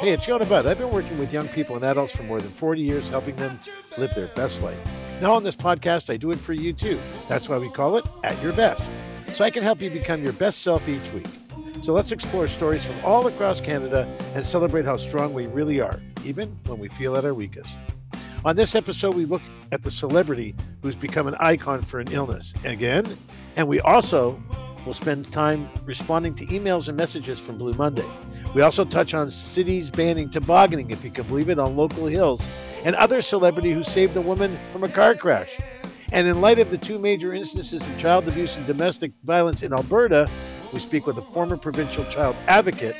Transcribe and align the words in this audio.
Hey, 0.00 0.12
it's 0.12 0.28
Yonah 0.28 0.46
Budd. 0.46 0.68
I've 0.68 0.78
been 0.78 0.90
working 0.90 1.18
with 1.18 1.32
young 1.32 1.48
people 1.48 1.74
and 1.74 1.84
adults 1.84 2.12
for 2.14 2.22
more 2.22 2.40
than 2.40 2.52
40 2.52 2.80
years, 2.80 3.08
helping 3.08 3.34
them 3.34 3.58
live 3.96 4.14
their 4.14 4.28
best 4.28 4.62
life. 4.62 4.78
Now, 5.20 5.32
on 5.32 5.42
this 5.42 5.56
podcast, 5.56 6.08
I 6.08 6.16
do 6.16 6.30
it 6.30 6.38
for 6.38 6.52
you 6.52 6.72
too. 6.72 7.00
That's 7.28 7.48
why 7.48 7.58
we 7.58 7.68
call 7.68 7.96
it 7.96 8.06
At 8.22 8.40
Your 8.40 8.52
Best. 8.52 8.80
So 9.34 9.44
I 9.44 9.50
can 9.50 9.64
help 9.64 9.82
you 9.82 9.90
become 9.90 10.22
your 10.22 10.34
best 10.34 10.62
self 10.62 10.88
each 10.88 11.12
week. 11.12 11.26
So 11.82 11.92
let's 11.92 12.12
explore 12.12 12.46
stories 12.46 12.84
from 12.84 12.94
all 13.04 13.26
across 13.26 13.60
Canada 13.60 14.08
and 14.36 14.46
celebrate 14.46 14.84
how 14.84 14.96
strong 14.98 15.34
we 15.34 15.48
really 15.48 15.80
are, 15.80 16.00
even 16.24 16.56
when 16.66 16.78
we 16.78 16.86
feel 16.90 17.16
at 17.16 17.24
our 17.24 17.34
weakest. 17.34 17.72
On 18.44 18.54
this 18.54 18.76
episode, 18.76 19.16
we 19.16 19.24
look 19.24 19.42
at 19.72 19.82
the 19.82 19.90
celebrity 19.90 20.54
who's 20.80 20.94
become 20.94 21.26
an 21.26 21.34
icon 21.40 21.82
for 21.82 21.98
an 21.98 22.06
illness 22.12 22.54
again, 22.62 23.04
and 23.56 23.66
we 23.66 23.80
also 23.80 24.40
will 24.86 24.94
spend 24.94 25.30
time 25.32 25.68
responding 25.84 26.36
to 26.36 26.46
emails 26.46 26.86
and 26.86 26.96
messages 26.96 27.40
from 27.40 27.58
Blue 27.58 27.72
Monday. 27.72 28.06
We 28.54 28.62
also 28.62 28.84
touch 28.84 29.12
on 29.14 29.30
cities 29.30 29.90
banning 29.90 30.30
tobogganing, 30.30 30.90
if 30.90 31.04
you 31.04 31.10
can 31.10 31.26
believe 31.26 31.50
it, 31.50 31.58
on 31.58 31.76
local 31.76 32.06
hills, 32.06 32.48
and 32.84 32.96
other 32.96 33.20
celebrity 33.20 33.72
who 33.72 33.82
saved 33.82 34.16
a 34.16 34.20
woman 34.20 34.58
from 34.72 34.84
a 34.84 34.88
car 34.88 35.14
crash. 35.14 35.50
And 36.12 36.26
in 36.26 36.40
light 36.40 36.58
of 36.58 36.70
the 36.70 36.78
two 36.78 36.98
major 36.98 37.34
instances 37.34 37.86
of 37.86 37.98
child 37.98 38.26
abuse 38.26 38.56
and 38.56 38.66
domestic 38.66 39.12
violence 39.24 39.62
in 39.62 39.74
Alberta, 39.74 40.28
we 40.72 40.80
speak 40.80 41.06
with 41.06 41.18
a 41.18 41.22
former 41.22 41.58
provincial 41.58 42.04
child 42.06 42.36
advocate 42.46 42.96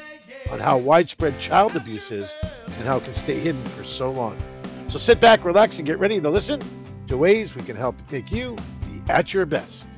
on 0.50 0.58
how 0.58 0.76
widespread 0.76 1.40
child 1.40 1.74
abuse 1.76 2.10
is 2.10 2.30
and 2.66 2.86
how 2.86 2.98
it 2.98 3.04
can 3.04 3.14
stay 3.14 3.38
hidden 3.38 3.64
for 3.64 3.84
so 3.84 4.10
long. 4.10 4.36
So 4.88 4.98
sit 4.98 5.20
back, 5.20 5.44
relax, 5.44 5.78
and 5.78 5.86
get 5.86 5.98
ready 5.98 6.20
to 6.20 6.30
listen 6.30 6.60
to 7.08 7.16
ways 7.16 7.54
we 7.54 7.62
can 7.62 7.76
help 7.76 7.96
make 8.12 8.30
you 8.30 8.56
be 8.82 9.02
at 9.10 9.32
your 9.32 9.46
best. 9.46 9.88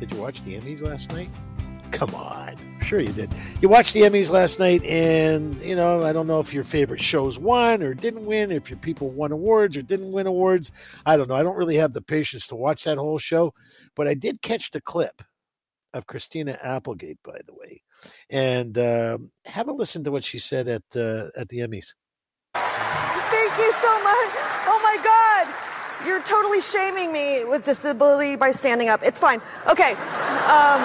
Did 0.00 0.12
you 0.12 0.20
watch 0.20 0.42
the 0.44 0.56
Emmys 0.56 0.82
last 0.82 1.10
night? 1.12 1.28
Come 1.90 2.14
on. 2.14 2.56
Sure 2.82 3.00
you 3.00 3.12
did. 3.12 3.32
You 3.60 3.68
watched 3.68 3.92
the 3.94 4.02
Emmys 4.02 4.30
last 4.30 4.58
night, 4.58 4.82
and, 4.84 5.54
you 5.56 5.76
know, 5.76 6.02
I 6.02 6.12
don't 6.12 6.26
know 6.26 6.40
if 6.40 6.52
your 6.52 6.64
favorite 6.64 7.00
shows 7.00 7.38
won 7.38 7.82
or 7.82 7.94
didn't 7.94 8.26
win, 8.26 8.50
if 8.50 8.68
your 8.68 8.78
people 8.78 9.10
won 9.10 9.32
awards 9.32 9.76
or 9.76 9.82
didn't 9.82 10.10
win 10.10 10.26
awards. 10.26 10.72
I 11.06 11.16
don't 11.16 11.28
know. 11.28 11.36
I 11.36 11.42
don't 11.42 11.56
really 11.56 11.76
have 11.76 11.92
the 11.92 12.02
patience 12.02 12.46
to 12.48 12.56
watch 12.56 12.84
that 12.84 12.98
whole 12.98 13.18
show, 13.18 13.54
but 13.94 14.08
I 14.08 14.14
did 14.14 14.42
catch 14.42 14.70
the 14.70 14.80
clip 14.80 15.22
of 15.92 16.06
Christina 16.06 16.58
Applegate, 16.62 17.18
by 17.22 17.38
the 17.46 17.54
way, 17.54 17.82
and 18.28 18.76
uh, 18.78 19.18
have 19.44 19.68
a 19.68 19.72
listen 19.72 20.04
to 20.04 20.10
what 20.10 20.24
she 20.24 20.38
said 20.38 20.68
at 20.68 20.82
uh, 20.94 21.28
at 21.36 21.48
the 21.48 21.58
Emmys. 21.58 21.92
Thank 22.54 23.58
you 23.58 23.72
so 23.72 23.92
much. 24.02 24.32
Oh 24.66 24.80
my 24.82 24.96
God. 25.02 26.06
You're 26.06 26.22
totally 26.22 26.60
shaming 26.62 27.12
me 27.12 27.44
with 27.44 27.64
disability 27.64 28.34
by 28.34 28.52
standing 28.52 28.88
up. 28.88 29.02
It's 29.02 29.20
fine. 29.20 29.42
Okay. 29.66 29.92
Um, 29.92 30.80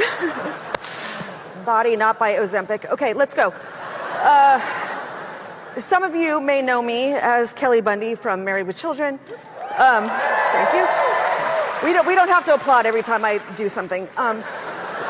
body, 1.64 1.96
not 1.96 2.18
by 2.18 2.34
Ozempic. 2.34 2.90
Okay, 2.90 3.12
let's 3.12 3.34
go. 3.34 3.54
Uh, 4.22 4.60
some 5.76 6.02
of 6.02 6.14
you 6.14 6.40
may 6.40 6.62
know 6.62 6.82
me 6.82 7.14
as 7.14 7.54
Kelly 7.54 7.80
Bundy 7.80 8.14
from 8.14 8.44
Married 8.44 8.66
with 8.66 8.76
Children. 8.76 9.18
Um, 9.78 10.08
thank 10.08 10.74
you. 10.74 10.86
We 11.86 11.92
don't, 11.94 12.06
we 12.06 12.14
don't 12.14 12.28
have 12.28 12.44
to 12.46 12.54
applaud 12.54 12.86
every 12.86 13.02
time 13.02 13.24
I 13.24 13.40
do 13.56 13.68
something. 13.68 14.08
Um, 14.16 14.42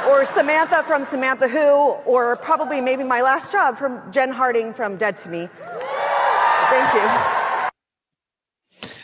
or 0.08 0.24
Samantha 0.24 0.82
from 0.84 1.04
Samantha 1.04 1.48
Who, 1.48 1.58
or 1.58 2.36
probably 2.36 2.80
maybe 2.80 3.04
my 3.04 3.22
last 3.22 3.52
job 3.52 3.76
from 3.76 4.00
Jen 4.12 4.30
Harding 4.30 4.72
from 4.72 4.96
Dead 4.96 5.16
to 5.18 5.28
Me. 5.28 5.48
Thank 6.68 6.94
you 6.94 7.39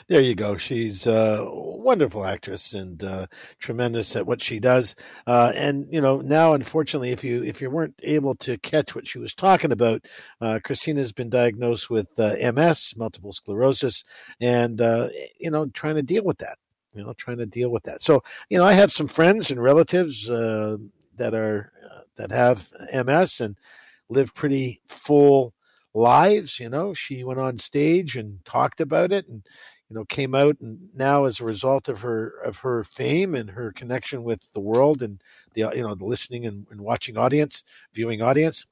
there 0.09 0.21
you 0.21 0.37
go. 0.37 0.57
She's 0.57 1.07
a 1.07 1.45
wonderful 1.51 2.25
actress 2.25 2.75
and 2.75 3.03
uh, 3.03 3.27
tremendous 3.59 4.15
at 4.15 4.27
what 4.27 4.41
she 4.41 4.61
does. 4.61 4.95
Uh, 5.27 5.53
and 5.55 5.87
you 5.91 6.01
know, 6.01 6.21
now 6.21 6.53
unfortunately, 6.55 7.11
if 7.11 7.25
you 7.25 7.43
if 7.43 7.61
you 7.61 7.71
weren't 7.71 7.99
able 8.03 8.35
to 8.37 8.57
catch 8.59 8.95
what 8.95 9.07
she 9.07 9.19
was 9.19 9.35
talking 9.35 9.73
about, 9.73 10.07
uh, 10.41 10.61
Christina's 10.63 11.13
been 11.13 11.29
diagnosed 11.29 11.91
with 11.91 12.07
uh, 12.19 12.37
MS, 12.53 12.95
multiple 12.97 13.33
sclerosis, 13.33 14.05
and 14.41 14.81
uh, 14.81 15.09
you 15.41 15.51
know, 15.51 15.67
trying 15.67 15.97
to 15.97 16.03
deal 16.03 16.25
with 16.25 16.39
that. 16.39 16.59
You 16.95 17.05
know, 17.05 17.13
trying 17.15 17.39
to 17.39 17.47
deal 17.47 17.71
with 17.71 17.83
that. 17.83 18.01
So, 18.01 18.23
you 18.49 18.57
know, 18.59 18.65
I 18.65 18.73
have 18.73 18.93
some 18.93 19.09
friends 19.09 19.51
and 19.51 19.63
relatives 19.63 20.31
uh, 20.31 20.77
that 21.17 21.35
are 21.35 21.73
that 22.17 22.31
have 22.31 22.71
MS 22.93 23.41
and 23.41 23.57
live 24.09 24.33
pretty 24.35 24.81
full 24.89 25.53
lives 25.95 26.61
you 26.61 26.69
know 26.69 26.93
she 26.93 27.25
went 27.25 27.41
on 27.41 27.57
stage 27.57 28.17
and 28.17 28.45
talked 28.45 28.83
about 28.83 29.13
it 29.13 29.27
and 29.29 29.43
you 29.89 29.97
know 29.97 30.05
came 30.05 30.35
out 30.35 30.57
and 30.61 30.79
now 30.95 31.25
as 31.25 31.41
a 31.41 31.45
result 31.45 31.89
of 31.89 32.01
her 32.01 32.35
of 32.45 32.57
her 32.59 32.85
fame 32.85 33.35
and 33.35 33.51
her 33.51 33.73
connection 33.73 34.23
with 34.23 34.41
the 34.53 34.61
world 34.61 35.03
and 35.03 35.21
the 35.55 35.61
you 35.75 35.83
know 35.83 35.95
the 35.95 36.05
listening 36.05 36.47
and, 36.47 36.67
and 36.71 36.81
watching 36.81 37.17
audience 37.17 37.63
viewing 37.95 38.23
audience 38.23 38.67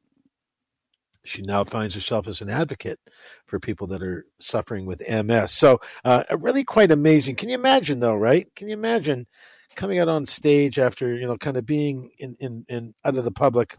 she 1.26 1.40
now 1.40 1.64
finds 1.64 1.94
herself 1.94 2.28
as 2.28 2.42
an 2.42 2.50
advocate 2.50 3.00
for 3.46 3.58
people 3.58 3.86
that 3.86 4.02
are 4.02 4.26
suffering 4.40 4.86
with 4.86 5.02
ms 5.24 5.52
so 5.52 5.80
uh, 6.04 6.24
really 6.38 6.64
quite 6.64 6.90
amazing 6.90 7.36
can 7.36 7.48
you 7.48 7.54
imagine 7.54 8.00
though 8.00 8.14
right? 8.14 8.48
Can 8.56 8.68
you 8.68 8.74
imagine 8.74 9.26
coming 9.74 9.98
out 9.98 10.08
on 10.08 10.26
stage 10.26 10.78
after 10.78 11.14
you 11.14 11.26
know 11.26 11.36
kind 11.36 11.56
of 11.56 11.66
being 11.66 12.10
in 12.18 12.36
in, 12.40 12.64
in 12.68 12.94
out 13.04 13.16
of 13.16 13.24
the 13.24 13.30
public 13.30 13.76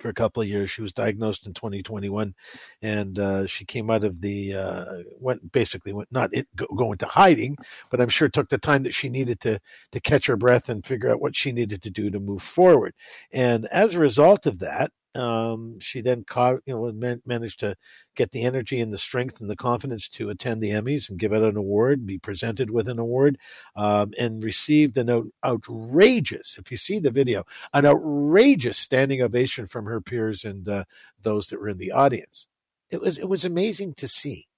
for 0.00 0.08
a 0.08 0.14
couple 0.14 0.42
of 0.42 0.48
years. 0.48 0.70
She 0.70 0.82
was 0.82 0.92
diagnosed 0.92 1.46
in 1.46 1.54
2021, 1.54 2.34
and 2.82 3.18
uh, 3.18 3.46
she 3.46 3.64
came 3.64 3.90
out 3.90 4.04
of 4.04 4.20
the 4.20 4.54
uh, 4.54 4.84
went 5.18 5.52
basically 5.52 5.92
went 5.92 6.10
not 6.10 6.30
it, 6.32 6.48
go, 6.56 6.66
go 6.76 6.92
into 6.92 7.06
hiding, 7.06 7.56
but 7.90 8.00
I'm 8.00 8.08
sure 8.08 8.28
took 8.28 8.48
the 8.48 8.58
time 8.58 8.82
that 8.84 8.94
she 8.94 9.08
needed 9.08 9.40
to 9.40 9.60
to 9.92 10.00
catch 10.00 10.26
her 10.26 10.36
breath 10.36 10.68
and 10.68 10.84
figure 10.84 11.10
out 11.10 11.20
what 11.20 11.36
she 11.36 11.52
needed 11.52 11.82
to 11.82 11.90
do 11.90 12.10
to 12.10 12.20
move 12.20 12.42
forward. 12.42 12.94
And 13.32 13.66
as 13.66 13.94
a 13.94 14.00
result 14.00 14.46
of 14.46 14.58
that, 14.60 14.90
um, 15.14 15.78
she 15.80 16.00
then 16.00 16.24
you 16.36 16.60
know, 16.66 16.92
man- 16.92 17.22
managed 17.26 17.60
to 17.60 17.76
get 18.14 18.30
the 18.32 18.42
energy 18.42 18.80
and 18.80 18.92
the 18.92 18.98
strength 18.98 19.40
and 19.40 19.50
the 19.50 19.56
confidence 19.56 20.08
to 20.10 20.30
attend 20.30 20.62
the 20.62 20.70
Emmys 20.70 21.08
and 21.08 21.18
give 21.18 21.32
out 21.32 21.42
an 21.42 21.56
award, 21.56 22.06
be 22.06 22.18
presented 22.18 22.70
with 22.70 22.88
an 22.88 22.98
award, 22.98 23.38
um, 23.76 24.12
and 24.18 24.44
received 24.44 24.96
an 24.98 25.10
out- 25.10 25.32
outrageous, 25.44 26.58
if 26.58 26.70
you 26.70 26.76
see 26.76 26.98
the 26.98 27.10
video, 27.10 27.44
an 27.72 27.86
outrageous 27.86 28.78
standing 28.78 29.22
ovation 29.22 29.66
from 29.66 29.86
her 29.86 30.00
peers 30.00 30.44
and 30.44 30.68
uh, 30.68 30.84
those 31.22 31.48
that 31.48 31.60
were 31.60 31.68
in 31.68 31.78
the 31.78 31.92
audience. 31.92 32.46
It 32.90 33.00
was 33.00 33.18
it 33.18 33.28
was 33.28 33.44
amazing 33.44 33.94
to 33.94 34.08
see. 34.08 34.48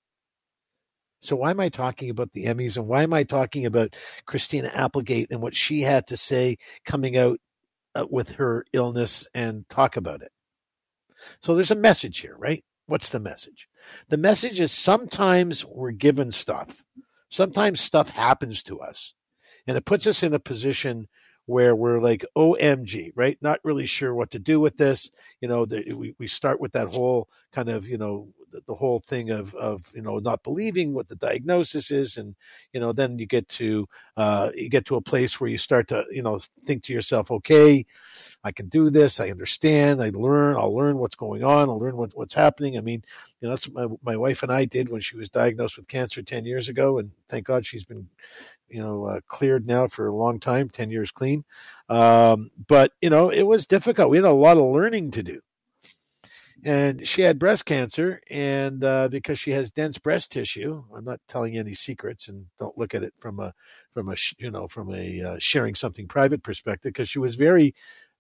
So 1.21 1.37
why 1.37 1.51
am 1.51 1.61
I 1.61 1.69
talking 1.69 2.11
about 2.11 2.33
the 2.33 2.47
Emmys 2.47 2.77
and 2.77 2.89
why 2.89 3.03
am 3.05 3.13
I 3.15 3.23
talking 3.23 3.65
about 3.65 3.95
Christina 4.27 4.71
Applegate 4.75 5.31
and 5.31 5.41
what 5.41 5.55
she 5.55 5.83
had 5.83 6.07
to 6.09 6.17
say 6.17 6.59
coming 6.85 7.17
out 7.17 7.39
uh, 7.95 8.07
with 8.11 8.31
her 8.31 8.65
illness 8.73 9.29
and 9.35 9.69
talk 9.69 9.97
about 9.97 10.23
it? 10.23 10.33
So 11.41 11.55
there's 11.55 11.71
a 11.71 11.77
message 11.77 12.19
here, 12.19 12.37
right? 12.39 12.63
What's 12.87 13.11
the 13.11 13.21
message? 13.21 13.69
The 14.09 14.17
message 14.17 14.61
is 14.61 14.73
sometimes 14.73 15.65
we're 15.65 15.93
given 15.93 16.33
stuff. 16.33 16.83
Sometimes 17.31 17.81
stuff 17.81 18.11
happens 18.11 18.63
to 18.65 18.81
us 18.81 19.15
and 19.67 19.77
it 19.77 19.85
puts 19.85 20.07
us 20.07 20.23
in 20.23 20.35
a 20.35 20.39
position 20.39 21.09
where 21.47 21.75
we're 21.75 21.99
like 21.99 22.25
omg 22.37 23.13
right 23.17 23.37
not 23.41 23.59
really 23.65 23.87
sure 23.87 24.15
what 24.15 24.31
to 24.31 24.39
do 24.39 24.61
with 24.61 24.77
this 24.77 25.11
you 25.41 25.49
know 25.49 25.65
the, 25.65 25.93
we, 25.93 26.15
we 26.19 26.27
start 26.27 26.61
with 26.61 26.73
that 26.73 26.89
whole 26.89 27.29
kind 27.53 27.69
of 27.69 27.89
you 27.89 27.99
know 27.99 28.29
the, 28.67 28.75
whole 28.75 29.01
thing 29.07 29.31
of 29.31 29.55
of 29.55 29.83
you 29.95 30.03
know 30.03 30.19
not 30.19 30.43
believing 30.43 30.93
what 30.93 31.09
the 31.09 31.17
diagnosis 31.17 31.91
is 31.91 32.17
and 32.17 32.35
you 32.73 32.81
know 32.81 32.93
then 32.93 33.19
you 33.19 33.27
get 33.27 33.49
to 33.49 33.89
uh, 34.17 34.51
you 34.55 34.69
get 34.69 34.85
to 34.87 34.97
a 34.97 35.01
place 35.01 35.41
where 35.41 35.51
you 35.51 35.59
start 35.59 35.89
to 35.89 36.05
you 36.11 36.23
know 36.23 36.41
think 36.65 36.83
to 36.83 36.93
yourself 36.93 37.31
okay 37.31 37.85
i 38.45 38.53
can 38.53 38.69
do 38.69 38.91
this 38.91 39.21
i 39.21 39.31
understand 39.31 40.03
i 40.03 40.11
learn 40.15 40.57
i'll 40.57 40.75
learn 40.75 40.99
what's 40.99 41.15
going 41.15 41.45
on 41.45 41.69
i'll 41.69 41.79
learn 41.79 41.97
what, 41.97 42.11
what's 42.15 42.35
happening. 42.35 42.77
I 42.77 42.81
mean 42.81 43.03
you 43.41 43.49
know 43.49 43.55
that's 43.55 43.69
what 43.69 43.91
my, 43.91 44.13
my 44.13 44.17
wife 44.17 44.43
and 44.43 44.53
i 44.53 44.65
did 44.65 44.89
when 44.89 45.01
she 45.01 45.17
was 45.17 45.29
diagnosed 45.29 45.77
with 45.77 45.89
cancer 45.89 46.23
10 46.23 46.45
years 46.45 46.69
ago 46.69 46.99
and 46.99 47.11
thank 47.29 47.47
god 47.47 47.67
she's 47.67 47.85
been 47.85 48.07
you 48.69 48.83
know 48.83 49.05
uh, 49.05 49.21
cleared 49.29 49.67
now 49.67 49.87
for 49.87 50.09
a 50.09 50.15
long 50.15 50.41
time 50.41 50.69
10 50.69 50.91
years 50.91 51.11
clean. 51.11 51.45
Um, 51.89 52.51
but 52.69 52.93
you 53.01 53.11
know 53.11 53.31
it 53.31 53.43
was 53.43 53.67
difficult. 53.67 54.11
We 54.11 54.17
had 54.17 54.27
a 54.27 54.33
lot 54.33 54.57
of 54.57 54.65
learning 54.65 55.13
to 55.13 55.23
do 55.23 55.41
and 56.65 57.07
she 57.07 57.23
had 57.23 57.39
breast 57.39 57.65
cancer 57.65 58.21
and 58.31 58.85
uh, 58.85 59.09
because 59.09 59.39
she 59.39 59.51
has 59.51 59.71
dense 59.73 59.99
breast 59.99 60.31
tissue 60.31 60.83
i'm 60.97 61.05
not 61.05 61.21
telling 61.29 61.55
you 61.55 61.61
any 61.61 61.75
secrets 61.75 62.29
and 62.29 62.47
don't 62.59 62.79
look 62.79 62.95
at 62.95 63.03
it 63.03 63.13
from 63.19 63.41
a 63.41 63.53
from 63.95 64.09
a 64.11 64.17
you 64.39 64.51
know 64.51 64.69
from 64.69 64.93
a 64.95 65.23
uh, 65.23 65.37
sharing 65.39 65.75
something 65.75 66.07
private 66.07 66.43
perspective 66.43 66.93
because 66.93 67.09
she 67.09 67.19
was 67.19 67.35
very 67.35 67.75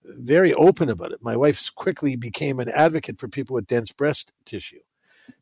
very 0.05 0.53
open 0.55 0.91
about 0.91 1.13
it. 1.13 1.23
My 1.23 1.37
wife 1.37 1.71
quickly 1.75 2.17
became 2.17 2.61
an 2.61 2.69
advocate 2.69 3.19
for 3.19 3.29
people 3.29 3.55
with 3.55 3.67
dense 3.67 3.93
breast 3.93 4.33
tissue 4.45 4.81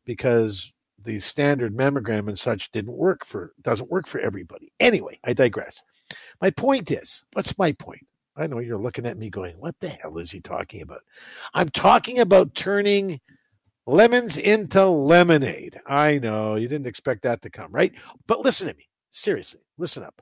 because 0.05 0.71
the 1.03 1.19
standard 1.19 1.75
mammogram 1.75 2.27
and 2.27 2.37
such 2.37 2.71
didn't 2.71 2.95
work 2.95 3.25
for 3.25 3.53
doesn't 3.61 3.89
work 3.89 4.07
for 4.07 4.19
everybody. 4.19 4.71
Anyway 4.79 5.19
i 5.23 5.33
digress. 5.33 5.81
My 6.41 6.51
point 6.51 6.91
is 6.91 7.23
what's 7.33 7.57
my 7.57 7.71
point 7.71 8.05
I 8.41 8.47
know 8.47 8.59
you're 8.59 8.77
looking 8.77 9.05
at 9.05 9.17
me 9.17 9.29
going, 9.29 9.55
what 9.59 9.79
the 9.79 9.89
hell 9.89 10.17
is 10.17 10.31
he 10.31 10.41
talking 10.41 10.81
about? 10.81 11.01
I'm 11.53 11.69
talking 11.69 12.19
about 12.19 12.55
turning 12.55 13.21
lemons 13.85 14.37
into 14.37 14.85
lemonade. 14.85 15.79
I 15.85 16.17
know 16.17 16.55
you 16.55 16.67
didn't 16.67 16.87
expect 16.87 17.21
that 17.23 17.41
to 17.43 17.49
come, 17.49 17.71
right? 17.71 17.93
But 18.27 18.41
listen 18.41 18.67
to 18.67 18.73
me. 18.73 18.87
Seriously, 19.11 19.61
listen 19.77 20.03
up. 20.03 20.21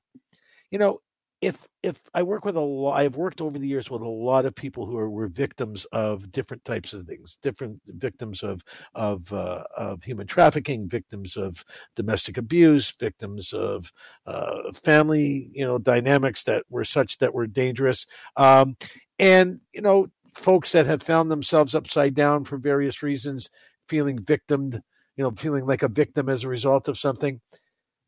You 0.72 0.80
know, 0.80 1.02
if 1.42 1.68
if 1.84 2.02
I 2.14 2.22
work 2.24 2.44
with 2.44 2.58
a 2.58 2.62
lot, 2.62 2.96
I've 2.96 3.16
worked 3.16 3.40
over 3.40 3.58
the 3.58 3.68
years 3.68 3.90
with 3.90 4.02
a 4.02 4.08
lot 4.08 4.46
of 4.46 4.54
people 4.54 4.86
who 4.86 4.98
are, 4.98 5.10
were 5.10 5.28
victims 5.28 5.86
of 5.94 6.30
different 6.32 6.66
types 6.66 6.92
of 6.92 7.06
things, 7.06 7.38
different 7.42 7.80
victims 7.88 8.44
of 8.44 8.62
of 8.94 9.32
uh, 9.32 9.64
of 9.78 10.04
human 10.04 10.28
trafficking, 10.28 10.90
victims 10.90 11.38
of 11.38 11.64
domestic 11.96 12.38
abuse, 12.38 12.94
victims 13.00 13.54
of 13.54 13.92
uh, 14.26 14.72
family, 14.84 15.50
you 15.54 15.66
know, 15.66 15.78
dynamics 15.78 16.44
that 16.44 16.66
were 16.70 16.84
such 16.84 17.18
that 17.20 17.34
were 17.34 17.48
dangerous, 17.48 18.06
um, 18.36 18.76
and 19.18 19.62
you 19.74 19.82
know, 19.82 20.08
folks 20.36 20.74
that 20.74 20.86
have 20.86 21.02
found 21.02 21.32
themselves 21.32 21.74
upside 21.74 22.16
down 22.16 22.44
for 22.44 22.58
various 22.58 23.02
reasons, 23.02 23.50
feeling 23.88 24.20
victimed, 24.20 24.82
you 25.16 25.24
know, 25.24 25.32
feeling 25.32 25.66
like 25.66 25.84
a 25.84 25.88
victim 25.88 26.28
as 26.28 26.44
a 26.44 26.50
result 26.50 26.90
of 26.90 26.98
something 26.98 27.40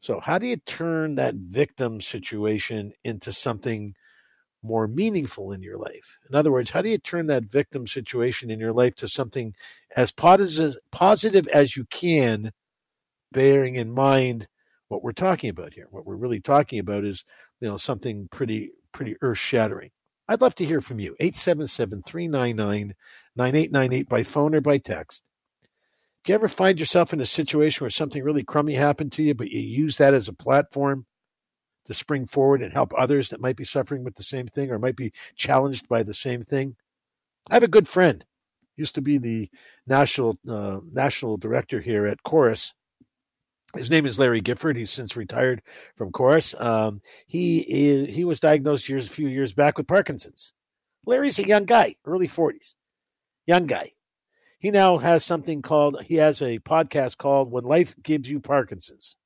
so, 0.02 0.20
how 0.20 0.40
do 0.40 0.48
you 0.48 0.58
turn 0.58 1.16
that 1.16 1.36
victim 1.36 2.02
situation 2.02 2.92
into 3.04 3.32
something 3.32 3.94
more 4.64 4.88
meaningful 4.88 5.52
in 5.52 5.62
your 5.62 5.78
life? 5.78 6.18
In 6.28 6.36
other 6.36 6.52
words, 6.52 6.72
how 6.72 6.82
do 6.82 6.90
you 6.90 6.98
turn 6.98 7.28
that 7.28 7.44
victim 7.44 7.86
situation 7.86 8.50
in 8.50 8.60
your 8.60 8.74
life 8.74 8.96
to 8.96 9.08
something 9.08 9.54
as 9.96 10.12
positive 10.12 11.48
as 11.50 11.78
you 11.78 11.86
can, 11.92 12.52
bearing 13.32 13.76
in 13.76 13.92
mind 13.92 14.48
what 14.88 15.04
we're 15.04 15.12
talking 15.12 15.52
about 15.52 15.74
here? 15.74 15.86
What 15.92 16.08
we're 16.08 16.16
really 16.16 16.42
talking 16.42 16.80
about 16.80 17.06
is, 17.06 17.24
you 17.60 17.68
know, 17.68 17.78
something 17.78 18.28
pretty 18.32 18.72
pretty 18.92 19.16
earth 19.22 19.38
shattering. 19.38 19.92
I'd 20.28 20.42
love 20.42 20.56
to 20.56 20.66
hear 20.66 20.82
from 20.82 21.00
you. 21.00 21.16
877 21.20 22.02
399 22.08 22.96
9898 23.36 24.10
by 24.10 24.24
phone 24.24 24.56
or 24.56 24.62
by 24.62 24.80
text. 24.80 25.22
Do 26.24 26.32
you 26.32 26.36
ever 26.36 26.48
find 26.48 26.80
yourself 26.80 27.14
in 27.14 27.20
a 27.20 27.26
situation 27.26 27.84
where 27.84 27.90
something 27.90 28.24
really 28.24 28.44
crummy 28.44 28.76
happened 28.76 29.12
to 29.14 29.24
you, 29.24 29.34
but 29.34 29.50
you 29.50 29.60
use 29.60 29.98
that 29.98 30.14
as 30.14 30.28
a 30.28 30.34
platform 30.34 31.08
to 31.88 31.96
spring 31.96 32.28
forward 32.28 32.62
and 32.62 32.72
help 32.72 32.94
others 32.96 33.30
that 33.30 33.42
might 33.42 33.56
be 33.56 33.66
suffering 33.66 34.04
with 34.04 34.14
the 34.16 34.24
same 34.24 34.46
thing 34.46 34.70
or 34.70 34.78
might 34.78 34.96
be 34.96 35.14
challenged 35.36 35.88
by 35.88 36.04
the 36.04 36.14
same 36.14 36.44
thing? 36.44 36.76
I 37.50 37.56
have 37.56 37.64
a 37.64 37.68
good 37.68 37.88
friend, 37.88 38.24
used 38.78 38.94
to 38.96 39.02
be 39.02 39.18
the 39.18 39.50
national 39.88 40.38
uh, 40.48 40.80
national 40.92 41.38
director 41.38 41.82
here 41.82 42.06
at 42.06 42.22
Corus. 42.22 42.72
His 43.76 43.90
name 43.90 44.06
is 44.06 44.20
Larry 44.20 44.42
Gifford. 44.42 44.78
He's 44.78 44.92
since 44.92 45.18
retired 45.18 45.64
from 45.96 46.12
Corus. 46.12 46.54
Um, 46.60 47.02
he 47.26 47.62
is, 47.62 48.16
he 48.16 48.26
was 48.26 48.40
diagnosed 48.40 48.88
years 48.88 49.08
a 49.08 49.10
few 49.10 49.28
years 49.28 49.56
back 49.56 49.80
with 49.80 49.88
Parkinson's. 49.88 50.54
Larry's 51.08 51.40
a 51.40 51.48
young 51.48 51.66
guy, 51.66 51.96
early 52.06 52.28
forties, 52.28 52.76
young 53.48 53.66
guy 53.66 53.92
he 54.62 54.70
now 54.72 54.98
has 54.98 55.26
something 55.26 55.62
called 55.62 56.02
he 56.04 56.16
has 56.16 56.42
a 56.42 56.60
podcast 56.60 57.18
called 57.18 57.52
when 57.52 57.64
life 57.66 57.96
gives 58.02 58.30
you 58.30 58.40
parkinson's 58.40 59.18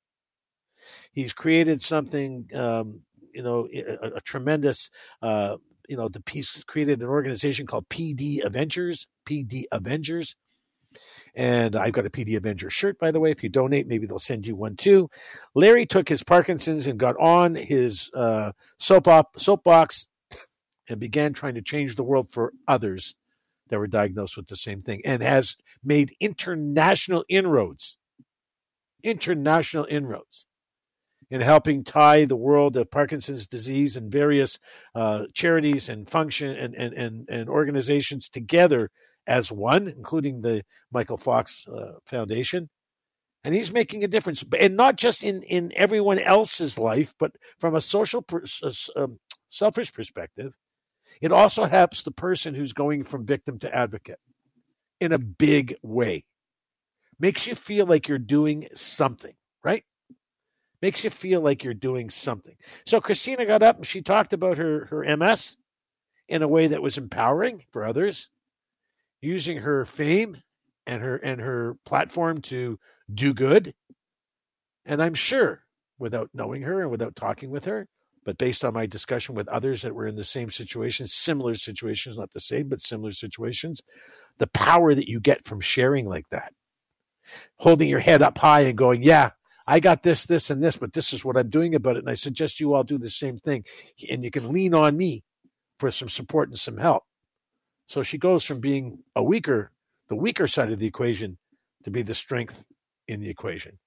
he's 1.12 1.32
created 1.32 1.80
something 1.80 2.48
um, 2.54 3.00
you 3.32 3.42
know 3.42 3.68
a, 3.72 4.16
a 4.16 4.20
tremendous 4.22 4.90
uh, 5.22 5.56
you 5.88 5.96
know 5.96 6.08
the 6.08 6.20
piece 6.20 6.64
created 6.64 7.00
an 7.00 7.08
organization 7.08 7.66
called 7.66 7.88
pd 7.88 8.44
avengers 8.44 9.06
pd 9.28 9.64
avengers 9.70 10.34
and 11.34 11.76
I've 11.76 11.92
got 11.92 12.06
a 12.06 12.10
PD 12.10 12.38
Avenger 12.38 12.70
shirt, 12.70 12.98
by 12.98 13.10
the 13.10 13.20
way. 13.20 13.30
If 13.30 13.42
you 13.42 13.50
donate, 13.50 13.86
maybe 13.86 14.06
they'll 14.06 14.18
send 14.18 14.46
you 14.46 14.56
one 14.56 14.74
too. 14.74 15.10
Larry 15.54 15.84
took 15.84 16.08
his 16.08 16.22
Parkinson's 16.22 16.86
and 16.86 16.98
got 16.98 17.14
on 17.18 17.54
his 17.54 18.10
uh, 18.14 18.52
soap 18.78 19.06
op, 19.06 19.38
soapbox 19.38 20.08
and 20.88 20.98
began 20.98 21.34
trying 21.34 21.54
to 21.54 21.62
change 21.62 21.94
the 21.94 22.02
world 22.02 22.32
for 22.32 22.54
others 22.66 23.14
that 23.68 23.78
were 23.78 23.86
diagnosed 23.86 24.36
with 24.36 24.46
the 24.46 24.56
same 24.56 24.80
thing 24.80 25.02
and 25.04 25.22
has 25.22 25.56
made 25.82 26.14
international 26.20 27.24
inroads, 27.28 27.98
international 29.02 29.86
inroads 29.88 30.46
in 31.30 31.40
helping 31.40 31.82
tie 31.82 32.24
the 32.24 32.36
world 32.36 32.76
of 32.76 32.90
Parkinson's 32.90 33.46
disease 33.46 33.96
and 33.96 34.12
various 34.12 34.58
uh, 34.94 35.26
charities 35.34 35.88
and 35.88 36.08
function 36.08 36.56
and, 36.56 36.74
and, 36.74 36.94
and, 36.94 37.28
and, 37.28 37.48
organizations 37.48 38.28
together 38.28 38.90
as 39.26 39.50
one, 39.50 39.88
including 39.88 40.40
the 40.40 40.62
Michael 40.92 41.16
Fox 41.16 41.66
uh, 41.66 41.94
Foundation. 42.04 42.68
And 43.42 43.54
he's 43.54 43.72
making 43.72 44.04
a 44.04 44.08
difference, 44.08 44.44
and 44.58 44.76
not 44.76 44.96
just 44.96 45.24
in, 45.24 45.42
in 45.42 45.72
everyone 45.74 46.18
else's 46.18 46.78
life, 46.78 47.14
but 47.18 47.32
from 47.58 47.74
a 47.74 47.80
social, 47.80 48.24
uh, 48.32 48.70
um, 48.96 49.18
selfish 49.48 49.92
perspective 49.92 50.52
it 51.20 51.32
also 51.32 51.64
helps 51.64 52.02
the 52.02 52.10
person 52.10 52.54
who's 52.54 52.72
going 52.72 53.04
from 53.04 53.26
victim 53.26 53.58
to 53.60 53.74
advocate 53.74 54.18
in 55.00 55.12
a 55.12 55.18
big 55.18 55.76
way. 55.82 56.24
Makes 57.18 57.46
you 57.46 57.54
feel 57.54 57.86
like 57.86 58.08
you're 58.08 58.18
doing 58.18 58.68
something, 58.74 59.34
right? 59.64 59.84
Makes 60.82 61.04
you 61.04 61.10
feel 61.10 61.40
like 61.40 61.64
you're 61.64 61.74
doing 61.74 62.10
something. 62.10 62.56
So 62.86 63.00
Christina 63.00 63.46
got 63.46 63.62
up 63.62 63.76
and 63.76 63.86
she 63.86 64.02
talked 64.02 64.32
about 64.32 64.58
her, 64.58 64.86
her 64.86 65.16
MS 65.16 65.56
in 66.28 66.42
a 66.42 66.48
way 66.48 66.66
that 66.66 66.82
was 66.82 66.98
empowering 66.98 67.64
for 67.72 67.84
others, 67.84 68.28
using 69.22 69.58
her 69.58 69.84
fame 69.86 70.36
and 70.86 71.02
her 71.02 71.16
and 71.16 71.40
her 71.40 71.76
platform 71.84 72.40
to 72.42 72.78
do 73.12 73.32
good. 73.32 73.74
And 74.84 75.02
I'm 75.02 75.14
sure, 75.14 75.62
without 75.98 76.30
knowing 76.34 76.62
her 76.62 76.82
and 76.82 76.90
without 76.90 77.16
talking 77.16 77.50
with 77.50 77.64
her, 77.64 77.88
but 78.26 78.36
based 78.38 78.64
on 78.64 78.74
my 78.74 78.86
discussion 78.86 79.36
with 79.36 79.46
others 79.48 79.82
that 79.82 79.94
were 79.94 80.08
in 80.08 80.16
the 80.16 80.24
same 80.24 80.50
situation, 80.50 81.06
similar 81.06 81.54
situations, 81.54 82.18
not 82.18 82.32
the 82.32 82.40
same, 82.40 82.68
but 82.68 82.80
similar 82.80 83.12
situations, 83.12 83.80
the 84.38 84.48
power 84.48 84.96
that 84.96 85.08
you 85.08 85.20
get 85.20 85.46
from 85.46 85.60
sharing 85.60 86.06
like 86.06 86.28
that, 86.30 86.52
holding 87.58 87.88
your 87.88 88.00
head 88.00 88.22
up 88.22 88.36
high 88.36 88.62
and 88.62 88.76
going, 88.76 89.00
yeah, 89.00 89.30
I 89.68 89.78
got 89.78 90.02
this, 90.02 90.26
this, 90.26 90.50
and 90.50 90.60
this, 90.60 90.76
but 90.76 90.92
this 90.92 91.12
is 91.12 91.24
what 91.24 91.36
I'm 91.36 91.50
doing 91.50 91.76
about 91.76 91.94
it. 91.94 92.00
And 92.00 92.10
I 92.10 92.14
suggest 92.14 92.58
you 92.58 92.74
all 92.74 92.82
do 92.82 92.98
the 92.98 93.08
same 93.08 93.38
thing. 93.38 93.64
And 94.10 94.24
you 94.24 94.32
can 94.32 94.52
lean 94.52 94.74
on 94.74 94.96
me 94.96 95.22
for 95.78 95.92
some 95.92 96.08
support 96.08 96.48
and 96.48 96.58
some 96.58 96.78
help. 96.78 97.04
So 97.86 98.02
she 98.02 98.18
goes 98.18 98.44
from 98.44 98.58
being 98.58 99.04
a 99.14 99.22
weaker, 99.22 99.70
the 100.08 100.16
weaker 100.16 100.48
side 100.48 100.72
of 100.72 100.80
the 100.80 100.86
equation, 100.86 101.38
to 101.84 101.92
be 101.92 102.02
the 102.02 102.14
strength 102.14 102.64
in 103.06 103.20
the 103.20 103.30
equation. 103.30 103.78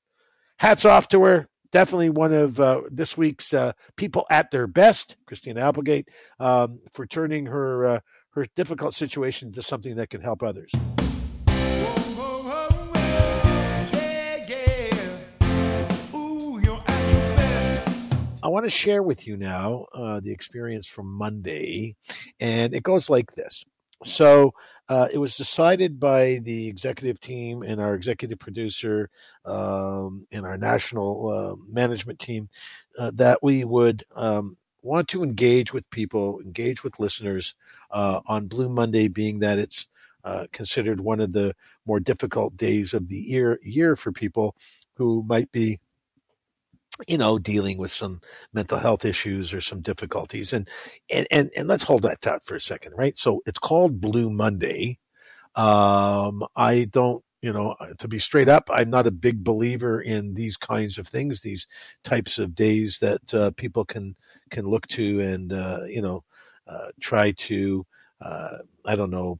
Hats 0.57 0.85
off 0.85 1.09
to 1.09 1.21
her 1.23 1.49
definitely 1.71 2.09
one 2.09 2.33
of 2.33 2.59
uh, 2.59 2.81
this 2.89 3.17
week's 3.17 3.53
uh, 3.53 3.73
people 3.95 4.25
at 4.29 4.51
their 4.51 4.67
best, 4.67 5.17
Christina 5.25 5.61
Applegate, 5.61 6.07
um, 6.39 6.79
for 6.91 7.05
turning 7.05 7.45
her 7.45 7.85
uh, 7.85 7.99
her 8.31 8.45
difficult 8.55 8.93
situation 8.93 9.49
into 9.49 9.61
something 9.61 9.95
that 9.95 10.09
can 10.09 10.21
help 10.21 10.43
others. 10.43 10.71
I 18.41 18.47
want 18.47 18.65
to 18.65 18.69
share 18.71 19.03
with 19.03 19.27
you 19.27 19.37
now 19.37 19.85
uh, 19.93 20.21
the 20.21 20.31
experience 20.31 20.87
from 20.87 21.11
Monday, 21.11 21.95
and 22.39 22.73
it 22.73 22.83
goes 22.83 23.09
like 23.09 23.33
this. 23.35 23.65
So 24.05 24.53
uh, 24.87 25.09
it 25.11 25.17
was 25.17 25.35
decided 25.35 25.99
by 25.99 26.39
the 26.43 26.67
executive 26.67 27.19
team 27.19 27.63
and 27.63 27.81
our 27.81 27.93
executive 27.93 28.39
producer 28.39 29.09
um, 29.45 30.25
and 30.31 30.45
our 30.45 30.57
national 30.57 31.29
uh, 31.29 31.55
management 31.71 32.19
team 32.19 32.49
uh, 32.97 33.11
that 33.15 33.43
we 33.43 33.65
would 33.65 34.03
um, 34.15 34.57
want 34.81 35.09
to 35.09 35.23
engage 35.23 35.73
with 35.73 35.89
people, 35.89 36.39
engage 36.39 36.83
with 36.83 36.99
listeners 36.99 37.55
uh, 37.91 38.21
on 38.25 38.47
Blue 38.47 38.69
Monday, 38.69 39.09
being 39.09 39.39
that 39.39 39.59
it's 39.59 39.87
uh, 40.23 40.47
considered 40.51 40.99
one 40.99 41.19
of 41.19 41.33
the 41.33 41.55
more 41.85 41.99
difficult 41.99 42.55
days 42.57 42.93
of 42.93 43.07
the 43.07 43.17
year 43.17 43.59
year 43.63 43.95
for 43.95 44.11
people 44.11 44.55
who 44.95 45.23
might 45.27 45.51
be 45.51 45.79
you 47.07 47.17
know, 47.17 47.39
dealing 47.39 47.77
with 47.77 47.91
some 47.91 48.21
mental 48.53 48.77
health 48.77 49.05
issues 49.05 49.53
or 49.53 49.61
some 49.61 49.81
difficulties. 49.81 50.53
And 50.53 50.67
and 51.11 51.27
and, 51.31 51.49
and 51.55 51.67
let's 51.67 51.83
hold 51.83 52.03
that 52.03 52.21
thought 52.21 52.45
for 52.45 52.55
a 52.55 52.61
second, 52.61 52.93
right? 52.97 53.17
So 53.17 53.41
it's 53.45 53.59
called 53.59 54.01
Blue 54.01 54.31
Monday. 54.31 54.99
Um, 55.55 56.45
I 56.55 56.85
don't, 56.91 57.23
you 57.41 57.53
know, 57.53 57.75
to 57.99 58.07
be 58.07 58.19
straight 58.19 58.49
up, 58.49 58.69
I'm 58.71 58.89
not 58.89 59.07
a 59.07 59.11
big 59.11 59.43
believer 59.43 60.01
in 60.01 60.33
these 60.33 60.57
kinds 60.57 60.97
of 60.97 61.07
things, 61.07 61.41
these 61.41 61.67
types 62.03 62.37
of 62.37 62.55
days 62.55 62.99
that 62.99 63.33
uh, 63.33 63.51
people 63.51 63.85
can 63.85 64.15
can 64.49 64.65
look 64.65 64.87
to 64.87 65.21
and 65.21 65.53
uh, 65.53 65.81
you 65.87 66.01
know 66.01 66.23
uh, 66.67 66.87
try 67.01 67.31
to 67.31 67.85
uh, 68.21 68.57
I 68.85 68.95
don't 68.95 69.11
know 69.11 69.39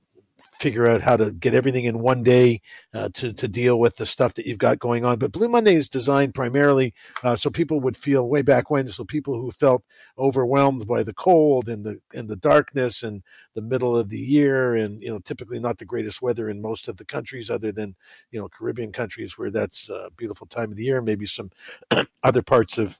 figure 0.59 0.87
out 0.87 1.01
how 1.01 1.17
to 1.17 1.31
get 1.31 1.53
everything 1.55 1.85
in 1.85 1.99
one 1.99 2.23
day 2.23 2.61
uh, 2.93 3.09
to 3.13 3.33
to 3.33 3.47
deal 3.47 3.79
with 3.79 3.95
the 3.95 4.05
stuff 4.05 4.33
that 4.35 4.45
you've 4.45 4.57
got 4.57 4.79
going 4.79 5.05
on. 5.05 5.19
But 5.19 5.31
Blue 5.31 5.49
Monday 5.49 5.75
is 5.75 5.89
designed 5.89 6.33
primarily 6.33 6.93
uh, 7.23 7.35
so 7.35 7.49
people 7.49 7.79
would 7.81 7.97
feel 7.97 8.27
way 8.27 8.41
back 8.41 8.69
when, 8.69 8.87
so 8.87 9.03
people 9.03 9.35
who 9.39 9.51
felt 9.51 9.83
overwhelmed 10.17 10.87
by 10.87 11.03
the 11.03 11.13
cold 11.13 11.69
and 11.69 11.85
the 11.85 11.99
and 12.13 12.29
the 12.29 12.35
darkness 12.35 13.03
and 13.03 13.23
the 13.55 13.61
middle 13.61 13.95
of 13.97 14.09
the 14.09 14.19
year, 14.19 14.75
and 14.75 15.01
you 15.01 15.09
know 15.09 15.19
typically 15.19 15.59
not 15.59 15.77
the 15.77 15.85
greatest 15.85 16.21
weather 16.21 16.49
in 16.49 16.61
most 16.61 16.87
of 16.87 16.97
the 16.97 17.05
countries, 17.05 17.49
other 17.49 17.71
than 17.71 17.95
you 18.31 18.39
know 18.39 18.49
Caribbean 18.49 18.91
countries 18.91 19.37
where 19.37 19.51
that's 19.51 19.89
a 19.89 20.09
beautiful 20.17 20.47
time 20.47 20.71
of 20.71 20.77
the 20.77 20.83
year. 20.83 21.01
Maybe 21.01 21.25
some 21.25 21.51
other 22.23 22.41
parts 22.41 22.77
of 22.77 22.97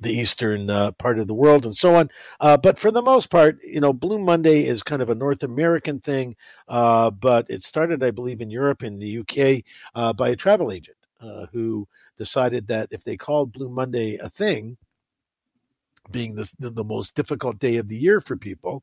the 0.00 0.12
eastern 0.12 0.70
uh, 0.70 0.92
part 0.92 1.18
of 1.18 1.26
the 1.26 1.34
world 1.34 1.64
and 1.64 1.76
so 1.76 1.94
on. 1.94 2.10
Uh, 2.40 2.56
but 2.56 2.78
for 2.78 2.90
the 2.90 3.02
most 3.02 3.30
part, 3.30 3.58
you 3.62 3.80
know, 3.80 3.92
Blue 3.92 4.18
Monday 4.18 4.66
is 4.66 4.82
kind 4.82 5.02
of 5.02 5.10
a 5.10 5.14
North 5.14 5.42
American 5.42 6.00
thing, 6.00 6.36
uh, 6.68 7.10
but 7.10 7.48
it 7.50 7.62
started, 7.62 8.02
I 8.02 8.10
believe, 8.10 8.40
in 8.40 8.50
Europe 8.50 8.82
and 8.82 9.00
the 9.00 9.18
UK 9.18 9.62
uh, 9.94 10.12
by 10.12 10.30
a 10.30 10.36
travel 10.36 10.72
agent 10.72 10.96
uh, 11.20 11.46
who 11.52 11.86
decided 12.18 12.66
that 12.68 12.88
if 12.90 13.04
they 13.04 13.16
called 13.16 13.52
Blue 13.52 13.68
Monday 13.68 14.16
a 14.16 14.30
thing, 14.30 14.76
being 16.10 16.34
the 16.34 16.84
most 16.84 17.14
difficult 17.14 17.58
day 17.60 17.76
of 17.76 17.86
the 17.86 17.96
year 17.96 18.20
for 18.20 18.36
people, 18.36 18.82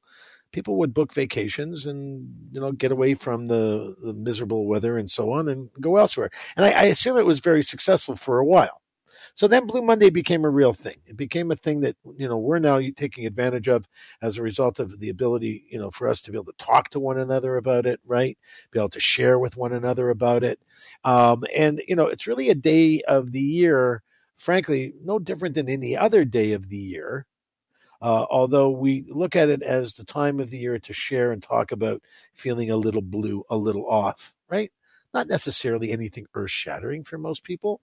people 0.52 0.78
would 0.78 0.94
book 0.94 1.14
vacations 1.14 1.86
and 1.86 2.28
you 2.54 2.62
know 2.62 2.72
get 2.72 2.92
away 2.92 3.16
from 3.16 3.48
the, 3.48 3.96
the 4.04 4.14
miserable 4.14 4.66
weather 4.66 4.98
and 4.98 5.10
so 5.10 5.32
on 5.34 5.50
and 5.50 5.70
go 5.82 5.98
elsewhere. 5.98 6.30
And 6.56 6.66
I, 6.66 6.72
I 6.72 6.84
assume 6.86 7.18
it 7.18 7.26
was 7.26 7.40
very 7.40 7.64
successful 7.64 8.16
for 8.16 8.40
a 8.40 8.46
while. 8.46 8.82
So 9.38 9.48
then 9.48 9.68
Blue 9.68 9.84
Monday 9.84 10.10
became 10.10 10.46
a 10.46 10.50
real 10.50 10.74
thing. 10.74 10.98
It 11.06 11.16
became 11.16 11.52
a 11.52 11.56
thing 11.56 11.82
that 11.82 11.96
you 12.18 12.28
know 12.28 12.38
we're 12.40 12.60
now 12.60 12.82
taking 12.98 13.28
advantage 13.28 13.70
of 13.70 13.88
as 14.22 14.38
a 14.38 14.44
result 14.44 14.80
of 14.80 15.00
the 15.00 15.10
ability 15.10 15.66
you 15.70 15.80
know 15.80 15.92
for 15.92 16.08
us 16.10 16.22
to 16.24 16.32
be 16.32 16.38
able 16.38 16.52
to 16.52 16.58
talk 16.66 16.90
to 16.90 17.00
one 17.00 17.20
another 17.20 17.56
about 17.56 17.86
it, 17.86 18.02
right? 18.06 18.38
Be 18.72 18.80
able 18.80 18.90
to 18.90 19.00
share 19.00 19.40
with 19.40 19.56
one 19.56 19.74
another 19.74 20.10
about 20.10 20.44
it, 20.44 20.60
um, 21.04 21.44
and 21.56 21.84
you 21.88 21.96
know 21.96 22.08
it's 22.08 22.28
really 22.28 22.50
a 22.50 22.56
day 22.56 23.02
of 23.08 23.32
the 23.32 23.42
year, 23.42 24.04
frankly, 24.38 24.94
no 25.04 25.20
different 25.20 25.56
than 25.56 25.70
any 25.70 25.96
other 25.96 26.26
day 26.26 26.54
of 26.54 26.70
the 26.70 26.78
year. 26.78 27.28
Uh, 28.02 28.26
although 28.30 28.72
we 28.72 29.06
look 29.10 29.36
at 29.36 29.50
it 29.50 29.64
as 29.64 29.94
the 29.94 30.06
time 30.06 30.40
of 30.40 30.50
the 30.52 30.58
year 30.60 30.80
to 30.80 30.94
share 30.94 31.32
and 31.32 31.44
talk 31.44 31.72
about 31.72 32.02
feeling 32.36 32.72
a 32.72 32.78
little 32.78 33.02
blue, 33.02 33.44
a 33.50 33.58
little 33.58 33.88
off, 33.90 34.34
right? 34.50 34.72
Not 35.14 35.28
necessarily 35.28 35.92
anything 35.92 36.28
earth 36.36 36.52
shattering 36.52 37.04
for 37.04 37.18
most 37.18 37.44
people, 37.44 37.82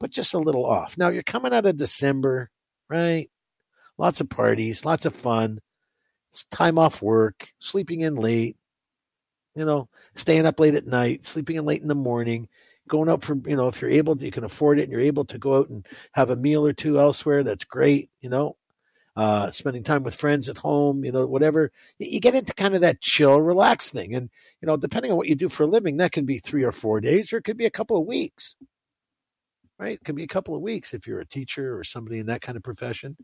but 0.00 0.10
just 0.10 0.34
a 0.34 0.38
little 0.38 0.64
off. 0.66 0.96
Now 0.98 1.10
you're 1.10 1.22
coming 1.22 1.52
out 1.52 1.66
of 1.66 1.76
December, 1.76 2.50
right? 2.88 3.30
Lots 3.98 4.20
of 4.20 4.30
parties, 4.30 4.84
lots 4.84 5.04
of 5.04 5.14
fun, 5.14 5.60
time 6.50 6.78
off 6.78 7.02
work, 7.02 7.48
sleeping 7.58 8.00
in 8.00 8.14
late, 8.14 8.56
you 9.54 9.64
know, 9.64 9.88
staying 10.14 10.46
up 10.46 10.58
late 10.58 10.74
at 10.74 10.86
night, 10.86 11.24
sleeping 11.24 11.56
in 11.56 11.66
late 11.66 11.82
in 11.82 11.88
the 11.88 11.94
morning, 11.94 12.48
going 12.88 13.10
out 13.10 13.22
for, 13.22 13.36
you 13.46 13.56
know, 13.56 13.68
if 13.68 13.80
you're 13.80 13.90
able 13.90 14.16
to, 14.16 14.24
you 14.24 14.30
can 14.30 14.44
afford 14.44 14.78
it 14.78 14.84
and 14.84 14.92
you're 14.92 15.00
able 15.02 15.24
to 15.26 15.38
go 15.38 15.58
out 15.58 15.68
and 15.68 15.86
have 16.12 16.30
a 16.30 16.36
meal 16.36 16.66
or 16.66 16.72
two 16.72 16.98
elsewhere, 16.98 17.42
that's 17.42 17.64
great, 17.64 18.10
you 18.20 18.30
know, 18.30 18.56
uh, 19.16 19.50
spending 19.50 19.82
time 19.82 20.02
with 20.02 20.14
friends 20.14 20.48
at 20.48 20.56
home, 20.56 21.04
you 21.04 21.12
know, 21.12 21.26
whatever. 21.26 21.70
You 21.98 22.20
get 22.20 22.34
into 22.34 22.54
kind 22.54 22.74
of 22.74 22.80
that 22.80 23.02
chill, 23.02 23.42
relax 23.42 23.90
thing. 23.90 24.14
And, 24.14 24.30
you 24.62 24.66
know, 24.66 24.78
depending 24.78 25.10
on 25.10 25.18
what 25.18 25.28
you 25.28 25.34
do 25.34 25.50
for 25.50 25.64
a 25.64 25.66
living, 25.66 25.98
that 25.98 26.12
can 26.12 26.24
be 26.24 26.38
three 26.38 26.62
or 26.64 26.72
four 26.72 27.02
days 27.02 27.32
or 27.32 27.36
it 27.36 27.44
could 27.44 27.58
be 27.58 27.66
a 27.66 27.70
couple 27.70 27.98
of 27.98 28.06
weeks 28.06 28.56
right? 29.80 29.94
It 29.94 30.04
can 30.04 30.14
be 30.14 30.24
a 30.24 30.28
couple 30.28 30.54
of 30.54 30.60
weeks 30.60 30.92
if 30.92 31.06
you're 31.06 31.20
a 31.20 31.26
teacher 31.26 31.76
or 31.76 31.82
somebody 31.82 32.18
in 32.18 32.26
that 32.26 32.42
kind 32.42 32.56
of 32.56 32.62
profession. 32.62 33.16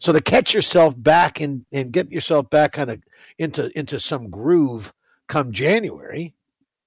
So 0.00 0.12
to 0.12 0.20
catch 0.20 0.52
yourself 0.52 0.94
back 0.96 1.40
and, 1.40 1.64
and 1.72 1.92
get 1.92 2.10
yourself 2.10 2.50
back 2.50 2.72
kind 2.72 2.90
of 2.90 3.02
into 3.38 3.70
into 3.78 4.00
some 4.00 4.30
groove 4.30 4.92
come 5.28 5.52
January 5.52 6.34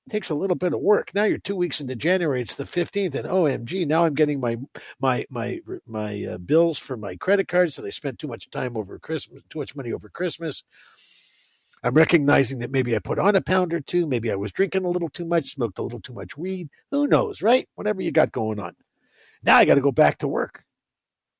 takes 0.09 0.29
a 0.29 0.35
little 0.35 0.55
bit 0.55 0.73
of 0.73 0.79
work. 0.79 1.11
Now 1.13 1.25
you're 1.25 1.37
two 1.37 1.55
weeks 1.55 1.81
into 1.81 1.95
January. 1.95 2.41
It's 2.41 2.55
the 2.55 2.63
15th, 2.63 3.15
and 3.15 3.27
OMG, 3.27 3.85
now 3.87 4.05
I'm 4.05 4.13
getting 4.13 4.39
my 4.39 4.57
my 4.99 5.25
my 5.29 5.59
my 5.85 6.23
uh, 6.23 6.37
bills 6.37 6.79
for 6.79 6.97
my 6.97 7.15
credit 7.17 7.47
cards 7.47 7.75
that 7.75 7.85
I 7.85 7.89
spent 7.89 8.19
too 8.19 8.27
much 8.27 8.49
time 8.49 8.77
over 8.77 8.97
Christmas, 8.99 9.43
too 9.49 9.59
much 9.59 9.75
money 9.75 9.93
over 9.93 10.09
Christmas. 10.09 10.63
I'm 11.83 11.93
recognizing 11.93 12.59
that 12.59 12.71
maybe 12.71 12.95
I 12.95 12.99
put 12.99 13.19
on 13.19 13.35
a 13.35 13.41
pound 13.41 13.73
or 13.73 13.79
two. 13.79 14.07
Maybe 14.07 14.31
I 14.31 14.35
was 14.35 14.51
drinking 14.51 14.85
a 14.85 14.89
little 14.89 15.09
too 15.09 15.25
much, 15.25 15.45
smoked 15.45 15.79
a 15.79 15.83
little 15.83 16.01
too 16.01 16.13
much 16.13 16.37
weed. 16.37 16.69
Who 16.91 17.07
knows, 17.07 17.41
right? 17.41 17.67
Whatever 17.75 18.01
you 18.01 18.11
got 18.11 18.31
going 18.31 18.59
on. 18.59 18.75
Now 19.43 19.57
I 19.57 19.65
got 19.65 19.75
to 19.75 19.81
go 19.81 19.91
back 19.91 20.17
to 20.19 20.27
work 20.27 20.63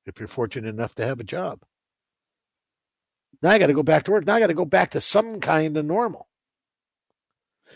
if 0.06 0.18
you're 0.18 0.28
fortunate 0.28 0.68
enough 0.68 0.94
to 0.96 1.06
have 1.06 1.20
a 1.20 1.24
job. 1.24 1.60
Now 3.42 3.50
I 3.50 3.58
got 3.58 3.66
to 3.66 3.74
go 3.74 3.82
back 3.82 4.04
to 4.04 4.12
work. 4.12 4.26
Now 4.26 4.36
I 4.36 4.40
got 4.40 4.46
to 4.48 4.54
go 4.54 4.64
back 4.64 4.90
to 4.90 5.00
some 5.00 5.40
kind 5.40 5.76
of 5.76 5.84
normal. 5.84 6.28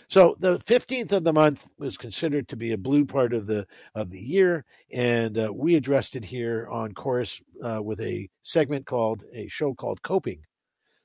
So 0.08 0.36
the 0.38 0.58
15th 0.60 1.12
of 1.12 1.24
the 1.24 1.32
month 1.32 1.68
was 1.78 1.96
considered 1.98 2.48
to 2.48 2.56
be 2.56 2.72
a 2.72 2.78
blue 2.78 3.04
part 3.04 3.34
of 3.34 3.46
the 3.46 3.66
of 3.94 4.10
the 4.10 4.20
year, 4.20 4.64
and 4.90 5.36
uh, 5.36 5.52
we 5.52 5.74
addressed 5.74 6.16
it 6.16 6.24
here 6.24 6.66
on 6.70 6.94
Corus 6.94 7.42
uh, 7.62 7.80
with 7.82 8.00
a 8.00 8.28
segment 8.42 8.86
called 8.86 9.24
a 9.34 9.48
show 9.48 9.74
called 9.74 10.00
Coping, 10.02 10.40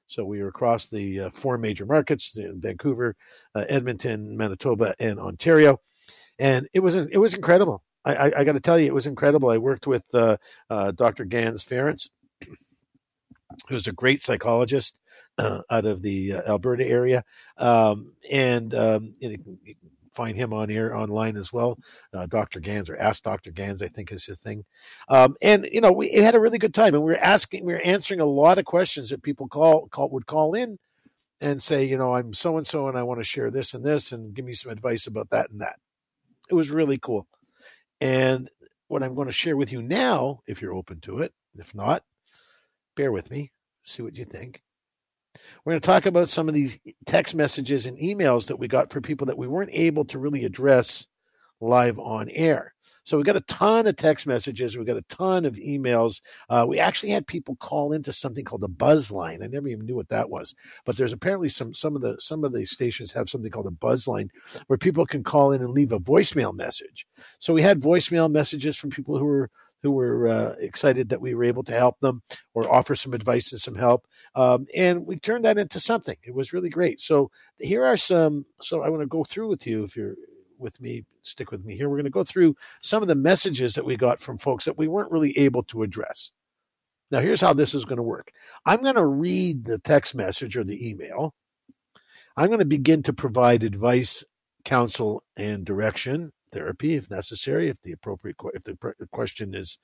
so 0.08 0.26
we 0.26 0.42
were 0.42 0.48
across 0.48 0.88
the 0.88 1.22
uh, 1.22 1.30
four 1.30 1.58
major 1.58 1.86
markets: 1.86 2.36
Vancouver, 2.36 3.16
uh, 3.56 3.66
Edmonton, 3.70 4.36
Manitoba, 4.36 4.96
and 5.00 5.20
Ontario, 5.20 5.80
and 6.40 6.68
it 6.74 6.80
was 6.80 6.96
it 6.96 7.18
was 7.18 7.34
incredible. 7.34 7.84
I, 8.06 8.16
I, 8.16 8.40
I 8.40 8.44
got 8.44 8.54
to 8.54 8.60
tell 8.60 8.80
you, 8.80 8.86
it 8.86 8.94
was 8.94 9.08
incredible. 9.08 9.50
I 9.50 9.58
worked 9.58 9.86
with 9.86 10.04
uh, 10.14 10.38
uh 10.70 10.92
Dr. 10.92 11.26
Gans 11.26 11.64
Ference, 11.64 12.10
who's 13.68 13.88
a 13.88 13.92
great 13.92 14.22
psychologist 14.22 15.00
uh, 15.38 15.62
out 15.70 15.86
of 15.86 16.02
the 16.02 16.34
uh, 16.34 16.52
Alberta 16.52 16.86
area, 16.86 17.24
um, 17.58 18.14
and 18.32 18.74
um, 18.74 19.14
find 20.18 20.36
him 20.36 20.52
on 20.52 20.72
air 20.72 20.96
online 20.96 21.38
as 21.38 21.54
well. 21.54 21.78
Uh, 22.12 22.26
Dr. 22.26 22.60
Gans 22.60 22.90
or 22.90 22.98
Ask 22.98 23.22
Dr. 23.22 23.52
Gans, 23.52 23.84
I 23.84 23.88
think 23.88 24.12
is 24.12 24.26
his 24.26 24.40
thing. 24.40 24.66
Um, 25.08 25.36
and 25.44 25.70
you 25.72 25.80
know, 25.80 25.92
we 25.92 26.12
had 26.12 26.34
a 26.34 26.40
really 26.40 26.58
good 26.58 26.74
time, 26.74 26.96
and 26.96 27.04
we 27.04 27.12
were 27.12 27.20
asking, 27.20 27.64
we 27.64 27.74
were 27.74 27.80
answering 27.82 28.20
a 28.20 28.26
lot 28.26 28.58
of 28.58 28.66
questions 28.66 29.10
that 29.10 29.22
people 29.22 29.48
call, 29.48 29.88
call 29.90 30.10
would 30.10 30.26
call 30.26 30.56
in 30.56 30.80
and 31.40 31.62
say, 31.62 31.86
you 31.86 31.98
know, 31.98 32.16
I'm 32.16 32.34
so 32.34 32.58
and 32.58 32.66
so, 32.66 32.88
and 32.88 32.98
I 32.98 33.04
want 33.04 33.20
to 33.20 33.24
share 33.24 33.52
this 33.52 33.76
and 33.76 33.86
this, 33.86 34.12
and 34.12 34.34
give 34.34 34.44
me 34.44 34.54
some 34.54 34.72
advice 34.72 35.06
about 35.06 35.30
that 35.30 35.52
and 35.52 35.62
that. 35.62 35.76
It 36.50 36.56
was 36.56 36.72
really 36.72 36.98
cool. 36.98 37.28
And 38.02 38.50
what 38.88 39.04
I'm 39.04 39.14
going 39.14 39.28
to 39.28 39.34
share 39.34 39.56
with 39.56 39.72
you 39.72 39.84
now, 39.84 40.40
if 40.48 40.62
you're 40.62 40.74
open 40.74 41.00
to 41.02 41.20
it, 41.20 41.34
if 41.56 41.76
not, 41.76 42.04
bear 42.96 43.12
with 43.12 43.30
me, 43.30 43.52
see 43.86 44.02
what 44.02 44.16
you 44.16 44.26
think. 44.26 44.62
We're 45.63 45.74
going 45.74 45.82
to 45.82 45.86
talk 45.86 46.06
about 46.06 46.29
some 46.29 46.48
of 46.48 46.53
these 46.53 46.79
text 47.06 47.36
messages 47.36 47.86
and 47.86 47.98
emails 47.98 48.48
that 48.48 48.60
we 48.60 48.67
got 48.67 48.91
for 48.91 49.01
people 49.01 49.27
that 49.27 49.38
we 49.38 49.48
weren't 49.48 49.72
able 49.74 50.06
to 50.06 50.20
really 50.20 50.46
address 50.46 51.08
live 51.60 51.98
on 52.00 52.29
air. 52.29 52.74
So 53.08 53.17
we 53.17 53.24
got 53.24 53.38
a 53.38 53.41
ton 53.41 53.88
of 53.88 53.96
text 53.96 54.27
messages. 54.27 54.77
We 54.77 54.84
got 54.84 54.98
a 54.98 55.01
ton 55.03 55.46
of 55.46 55.56
emails. 55.56 56.20
Uh, 56.50 56.65
we 56.67 56.77
actually 56.77 57.12
had 57.12 57.25
people 57.25 57.56
call 57.56 57.94
into 57.94 58.12
something 58.12 58.44
called 58.44 58.60
the 58.60 58.67
buzz 58.67 59.12
line. 59.12 59.41
I 59.41 59.48
never 59.48 59.70
even 59.70 59.86
knew 59.86 59.96
what 59.96 60.10
that 60.10 60.29
was, 60.29 60.53
but 60.84 60.98
there's 60.98 61.13
apparently 61.13 61.48
some 61.48 61.74
some 61.74 61.96
of 61.96 62.01
the 62.01 62.17
some 62.20 62.44
of 62.44 62.51
the 62.51 62.65
stations 62.65 63.13
have 63.13 63.29
something 63.29 63.50
called 63.50 63.67
a 63.67 63.72
buzz 63.72 64.08
line 64.10 64.29
where 64.67 64.77
people 64.77 65.06
can 65.06 65.24
call 65.24 65.53
in 65.53 65.62
and 65.62 65.72
leave 65.72 65.94
a 65.94 66.00
voicemail 66.01 66.53
message. 66.53 67.08
So 67.39 67.53
we 67.53 67.62
had 67.62 67.79
voicemail 67.79 68.29
messages 68.29 68.75
from 68.75 68.89
people 68.89 69.17
who 69.17 69.25
were 69.25 69.50
who 69.84 69.92
were 69.92 70.28
uh, 70.28 70.56
excited 70.60 71.10
that 71.10 71.22
we 71.22 71.36
were 71.36 71.44
able 71.44 71.64
to 71.64 71.72
help 71.72 72.00
them 72.00 72.22
or 72.54 72.72
offer 72.74 72.96
some 72.96 73.14
advice 73.14 73.52
and 73.52 73.62
some 73.62 73.76
help. 73.76 74.08
Um, 74.36 74.66
and 74.76 75.06
we 75.06 75.18
turned 75.18 75.46
that 75.46 75.58
into 75.58 75.80
something. 75.80 76.18
It 76.24 76.34
was 76.34 76.54
really 76.54 76.70
great. 76.70 77.00
So 77.00 77.32
here 77.60 77.86
are 77.86 77.98
some. 77.98 78.46
So 78.62 78.82
I 78.82 78.90
want 78.90 79.02
to 79.02 79.08
go 79.08 79.24
through 79.24 79.50
with 79.50 79.68
you 79.68 79.84
if 79.84 79.96
you're 79.96 80.16
with 80.60 80.82
me, 80.82 81.06
stick 81.24 81.52
with 81.52 81.64
me 81.64 81.76
here. 81.76 81.90
We're 81.90 81.98
going 81.98 82.06
to 82.06 82.10
go 82.10 82.24
through 82.24 82.56
some 82.82 83.02
of 83.02 83.08
the 83.08 83.16
messages 83.16 83.76
that 83.76 83.86
we 83.86 83.96
got 83.96 84.20
from 84.20 84.38
folks 84.38 84.66
that 84.66 84.78
we 84.78 84.88
weren't 84.88 85.12
really 85.12 85.38
able 85.38 85.64
to 85.66 85.84
address. 85.84 86.32
Now, 87.12 87.20
here's 87.22 87.42
how 87.42 87.54
this 87.54 87.74
is 87.74 87.86
going 87.86 87.98
to 87.98 88.04
work 88.04 88.32
I'm 88.66 88.82
going 88.82 88.96
to 88.96 89.06
read 89.06 89.66
the 89.66 89.80
text 89.80 90.16
message 90.16 90.58
or 90.58 90.64
the 90.64 90.90
email. 90.90 91.34
I'm 92.36 92.48
going 92.48 92.60
to 92.60 92.66
begin 92.66 93.04
to 93.04 93.14
provide 93.14 93.64
advice, 93.64 94.24
counsel, 94.64 95.24
and 95.36 95.66
direction 95.66 96.32
therapy 96.51 96.96
if 96.96 97.10
necessary, 97.10 97.70
if 97.70 97.82
the 97.82 97.92
appropriate 97.92 98.38
if 98.54 98.63
the 98.63 99.08
question 99.12 99.54
is 99.54 99.77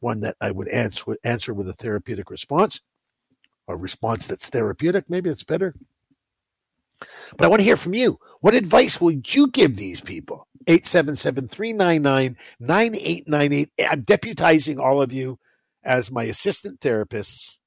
one 0.00 0.20
that 0.20 0.36
I 0.40 0.50
would 0.50 0.68
answer 0.68 1.16
answer 1.24 1.54
with 1.54 1.68
a 1.68 1.74
therapeutic 1.74 2.30
response, 2.30 2.80
a 3.68 3.76
response 3.76 4.26
that's 4.26 4.48
therapeutic. 4.48 5.08
Maybe 5.08 5.30
it's 5.30 5.44
better. 5.44 5.74
But 7.36 7.44
I 7.44 7.48
want 7.48 7.60
to 7.60 7.64
hear 7.64 7.76
from 7.76 7.94
you. 7.94 8.18
What 8.40 8.54
advice 8.54 9.00
would 9.00 9.34
you 9.34 9.48
give 9.48 9.76
these 9.76 10.00
people? 10.00 10.46
877 10.66 11.48
399 11.48 12.36
9898. 12.60 13.70
I'm 13.90 14.02
deputizing 14.04 14.78
all 14.78 15.02
of 15.02 15.12
you 15.12 15.38
as 15.82 16.12
my 16.12 16.24
assistant 16.24 16.80
therapists, 16.80 17.58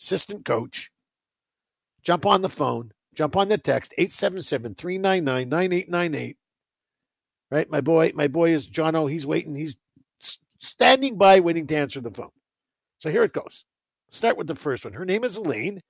assistant 0.00 0.44
coach. 0.44 0.90
Jump 2.02 2.26
on 2.26 2.42
the 2.42 2.48
phone, 2.48 2.92
jump 3.14 3.36
on 3.36 3.48
the 3.48 3.58
text 3.58 3.94
877 3.96 4.74
399 4.74 5.48
9898 5.48 6.36
right? 7.52 7.70
My 7.70 7.82
boy, 7.82 8.12
my 8.14 8.28
boy 8.28 8.54
is 8.54 8.66
Jono. 8.68 9.10
He's 9.10 9.26
waiting. 9.26 9.54
He's 9.54 9.76
standing 10.58 11.18
by, 11.18 11.40
waiting 11.40 11.66
to 11.66 11.76
answer 11.76 12.00
the 12.00 12.10
phone. 12.10 12.30
So 12.98 13.10
here 13.10 13.22
it 13.22 13.34
goes. 13.34 13.66
Start 14.08 14.38
with 14.38 14.46
the 14.46 14.54
first 14.54 14.84
one. 14.84 14.94
Her 14.94 15.04
name 15.04 15.22
is 15.22 15.36
Elaine. 15.36 15.82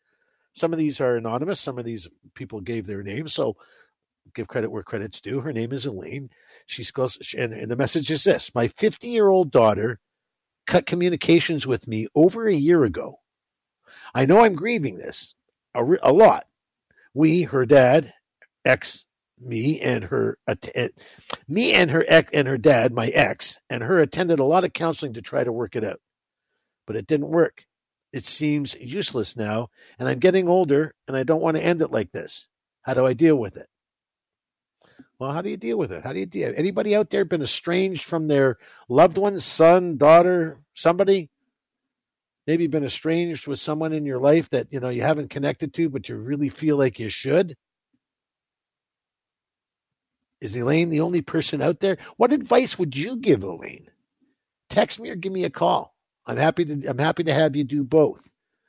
Some 0.54 0.72
of 0.72 0.78
these 0.78 1.00
are 1.00 1.16
anonymous. 1.16 1.60
Some 1.60 1.78
of 1.78 1.84
these 1.84 2.08
people 2.34 2.60
gave 2.60 2.86
their 2.86 3.04
names. 3.04 3.32
So 3.32 3.56
give 4.34 4.48
credit 4.48 4.72
where 4.72 4.82
credit's 4.82 5.20
due. 5.20 5.40
Her 5.40 5.52
name 5.52 5.72
is 5.72 5.86
Elaine. 5.86 6.30
She 6.66 6.84
goes, 6.92 7.16
and, 7.38 7.52
and 7.52 7.70
the 7.70 7.76
message 7.76 8.10
is 8.10 8.24
this: 8.24 8.52
My 8.56 8.66
50 8.66 9.06
year 9.06 9.28
old 9.28 9.52
daughter 9.52 10.00
cut 10.66 10.84
communications 10.84 11.64
with 11.64 11.86
me 11.86 12.08
over 12.16 12.48
a 12.48 12.54
year 12.54 12.82
ago. 12.84 13.20
I 14.14 14.26
know 14.26 14.40
I'm 14.40 14.54
grieving 14.56 14.96
this 14.96 15.34
a, 15.76 15.84
a 16.02 16.12
lot. 16.12 16.44
We, 17.14 17.42
her 17.42 17.66
dad, 17.66 18.12
ex 18.64 19.04
me 19.44 19.80
and 19.80 20.04
her 20.04 20.38
eh, 20.46 20.88
me 21.48 21.72
and 21.72 21.90
her 21.90 22.04
ex 22.08 22.30
and 22.32 22.46
her 22.46 22.58
dad 22.58 22.92
my 22.92 23.08
ex 23.08 23.58
and 23.70 23.82
her 23.82 24.00
attended 24.00 24.38
a 24.38 24.44
lot 24.44 24.64
of 24.64 24.72
counseling 24.72 25.14
to 25.14 25.22
try 25.22 25.42
to 25.44 25.52
work 25.52 25.76
it 25.76 25.84
out. 25.84 26.00
But 26.86 26.96
it 26.96 27.06
didn't 27.06 27.28
work. 27.28 27.64
It 28.12 28.26
seems 28.26 28.74
useless 28.74 29.36
now 29.36 29.68
and 29.98 30.08
i'm 30.08 30.18
getting 30.18 30.48
older 30.48 30.94
and 31.08 31.16
i 31.16 31.22
don't 31.22 31.42
want 31.42 31.56
to 31.56 31.62
end 31.62 31.82
it 31.82 31.90
like 31.90 32.12
this. 32.12 32.48
How 32.82 32.94
do 32.94 33.06
i 33.06 33.12
deal 33.12 33.36
with 33.36 33.56
it? 33.56 33.66
Well 35.18 35.32
how 35.32 35.42
do 35.42 35.50
you 35.50 35.56
deal 35.56 35.78
with 35.78 35.92
it? 35.92 36.04
How 36.04 36.12
do 36.12 36.20
you 36.20 36.26
deal 36.26 36.52
anybody 36.56 36.94
out 36.94 37.10
there 37.10 37.24
been 37.24 37.42
estranged 37.42 38.04
from 38.04 38.28
their 38.28 38.58
loved 38.88 39.18
ones 39.18 39.44
son 39.44 39.96
daughter 39.96 40.58
somebody? 40.74 41.30
Maybe 42.46 42.66
been 42.66 42.84
estranged 42.84 43.46
with 43.46 43.60
someone 43.60 43.92
in 43.92 44.04
your 44.04 44.18
life 44.18 44.50
that 44.50 44.66
you 44.70 44.80
know 44.80 44.88
you 44.88 45.02
haven't 45.02 45.30
connected 45.30 45.72
to, 45.74 45.88
but 45.88 46.08
you 46.08 46.16
really 46.16 46.48
feel 46.48 46.76
like 46.76 46.98
you 46.98 47.08
should? 47.08 47.56
Is 50.42 50.56
Elaine 50.56 50.90
the 50.90 51.00
only 51.00 51.22
person 51.22 51.62
out 51.62 51.78
there? 51.78 51.98
What 52.16 52.32
advice 52.32 52.76
would 52.76 52.96
you 52.96 53.16
give 53.16 53.44
Elaine? 53.44 53.88
Text 54.68 54.98
me 54.98 55.08
or 55.08 55.14
give 55.14 55.32
me 55.32 55.44
a 55.44 55.50
call. 55.50 55.94
I'm 56.26 56.36
happy 56.36 56.64
to 56.64 56.84
I'm 56.88 56.98
happy 56.98 57.22
to 57.22 57.32
have 57.32 57.54
you 57.54 57.62
do 57.62 57.84
both 57.84 58.28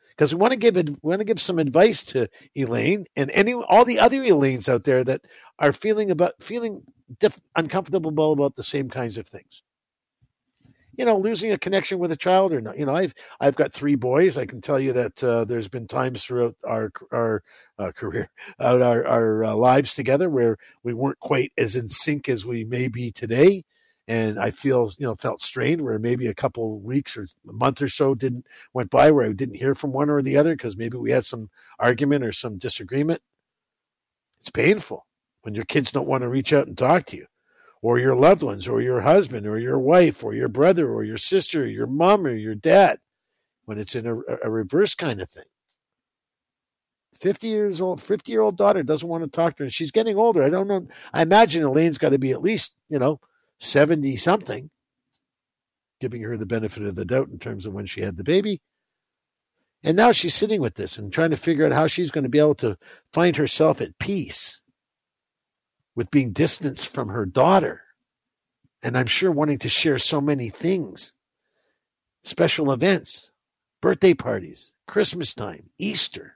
because 0.09 0.35
we 0.35 0.39
want 0.39 0.53
to 0.53 0.59
give 0.59 0.75
we 0.75 0.95
want 1.01 1.21
to 1.21 1.25
give 1.25 1.41
some 1.41 1.57
advice 1.57 2.03
to 2.05 2.29
Elaine 2.55 3.07
and 3.15 3.31
any 3.31 3.53
all 3.53 3.85
the 3.85 3.97
other 3.97 4.21
Elaines 4.23 4.69
out 4.69 4.83
there 4.83 5.03
that 5.03 5.21
are 5.57 5.73
feeling 5.73 6.11
about 6.11 6.33
feeling 6.39 6.83
diff, 7.19 7.39
uncomfortable 7.55 8.11
about 8.33 8.55
the 8.55 8.63
same 8.63 8.87
kinds 8.87 9.17
of 9.17 9.27
things. 9.27 9.63
You 10.95 11.05
know, 11.05 11.17
losing 11.17 11.51
a 11.51 11.57
connection 11.57 11.97
with 11.99 12.11
a 12.11 12.17
child 12.17 12.53
or 12.53 12.61
not. 12.61 12.77
You 12.77 12.85
know, 12.85 12.95
I've 12.95 13.13
I've 13.39 13.55
got 13.55 13.73
three 13.73 13.95
boys. 13.95 14.37
I 14.37 14.45
can 14.45 14.61
tell 14.61 14.79
you 14.79 14.93
that 14.93 15.23
uh, 15.23 15.45
there's 15.45 15.67
been 15.67 15.87
times 15.87 16.23
throughout 16.23 16.55
our 16.65 16.91
our 17.11 17.43
uh, 17.79 17.91
career, 17.91 18.29
out 18.59 18.81
our 18.81 19.05
our 19.05 19.43
uh, 19.43 19.55
lives 19.55 19.95
together, 19.95 20.29
where 20.29 20.57
we 20.83 20.93
weren't 20.93 21.19
quite 21.19 21.51
as 21.57 21.75
in 21.75 21.89
sync 21.89 22.29
as 22.29 22.45
we 22.45 22.63
may 22.63 22.87
be 22.87 23.11
today 23.11 23.63
and 24.07 24.37
I 24.39 24.51
feel 24.51 24.91
you 24.97 25.07
know 25.07 25.15
felt 25.15 25.41
strained 25.41 25.81
where 25.81 25.99
maybe 25.99 26.27
a 26.27 26.33
couple 26.33 26.79
weeks 26.81 27.15
or 27.15 27.27
a 27.47 27.53
month 27.53 27.81
or 27.81 27.89
so 27.89 28.15
didn't 28.15 28.45
went 28.73 28.89
by 28.89 29.11
where 29.11 29.25
I 29.25 29.33
didn't 29.33 29.55
hear 29.55 29.75
from 29.75 29.93
one 29.93 30.09
or 30.09 30.21
the 30.21 30.37
other 30.37 30.55
because 30.55 30.77
maybe 30.77 30.97
we 30.97 31.11
had 31.11 31.25
some 31.25 31.49
argument 31.79 32.23
or 32.25 32.31
some 32.31 32.57
disagreement. 32.57 33.21
It's 34.41 34.49
painful 34.49 35.05
when 35.43 35.55
your 35.55 35.65
kids 35.65 35.91
don't 35.91 36.07
want 36.07 36.23
to 36.23 36.29
reach 36.29 36.53
out 36.53 36.67
and 36.67 36.77
talk 36.77 37.05
to 37.07 37.17
you, 37.17 37.25
or 37.83 37.99
your 37.99 38.15
loved 38.15 38.41
ones, 38.41 38.65
or 38.65 38.81
your 38.81 39.01
husband, 39.01 39.45
or 39.45 39.59
your 39.59 39.77
wife, 39.77 40.23
or 40.23 40.33
your 40.33 40.47
brother, 40.47 40.89
or 40.89 41.03
your 41.03 41.17
sister, 41.17 41.63
or 41.63 41.67
your 41.67 41.85
mom, 41.85 42.25
or 42.25 42.33
your 42.33 42.55
dad, 42.55 42.97
when 43.65 43.77
it's 43.77 43.93
in 43.93 44.07
a, 44.07 44.15
a 44.41 44.49
reverse 44.49 44.95
kind 44.95 45.21
of 45.21 45.29
thing. 45.29 45.43
50 47.15 47.47
years 47.47 47.81
old, 47.81 48.01
50 48.01 48.31
year 48.31 48.39
old 48.39 48.57
daughter 48.57 48.83
doesn't 48.83 49.07
want 49.07 49.25
to 49.25 49.29
talk 49.29 49.57
to 49.57 49.63
her. 49.63 49.69
She's 49.69 49.91
getting 49.91 50.17
older. 50.17 50.41
I 50.41 50.49
don't 50.49 50.67
know. 50.67 50.87
I 51.13 51.21
imagine 51.21 51.63
Elaine's 51.63 51.97
got 51.97 52.09
to 52.09 52.17
be 52.17 52.31
at 52.31 52.41
least, 52.41 52.73
you 52.87 52.99
know, 52.99 53.19
70 53.59 54.15
something, 54.15 54.69
giving 55.99 56.23
her 56.23 56.37
the 56.37 56.45
benefit 56.45 56.83
of 56.83 56.95
the 56.95 57.05
doubt 57.05 57.27
in 57.29 57.37
terms 57.37 57.65
of 57.65 57.73
when 57.73 57.85
she 57.85 58.01
had 58.01 58.15
the 58.15 58.23
baby. 58.23 58.61
And 59.83 59.97
now 59.97 60.13
she's 60.13 60.33
sitting 60.33 60.61
with 60.61 60.75
this 60.75 60.97
and 60.97 61.11
trying 61.11 61.31
to 61.31 61.37
figure 61.37 61.65
out 61.65 61.73
how 61.73 61.87
she's 61.87 62.11
going 62.11 62.23
to 62.23 62.29
be 62.29 62.39
able 62.39 62.55
to 62.55 62.77
find 63.11 63.35
herself 63.35 63.81
at 63.81 63.99
peace 63.99 64.62
with 65.95 66.11
being 66.11 66.31
distanced 66.31 66.93
from 66.93 67.09
her 67.09 67.25
daughter. 67.25 67.81
And 68.81 68.97
I'm 68.97 69.07
sure 69.07 69.31
wanting 69.31 69.59
to 69.59 69.69
share 69.69 69.97
so 69.97 70.19
many 70.19 70.49
things 70.49 71.13
special 72.23 72.71
events, 72.71 73.31
birthday 73.81 74.13
parties, 74.13 74.71
Christmas 74.87 75.33
time, 75.33 75.69
Easter 75.77 76.35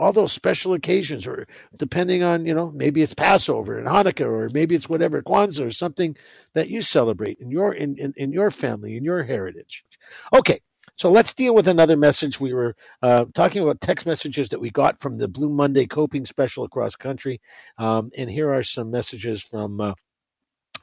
all 0.00 0.12
those 0.12 0.32
special 0.32 0.72
occasions, 0.72 1.26
or 1.26 1.46
depending 1.76 2.22
on, 2.22 2.46
you 2.46 2.54
know, 2.54 2.70
maybe 2.70 3.02
it's 3.02 3.12
Passover 3.12 3.78
and 3.78 3.86
Hanukkah, 3.86 4.26
or 4.26 4.48
maybe 4.48 4.74
it's 4.74 4.88
whatever, 4.88 5.22
Kwanzaa, 5.22 5.66
or 5.66 5.70
something 5.70 6.16
that 6.54 6.68
you 6.68 6.80
celebrate 6.80 7.38
in 7.38 7.50
your 7.50 7.74
in, 7.74 7.98
in, 7.98 8.14
in 8.16 8.32
your 8.32 8.50
family, 8.50 8.96
in 8.96 9.04
your 9.04 9.22
heritage. 9.22 9.84
Okay, 10.32 10.60
so 11.00 11.10
let's 11.10 11.32
deal 11.32 11.54
with 11.54 11.66
another 11.66 11.96
message. 11.96 12.40
We 12.40 12.52
were 12.52 12.76
uh, 13.00 13.24
talking 13.32 13.62
about 13.62 13.80
text 13.80 14.04
messages 14.04 14.50
that 14.50 14.60
we 14.60 14.68
got 14.68 15.00
from 15.00 15.16
the 15.16 15.26
Blue 15.26 15.48
Monday 15.48 15.86
coping 15.86 16.26
special 16.26 16.64
across 16.64 16.94
country, 16.94 17.40
um, 17.78 18.10
and 18.18 18.28
here 18.28 18.52
are 18.52 18.62
some 18.62 18.90
messages 18.90 19.42
from. 19.42 19.80
Uh, 19.80 19.94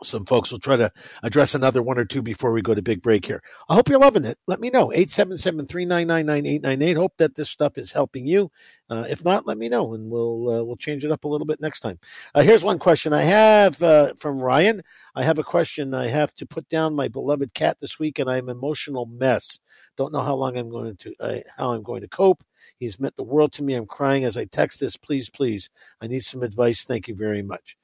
some 0.04 0.25
folks 0.25 0.51
will 0.51 0.60
try 0.60 0.75
to 0.75 0.92
address 1.24 1.56
another 1.56 1.82
one 1.82 1.98
or 1.98 2.06
two 2.06 2.22
before 2.22 2.51
we 2.51 2.62
go 2.62 2.75
to 2.75 2.82
big 2.82 3.01
break 3.01 3.25
here. 3.25 3.42
I 3.70 3.75
hope 3.75 3.88
you're 3.89 4.00
loving 4.00 4.25
it. 4.25 4.38
Let 4.48 4.60
me 4.60 4.70
know. 4.70 4.92
877-399-9898. 4.96 6.96
Hope 6.96 7.13
that 7.18 7.36
this 7.36 7.50
stuff 7.50 7.77
is 7.77 7.92
helping 7.92 8.25
you. 8.25 8.51
Uh, 8.89 9.04
if 9.10 9.25
not, 9.25 9.46
let 9.46 9.58
me 9.58 9.70
know 9.70 9.94
and 9.94 10.10
we'll 10.10 10.50
uh, 10.50 10.63
we'll 10.63 10.77
change 10.77 11.04
it 11.04 11.12
up 11.12 11.25
a 11.25 11.27
little 11.27 11.46
bit 11.46 11.60
next 11.60 11.82
time. 11.82 12.00
Uh, 12.33 12.42
here's 12.42 12.64
one 12.64 12.79
question 12.79 13.14
I 13.14 13.24
have 13.24 13.81
uh, 13.83 14.14
from 14.16 14.40
Ryan. 14.40 14.81
I 15.16 15.24
have 15.24 15.40
a 15.40 15.44
question. 15.44 15.94
I 15.94 16.07
have 16.07 16.33
to 16.36 16.46
put 16.46 16.68
down 16.70 16.96
my 16.96 17.07
beloved 17.07 17.53
cat 17.53 17.77
this 17.79 18.00
week 18.00 18.20
and 18.20 18.29
I'm 18.29 18.50
an 18.50 18.57
emotional 18.57 19.05
mess. 19.05 19.60
Don't 19.98 20.14
know 20.14 20.22
how 20.22 20.36
long 20.36 20.57
I'm 20.57 20.70
going 20.70 20.96
to 20.98 21.14
uh, 21.20 21.40
how 21.57 21.72
I'm 21.72 21.83
going 21.83 22.01
to 22.01 22.07
cope. 22.07 22.44
He's 22.77 23.00
meant 23.00 23.16
the 23.16 23.24
world 23.24 23.51
to 23.53 23.64
me. 23.64 23.74
I'm 23.74 23.86
crying 23.86 24.24
as 24.24 24.38
I 24.38 24.46
text 24.46 24.79
this. 24.79 24.96
Please, 24.96 25.29
please. 25.29 25.70
I 26.01 26.07
need 26.07 26.24
some 26.24 26.44
advice. 26.44 26.83
Thank 26.83 27.07
you 27.07 27.16
very 27.16 27.42
much. 27.42 27.77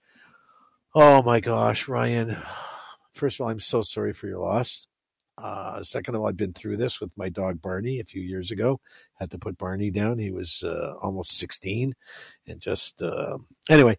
Oh 0.96 1.24
my 1.24 1.40
gosh, 1.40 1.88
Ryan. 1.88 2.38
First 3.14 3.40
of 3.40 3.46
all, 3.46 3.50
I'm 3.50 3.60
so 3.60 3.82
sorry 3.82 4.14
for 4.14 4.28
your 4.28 4.38
loss. 4.38 4.88
Uh, 5.40 5.82
second 5.82 6.14
of 6.14 6.22
all, 6.22 6.28
I've 6.28 6.38
been 6.38 6.54
through 6.54 6.78
this 6.78 7.02
with 7.02 7.10
my 7.18 7.30
dog 7.30 7.60
Barney 7.64 8.00
a 8.00 8.04
few 8.04 8.22
years 8.22 8.52
ago. 8.52 8.80
Had 9.16 9.32
to 9.32 9.40
put 9.40 9.58
Barney 9.58 9.90
down. 9.90 10.20
He 10.20 10.30
was 10.30 10.62
uh, 10.64 10.94
almost 11.02 11.36
16, 11.40 11.96
and 12.46 12.62
just 12.62 13.02
uh, 13.02 13.40
anyway. 13.72 13.98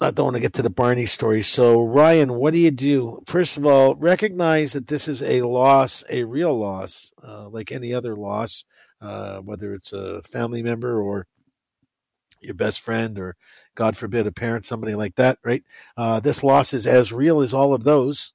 I 0.00 0.10
don't 0.10 0.24
want 0.26 0.34
to 0.34 0.40
get 0.40 0.54
to 0.54 0.62
the 0.62 0.70
Barney 0.70 1.06
story. 1.06 1.42
So, 1.42 1.84
Ryan, 1.84 2.34
what 2.34 2.52
do 2.52 2.58
you 2.58 2.72
do? 2.72 3.22
First 3.28 3.56
of 3.56 3.64
all, 3.64 3.94
recognize 3.94 4.72
that 4.72 4.88
this 4.88 5.06
is 5.06 5.22
a 5.22 5.42
loss, 5.42 6.02
a 6.10 6.24
real 6.24 6.58
loss, 6.58 7.12
uh, 7.22 7.48
like 7.48 7.70
any 7.70 7.94
other 7.94 8.16
loss, 8.16 8.64
uh, 9.00 9.38
whether 9.38 9.74
it's 9.74 9.92
a 9.92 10.22
family 10.22 10.60
member 10.60 11.00
or 11.00 11.28
your 12.42 12.54
best 12.54 12.80
friend 12.80 13.18
or 13.18 13.36
God 13.74 13.96
forbid 13.96 14.26
a 14.26 14.32
parent, 14.32 14.66
somebody 14.66 14.94
like 14.94 15.14
that, 15.16 15.38
right? 15.44 15.62
Uh, 15.96 16.20
this 16.20 16.42
loss 16.42 16.72
is 16.72 16.86
as 16.86 17.12
real 17.12 17.40
as 17.40 17.54
all 17.54 17.74
of 17.74 17.84
those. 17.84 18.32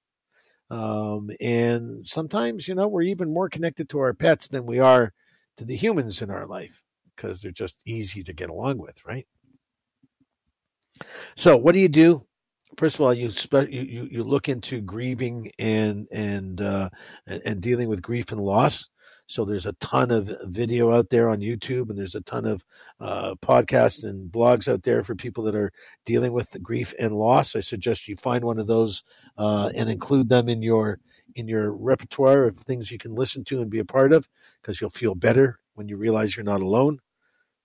Um, 0.70 1.30
and 1.40 2.06
sometimes, 2.06 2.68
you 2.68 2.76
know, 2.76 2.88
we're 2.88 3.04
even 3.04 3.34
more 3.34 3.50
connected 3.50 3.90
to 3.90 4.00
our 4.00 4.14
pets 4.14 4.48
than 4.48 4.66
we 4.66 4.80
are 4.80 5.14
to 5.58 5.66
the 5.66 5.76
humans 5.76 6.22
in 6.22 6.30
our 6.30 6.46
life 6.46 6.82
because 7.16 7.42
they're 7.42 7.52
just 7.52 7.82
easy 7.86 8.22
to 8.24 8.34
get 8.34 8.50
along 8.50 8.78
with, 8.78 8.98
right? 9.06 9.26
So, 11.36 11.56
what 11.58 11.74
do 11.74 11.80
you 11.80 11.90
do? 11.90 12.26
First 12.78 12.96
of 12.96 13.02
all, 13.02 13.14
you 13.14 13.32
spe- 13.32 13.70
you 13.70 14.08
you 14.12 14.24
look 14.24 14.50
into 14.50 14.82
grieving 14.82 15.52
and 15.58 16.08
and 16.12 16.62
uh, 16.62 16.90
and 17.28 17.62
dealing 17.62 17.88
with 17.90 18.02
grief 18.02 18.32
and 18.32 18.42
loss. 18.42 18.90
So 19.28 19.44
there's 19.44 19.66
a 19.66 19.74
ton 19.74 20.10
of 20.10 20.32
video 20.46 20.94
out 20.94 21.10
there 21.10 21.28
on 21.30 21.40
YouTube, 21.40 21.90
and 21.90 22.00
there's 22.00 22.16
a 22.16 22.22
ton 22.22 22.46
of 22.46 22.64
uh, 23.02 23.36
podcasts 23.36 24.06
and 24.06 24.32
blogs 24.32 24.72
out 24.72 24.84
there 24.84 25.04
for 25.04 25.16
people 25.16 25.44
that 25.44 25.56
are 25.56 25.72
dealing 26.06 26.32
with 26.32 26.62
grief 26.64 26.94
and 26.98 27.14
loss. 27.14 27.56
I 27.56 27.60
suggest 27.60 28.08
you 28.08 28.16
find 28.16 28.46
one 28.46 28.58
of 28.58 28.68
those 28.68 29.04
uh, 29.38 29.70
and 29.76 29.90
include 29.90 30.30
them 30.30 30.48
in 30.50 30.62
your 30.62 31.00
in 31.36 31.48
your 31.48 31.74
repertoire 31.74 32.46
of 32.46 32.58
things 32.58 32.90
you 32.90 32.98
can 32.98 33.14
listen 33.14 33.44
to 33.44 33.62
and 33.62 33.70
be 33.70 33.80
a 33.80 33.86
part 33.86 34.14
of, 34.14 34.28
because 34.62 34.80
you'll 34.80 34.90
feel 34.90 35.14
better 35.14 35.60
when 35.76 35.90
you 35.90 35.98
realize 35.98 36.36
you're 36.36 36.44
not 36.44 36.62
alone. 36.62 36.98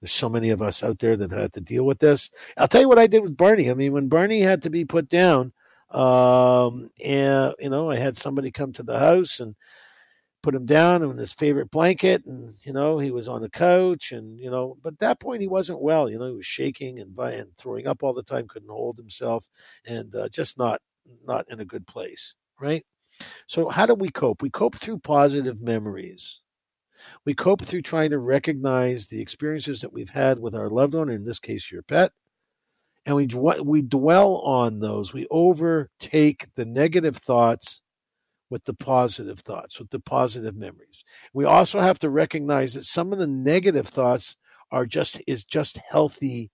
There's 0.00 0.12
so 0.12 0.28
many 0.28 0.50
of 0.50 0.60
us 0.60 0.82
out 0.82 0.98
there 0.98 1.16
that 1.16 1.30
had 1.30 1.52
to 1.52 1.60
deal 1.60 1.84
with 1.84 2.00
this. 2.00 2.30
I'll 2.56 2.66
tell 2.66 2.80
you 2.80 2.88
what 2.88 2.98
I 2.98 3.06
did 3.06 3.22
with 3.22 3.36
Barney. 3.36 3.70
I 3.70 3.74
mean, 3.74 3.92
when 3.92 4.08
Barney 4.08 4.40
had 4.40 4.62
to 4.62 4.70
be 4.70 4.84
put 4.84 5.08
down, 5.08 5.52
um, 5.90 6.90
and 7.02 7.54
you 7.60 7.70
know, 7.70 7.88
I 7.88 7.96
had 7.96 8.16
somebody 8.16 8.50
come 8.50 8.72
to 8.72 8.82
the 8.82 8.98
house 8.98 9.38
and 9.38 9.54
put 10.42 10.54
him 10.54 10.66
down 10.66 11.02
on 11.02 11.16
his 11.16 11.32
favorite 11.32 11.70
blanket 11.70 12.24
and 12.26 12.54
you 12.64 12.72
know 12.72 12.98
he 12.98 13.10
was 13.10 13.28
on 13.28 13.42
the 13.42 13.50
couch 13.50 14.12
and 14.12 14.38
you 14.40 14.50
know 14.50 14.76
but 14.82 14.94
at 14.94 14.98
that 14.98 15.20
point 15.20 15.40
he 15.40 15.48
wasn't 15.48 15.80
well 15.80 16.10
you 16.10 16.18
know 16.18 16.26
he 16.26 16.36
was 16.36 16.46
shaking 16.46 16.98
and, 16.98 17.16
and 17.18 17.56
throwing 17.58 17.86
up 17.86 18.02
all 18.02 18.12
the 18.12 18.22
time 18.22 18.48
couldn't 18.48 18.68
hold 18.68 18.96
himself 18.96 19.46
and 19.86 20.14
uh, 20.16 20.28
just 20.28 20.58
not 20.58 20.80
not 21.26 21.44
in 21.50 21.60
a 21.60 21.64
good 21.64 21.86
place 21.86 22.34
right? 22.62 22.84
So 23.46 23.68
how 23.68 23.84
do 23.84 23.94
we 23.94 24.08
cope? 24.08 24.40
We 24.40 24.48
cope 24.48 24.76
through 24.76 25.00
positive 25.00 25.60
memories. 25.60 26.40
We 27.26 27.34
cope 27.34 27.62
through 27.62 27.82
trying 27.82 28.10
to 28.10 28.18
recognize 28.18 29.08
the 29.08 29.20
experiences 29.20 29.80
that 29.80 29.92
we've 29.92 30.08
had 30.08 30.38
with 30.38 30.54
our 30.54 30.70
loved 30.70 30.94
one 30.94 31.10
in 31.10 31.24
this 31.24 31.40
case 31.40 31.70
your 31.70 31.82
pet 31.82 32.12
and 33.04 33.16
we 33.16 33.26
we 33.64 33.82
dwell 33.82 34.36
on 34.38 34.78
those. 34.78 35.12
We 35.12 35.26
overtake 35.30 36.46
the 36.54 36.64
negative 36.64 37.16
thoughts 37.16 37.81
with 38.52 38.64
the 38.64 38.74
positive 38.74 39.40
thoughts, 39.40 39.78
with 39.78 39.88
the 39.88 39.98
positive 39.98 40.54
memories. 40.54 41.04
We 41.32 41.46
also 41.46 41.80
have 41.80 41.98
to 42.00 42.10
recognize 42.10 42.74
that 42.74 42.84
some 42.84 43.10
of 43.10 43.18
the 43.18 43.26
negative 43.26 43.88
thoughts 43.88 44.36
are 44.70 44.84
just 44.84 45.22
is 45.26 45.42
just 45.42 45.78
healthy 45.88 46.50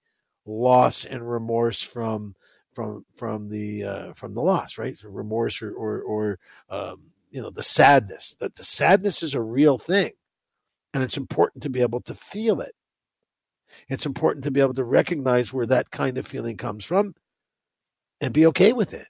loss 0.47 1.05
and 1.05 1.29
remorse 1.29 1.83
from 1.83 2.37
from 2.73 3.05
from 3.17 3.49
the 3.49 3.83
uh, 3.83 4.13
from 4.15 4.33
the 4.33 4.41
loss, 4.41 4.79
right? 4.79 4.97
So 4.97 5.09
remorse 5.09 5.61
or 5.61 5.73
or, 5.73 6.03
or 6.03 6.39
um, 6.71 7.01
you 7.33 7.43
know 7.43 7.51
the 7.51 7.65
sadness. 7.65 8.37
That 8.39 8.55
the 8.55 8.65
sadness 8.65 9.25
is 9.25 9.35
a 9.35 9.43
real 9.43 9.77
thing, 9.77 10.13
and 10.95 11.03
it's 11.03 11.17
important 11.17 11.65
to 11.65 11.69
be 11.69 11.83
able 11.83 12.01
to 12.03 12.15
feel 12.15 12.61
it. 12.61 12.77
It's 13.89 14.07
important 14.07 14.45
to 14.45 14.53
be 14.53 14.61
able 14.61 14.75
to 14.75 14.85
recognize 14.85 15.53
where 15.53 15.67
that 15.67 15.91
kind 15.91 16.17
of 16.17 16.29
feeling 16.29 16.57
comes 16.57 16.85
from, 16.85 17.17
and 18.21 18.33
be 18.33 18.47
okay 18.47 18.73
with 18.73 18.95
it. 18.95 19.09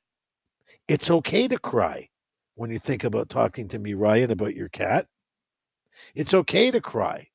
It's 0.88 1.10
okay 1.10 1.48
to 1.48 1.58
cry 1.58 2.08
when 2.58 2.70
you 2.70 2.78
think 2.80 3.04
about 3.04 3.28
talking 3.28 3.68
to 3.68 3.78
me, 3.78 3.94
Ryan, 3.94 4.32
about 4.32 4.54
your 4.54 4.68
cat. 4.68 5.06
It's 6.14 6.34
okay 6.34 6.70
to 6.70 6.80
cry 6.80 7.28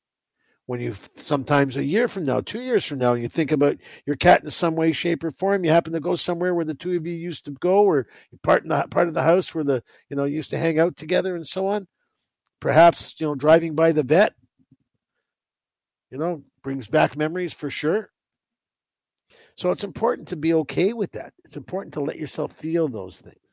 when 0.66 0.80
you 0.80 0.94
sometimes 1.16 1.76
a 1.76 1.84
year 1.84 2.08
from 2.08 2.24
now, 2.24 2.40
two 2.40 2.60
years 2.60 2.84
from 2.86 2.98
now, 2.98 3.14
you 3.14 3.28
think 3.28 3.52
about 3.52 3.76
your 4.06 4.16
cat 4.16 4.42
in 4.44 4.50
some 4.50 4.76
way, 4.76 4.92
shape, 4.92 5.24
or 5.24 5.30
form. 5.32 5.64
You 5.64 5.70
happen 5.70 5.92
to 5.92 6.00
go 6.00 6.16
somewhere 6.16 6.54
where 6.54 6.64
the 6.64 6.74
two 6.74 6.96
of 6.96 7.06
you 7.06 7.14
used 7.14 7.44
to 7.46 7.50
go, 7.52 7.84
or 7.84 8.06
part 8.42 8.62
in 8.62 8.70
the 8.70 8.86
part 8.90 9.08
of 9.08 9.14
the 9.14 9.22
house 9.22 9.54
where 9.54 9.64
the 9.64 9.82
you 10.08 10.16
know 10.16 10.24
used 10.24 10.50
to 10.50 10.58
hang 10.58 10.78
out 10.78 10.96
together, 10.96 11.36
and 11.36 11.46
so 11.46 11.66
on. 11.66 11.86
Perhaps, 12.60 13.14
you 13.18 13.26
know, 13.26 13.34
driving 13.34 13.74
by 13.74 13.92
the 13.92 14.02
vet, 14.02 14.34
you 16.10 16.18
know, 16.18 16.42
brings 16.62 16.88
back 16.88 17.16
memories 17.16 17.52
for 17.52 17.70
sure. 17.70 18.10
So 19.56 19.70
it's 19.70 19.84
important 19.84 20.28
to 20.28 20.36
be 20.36 20.54
okay 20.54 20.92
with 20.92 21.12
that. 21.12 21.32
It's 21.44 21.56
important 21.56 21.92
to 21.94 22.00
let 22.00 22.18
yourself 22.18 22.52
feel 22.52 22.88
those 22.88 23.20
things. 23.20 23.43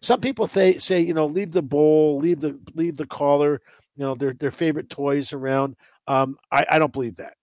Some 0.00 0.20
people 0.20 0.48
say, 0.48 0.78
say 0.78 1.00
you 1.00 1.14
know, 1.14 1.26
leave 1.26 1.52
the 1.52 1.62
bowl, 1.62 2.18
leave 2.18 2.40
the 2.40 2.58
leave 2.74 2.96
the 2.96 3.06
collar, 3.06 3.60
you 3.96 4.04
know, 4.04 4.14
their 4.14 4.34
their 4.34 4.50
favorite 4.50 4.90
toys 4.90 5.32
around. 5.32 5.76
Um, 6.06 6.36
I, 6.50 6.66
I 6.70 6.78
don't 6.78 6.92
believe 6.92 7.16
that. 7.16 7.34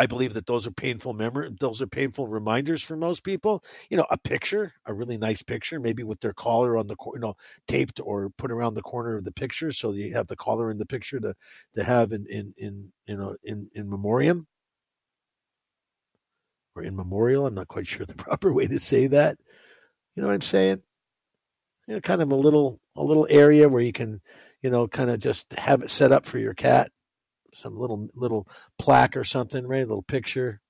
I 0.00 0.06
believe 0.06 0.32
that 0.34 0.46
those 0.46 0.64
are 0.66 0.70
painful 0.70 1.12
memory. 1.12 1.50
Those 1.58 1.82
are 1.82 1.86
painful 1.86 2.28
reminders 2.28 2.82
for 2.82 2.96
most 2.96 3.24
people. 3.24 3.64
You 3.90 3.96
know, 3.96 4.06
a 4.10 4.16
picture, 4.16 4.72
a 4.86 4.94
really 4.94 5.18
nice 5.18 5.42
picture, 5.42 5.80
maybe 5.80 6.04
with 6.04 6.20
their 6.20 6.32
collar 6.32 6.76
on 6.78 6.86
the 6.86 6.94
you 7.14 7.20
know 7.20 7.34
taped 7.66 8.00
or 8.04 8.30
put 8.30 8.52
around 8.52 8.74
the 8.74 8.82
corner 8.82 9.16
of 9.16 9.24
the 9.24 9.32
picture, 9.32 9.72
so 9.72 9.90
you 9.92 10.12
have 10.14 10.28
the 10.28 10.36
collar 10.36 10.70
in 10.70 10.78
the 10.78 10.86
picture 10.86 11.18
to 11.20 11.34
to 11.74 11.84
have 11.84 12.12
in 12.12 12.26
in 12.28 12.54
in 12.58 12.92
you 13.06 13.16
know 13.16 13.36
in 13.44 13.68
in 13.74 13.90
memoriam 13.90 14.46
or 16.76 16.82
in 16.84 16.94
memorial. 16.94 17.46
I'm 17.46 17.54
not 17.54 17.68
quite 17.68 17.86
sure 17.86 18.06
the 18.06 18.14
proper 18.26 18.52
way 18.52 18.66
to 18.68 18.78
say 18.78 19.08
that. 19.08 19.36
You 20.14 20.22
know 20.22 20.28
what 20.28 20.34
I'm 20.34 20.42
saying? 20.42 20.82
You 21.88 21.94
know, 21.94 22.00
kind 22.00 22.22
of 22.22 22.30
a 22.30 22.36
little 22.36 22.78
a 22.94 23.02
little 23.02 23.26
area 23.28 23.68
where 23.68 23.82
you 23.82 23.92
can, 23.92 24.20
you 24.62 24.70
know, 24.70 24.86
kind 24.86 25.10
of 25.10 25.18
just 25.18 25.52
have 25.54 25.82
it 25.82 25.90
set 25.90 26.12
up 26.12 26.24
for 26.24 26.38
your 26.38 26.54
cat 26.54 26.92
some 27.54 27.76
little 27.76 28.08
little 28.14 28.48
plaque 28.78 29.16
or 29.16 29.24
something, 29.24 29.66
right? 29.66 29.78
A 29.78 29.86
little 29.86 30.02
picture. 30.02 30.60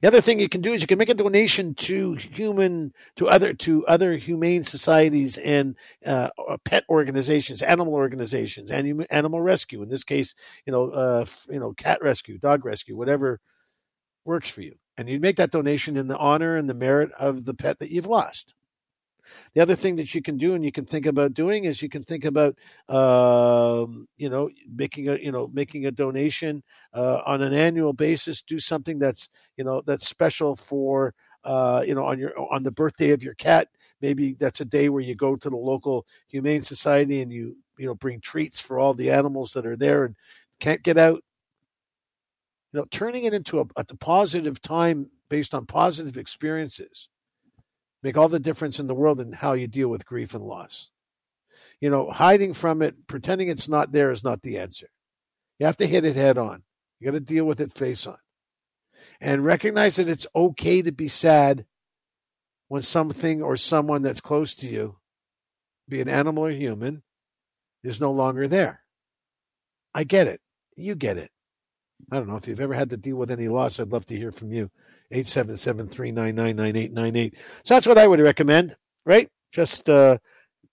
The 0.00 0.08
other 0.08 0.22
thing 0.22 0.40
you 0.40 0.48
can 0.48 0.62
do 0.62 0.72
is 0.72 0.80
you 0.80 0.86
can 0.86 0.98
make 0.98 1.10
a 1.10 1.14
donation 1.14 1.74
to 1.74 2.14
human 2.14 2.92
to 3.16 3.28
other 3.28 3.52
to 3.52 3.86
other 3.86 4.16
humane 4.16 4.62
societies 4.62 5.36
and 5.36 5.76
uh, 6.04 6.30
pet 6.64 6.84
organizations, 6.88 7.60
animal 7.60 7.94
organizations, 7.94 8.70
and 8.70 9.06
animal 9.10 9.40
rescue. 9.40 9.82
In 9.82 9.90
this 9.90 10.04
case, 10.04 10.34
you 10.64 10.72
know, 10.72 10.90
uh, 10.90 11.26
you 11.50 11.60
know, 11.60 11.72
cat 11.74 11.98
rescue, 12.00 12.38
dog 12.38 12.64
rescue, 12.64 12.96
whatever 12.96 13.40
works 14.24 14.48
for 14.48 14.62
you. 14.62 14.76
And 14.96 15.10
you 15.10 15.20
make 15.20 15.36
that 15.36 15.50
donation 15.50 15.98
in 15.98 16.08
the 16.08 16.16
honor 16.16 16.56
and 16.56 16.70
the 16.70 16.74
merit 16.74 17.10
of 17.18 17.44
the 17.44 17.54
pet 17.54 17.78
that 17.80 17.90
you've 17.90 18.06
lost. 18.06 18.54
The 19.54 19.60
other 19.60 19.74
thing 19.74 19.96
that 19.96 20.14
you 20.14 20.22
can 20.22 20.36
do 20.36 20.54
and 20.54 20.64
you 20.64 20.72
can 20.72 20.84
think 20.84 21.06
about 21.06 21.34
doing 21.34 21.64
is 21.64 21.82
you 21.82 21.88
can 21.88 22.02
think 22.02 22.24
about, 22.24 22.56
um, 22.88 24.06
you 24.16 24.28
know, 24.28 24.50
making 24.74 25.08
a, 25.08 25.16
you 25.16 25.32
know, 25.32 25.48
making 25.52 25.86
a 25.86 25.90
donation 25.90 26.62
uh, 26.94 27.20
on 27.26 27.42
an 27.42 27.52
annual 27.52 27.92
basis. 27.92 28.42
Do 28.42 28.58
something 28.58 28.98
that's, 28.98 29.28
you 29.56 29.64
know, 29.64 29.82
that's 29.86 30.08
special 30.08 30.56
for, 30.56 31.14
uh, 31.44 31.82
you 31.86 31.94
know, 31.94 32.04
on 32.04 32.18
your 32.18 32.32
on 32.52 32.62
the 32.62 32.72
birthday 32.72 33.10
of 33.10 33.22
your 33.22 33.34
cat. 33.34 33.68
Maybe 34.00 34.34
that's 34.34 34.60
a 34.60 34.64
day 34.64 34.88
where 34.88 35.02
you 35.02 35.14
go 35.14 35.36
to 35.36 35.50
the 35.50 35.56
local 35.56 36.06
humane 36.28 36.62
society 36.62 37.22
and 37.22 37.32
you, 37.32 37.56
you 37.78 37.86
know, 37.86 37.94
bring 37.94 38.20
treats 38.20 38.60
for 38.60 38.78
all 38.78 38.94
the 38.94 39.10
animals 39.10 39.52
that 39.52 39.66
are 39.66 39.76
there 39.76 40.04
and 40.04 40.14
can't 40.60 40.82
get 40.82 40.98
out. 40.98 41.22
You 42.72 42.80
know, 42.80 42.86
turning 42.90 43.24
it 43.24 43.34
into 43.34 43.60
a, 43.60 43.64
a 43.76 43.84
positive 43.96 44.60
time 44.60 45.10
based 45.28 45.54
on 45.54 45.66
positive 45.66 46.16
experiences 46.18 47.08
make 48.02 48.16
all 48.16 48.28
the 48.28 48.40
difference 48.40 48.78
in 48.78 48.86
the 48.86 48.94
world 48.94 49.20
in 49.20 49.32
how 49.32 49.54
you 49.54 49.66
deal 49.66 49.88
with 49.88 50.06
grief 50.06 50.34
and 50.34 50.44
loss. 50.44 50.88
You 51.80 51.90
know, 51.90 52.10
hiding 52.10 52.54
from 52.54 52.82
it, 52.82 53.06
pretending 53.06 53.48
it's 53.48 53.68
not 53.68 53.92
there 53.92 54.10
is 54.10 54.24
not 54.24 54.42
the 54.42 54.58
answer. 54.58 54.88
You 55.58 55.66
have 55.66 55.76
to 55.78 55.86
hit 55.86 56.04
it 56.04 56.16
head 56.16 56.38
on. 56.38 56.62
You 56.98 57.06
got 57.06 57.12
to 57.12 57.20
deal 57.20 57.44
with 57.44 57.60
it 57.60 57.72
face 57.72 58.06
on. 58.06 58.18
And 59.20 59.44
recognize 59.44 59.96
that 59.96 60.08
it's 60.08 60.26
okay 60.34 60.82
to 60.82 60.92
be 60.92 61.08
sad 61.08 61.66
when 62.68 62.82
something 62.82 63.42
or 63.42 63.56
someone 63.56 64.02
that's 64.02 64.20
close 64.20 64.54
to 64.56 64.66
you, 64.66 64.96
be 65.88 66.00
an 66.00 66.08
animal 66.08 66.46
or 66.46 66.50
human, 66.50 67.02
is 67.82 68.00
no 68.00 68.10
longer 68.10 68.48
there. 68.48 68.82
I 69.94 70.04
get 70.04 70.26
it. 70.26 70.40
You 70.76 70.94
get 70.94 71.16
it. 71.16 71.30
I 72.10 72.16
don't 72.16 72.28
know 72.28 72.36
if 72.36 72.46
you've 72.46 72.60
ever 72.60 72.74
had 72.74 72.90
to 72.90 72.96
deal 72.96 73.16
with 73.16 73.30
any 73.30 73.48
loss. 73.48 73.80
I'd 73.80 73.92
love 73.92 74.06
to 74.06 74.16
hear 74.16 74.32
from 74.32 74.52
you. 74.52 74.70
877-399-9898. 75.12 77.32
So 77.64 77.74
that's 77.74 77.86
what 77.86 77.98
I 77.98 78.06
would 78.06 78.20
recommend, 78.20 78.76
right? 79.04 79.28
Just 79.52 79.88
uh, 79.88 80.18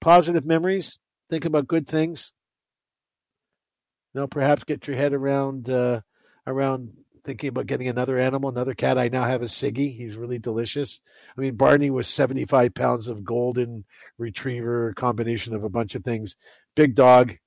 positive 0.01 0.45
memories. 0.45 0.99
Think 1.29 1.45
about 1.45 1.67
good 1.67 1.87
things. 1.87 2.33
You 4.13 4.21
know, 4.21 4.27
perhaps 4.27 4.63
get 4.63 4.87
your 4.87 4.95
head 4.95 5.13
around 5.13 5.69
uh, 5.69 6.01
around 6.45 6.91
thinking 7.23 7.49
about 7.49 7.67
getting 7.67 7.87
another 7.87 8.19
animal, 8.19 8.49
another 8.49 8.73
cat. 8.73 8.97
I 8.97 9.07
now 9.07 9.23
have 9.23 9.41
a 9.41 9.45
Siggy. 9.45 9.95
He's 9.95 10.15
really 10.15 10.39
delicious. 10.39 10.99
I 11.37 11.41
mean, 11.41 11.55
Barney 11.55 11.89
was 11.89 12.07
75 12.07 12.73
pounds 12.73 13.07
of 13.07 13.23
golden 13.23 13.85
retriever, 14.17 14.93
combination 14.93 15.55
of 15.55 15.63
a 15.63 15.69
bunch 15.69 15.95
of 15.95 16.03
things. 16.03 16.35
Big 16.75 16.95
dog, 16.95 17.37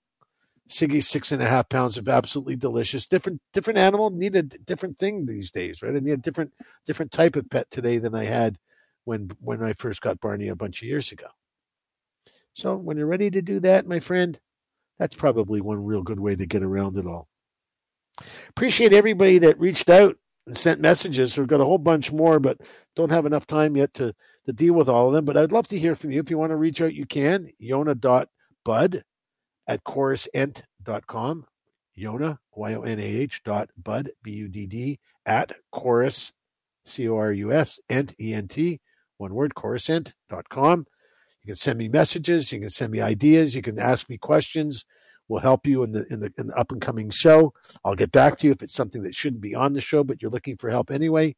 Siggy 0.69 1.03
six 1.03 1.33
and 1.33 1.43
a 1.43 1.47
half 1.47 1.69
pounds 1.69 1.97
of 1.97 2.09
absolutely 2.09 2.57
delicious. 2.57 3.07
Different 3.07 3.41
different 3.53 3.79
animal 3.79 4.11
need 4.11 4.35
a 4.35 4.43
different 4.43 4.99
thing 4.99 5.25
these 5.25 5.53
days, 5.53 5.83
right? 5.83 5.95
I 5.95 6.01
need 6.01 6.13
a 6.13 6.17
different 6.17 6.53
different 6.85 7.13
type 7.13 7.37
of 7.37 7.49
pet 7.49 7.71
today 7.71 7.99
than 7.99 8.15
I 8.15 8.25
had 8.25 8.59
when 9.05 9.31
when 9.41 9.63
I 9.63 9.75
first 9.75 10.01
got 10.01 10.21
Barney 10.21 10.49
a 10.49 10.57
bunch 10.57 10.83
of 10.83 10.89
years 10.89 11.13
ago. 11.13 11.27
So 12.55 12.77
when 12.77 12.97
you're 12.97 13.07
ready 13.07 13.31
to 13.31 13.43
do 13.43 13.61
that, 13.61 13.87
my 13.87 14.01
friend, 14.01 14.39
that's 14.99 15.15
probably 15.15 15.61
one 15.61 15.85
real 15.85 16.03
good 16.03 16.19
way 16.19 16.35
to 16.35 16.47
get 16.47 16.63
around 16.63 16.97
it 16.97 17.07
all. 17.07 17.29
Appreciate 18.49 18.93
everybody 18.93 19.39
that 19.39 19.61
reached 19.61 19.91
out 19.91 20.17
and 20.47 20.57
sent 20.57 20.81
messages. 20.81 21.37
We've 21.37 21.47
got 21.47 21.61
a 21.61 21.65
whole 21.65 21.79
bunch 21.79 22.13
more, 22.13 22.41
but 22.41 22.59
don't 22.95 23.11
have 23.11 23.27
enough 23.27 23.47
time 23.47 23.77
yet 23.77 23.93
to, 23.95 24.15
to 24.47 24.53
deal 24.53 24.73
with 24.75 24.89
all 24.89 25.09
of 25.09 25.13
them. 25.13 25.25
But 25.25 25.37
I'd 25.37 25.53
love 25.53 25.69
to 25.69 25.79
hear 25.79 25.95
from 25.95 26.13
you. 26.13 26.21
If 26.21 26.31
you 26.31 26.39
want 26.39 26.51
to 26.51 26.57
reach 26.57 26.81
out, 26.81 26.95
you 26.95 27.05
can. 27.05 27.51
Yonah.budd 27.59 29.05
at 29.67 29.85
corusent.com. 29.85 31.47
Yonah, 31.97 32.39
Y-O-N-A-H 32.55 33.43
dot 33.43 33.71
budd, 33.83 34.11
B-U-D-D, 34.23 34.99
at 35.25 35.53
corus, 35.73 36.31
C-O-R-U-S, 36.85 37.81
ent, 37.89 38.15
E-N-T, 38.21 38.81
one 39.17 39.35
word, 39.35 39.55
corusent.com. 39.55 40.87
You 41.43 41.47
can 41.47 41.57
send 41.57 41.79
me 41.79 41.89
messages. 41.89 42.53
You 42.53 42.61
can 42.61 42.71
send 42.71 42.93
me 42.93 43.01
ideas. 43.01 43.55
You 43.55 43.63
can 43.63 43.79
ask 43.79 44.09
me 44.11 44.19
questions. 44.19 44.85
We'll 45.29 45.41
help 45.41 45.67
you 45.67 45.83
in 45.83 45.93
the 45.93 46.05
in 46.11 46.21
the, 46.21 46.33
in 46.39 46.49
the 46.49 46.55
up 46.55 46.71
and 46.71 46.81
coming 46.81 47.11
show. 47.11 47.53
I'll 47.85 47.97
get 47.97 48.13
back 48.13 48.37
to 48.39 48.47
you 48.47 48.53
if 48.53 48.63
it's 48.63 48.75
something 48.75 49.03
that 49.03 49.15
shouldn't 49.15 49.43
be 49.43 49.55
on 49.55 49.73
the 49.73 49.81
show, 49.81 50.05
but 50.05 50.23
you're 50.23 50.31
looking 50.31 50.57
for 50.57 50.71
help 50.71 50.91
anyway. 50.91 51.29
You 51.29 51.35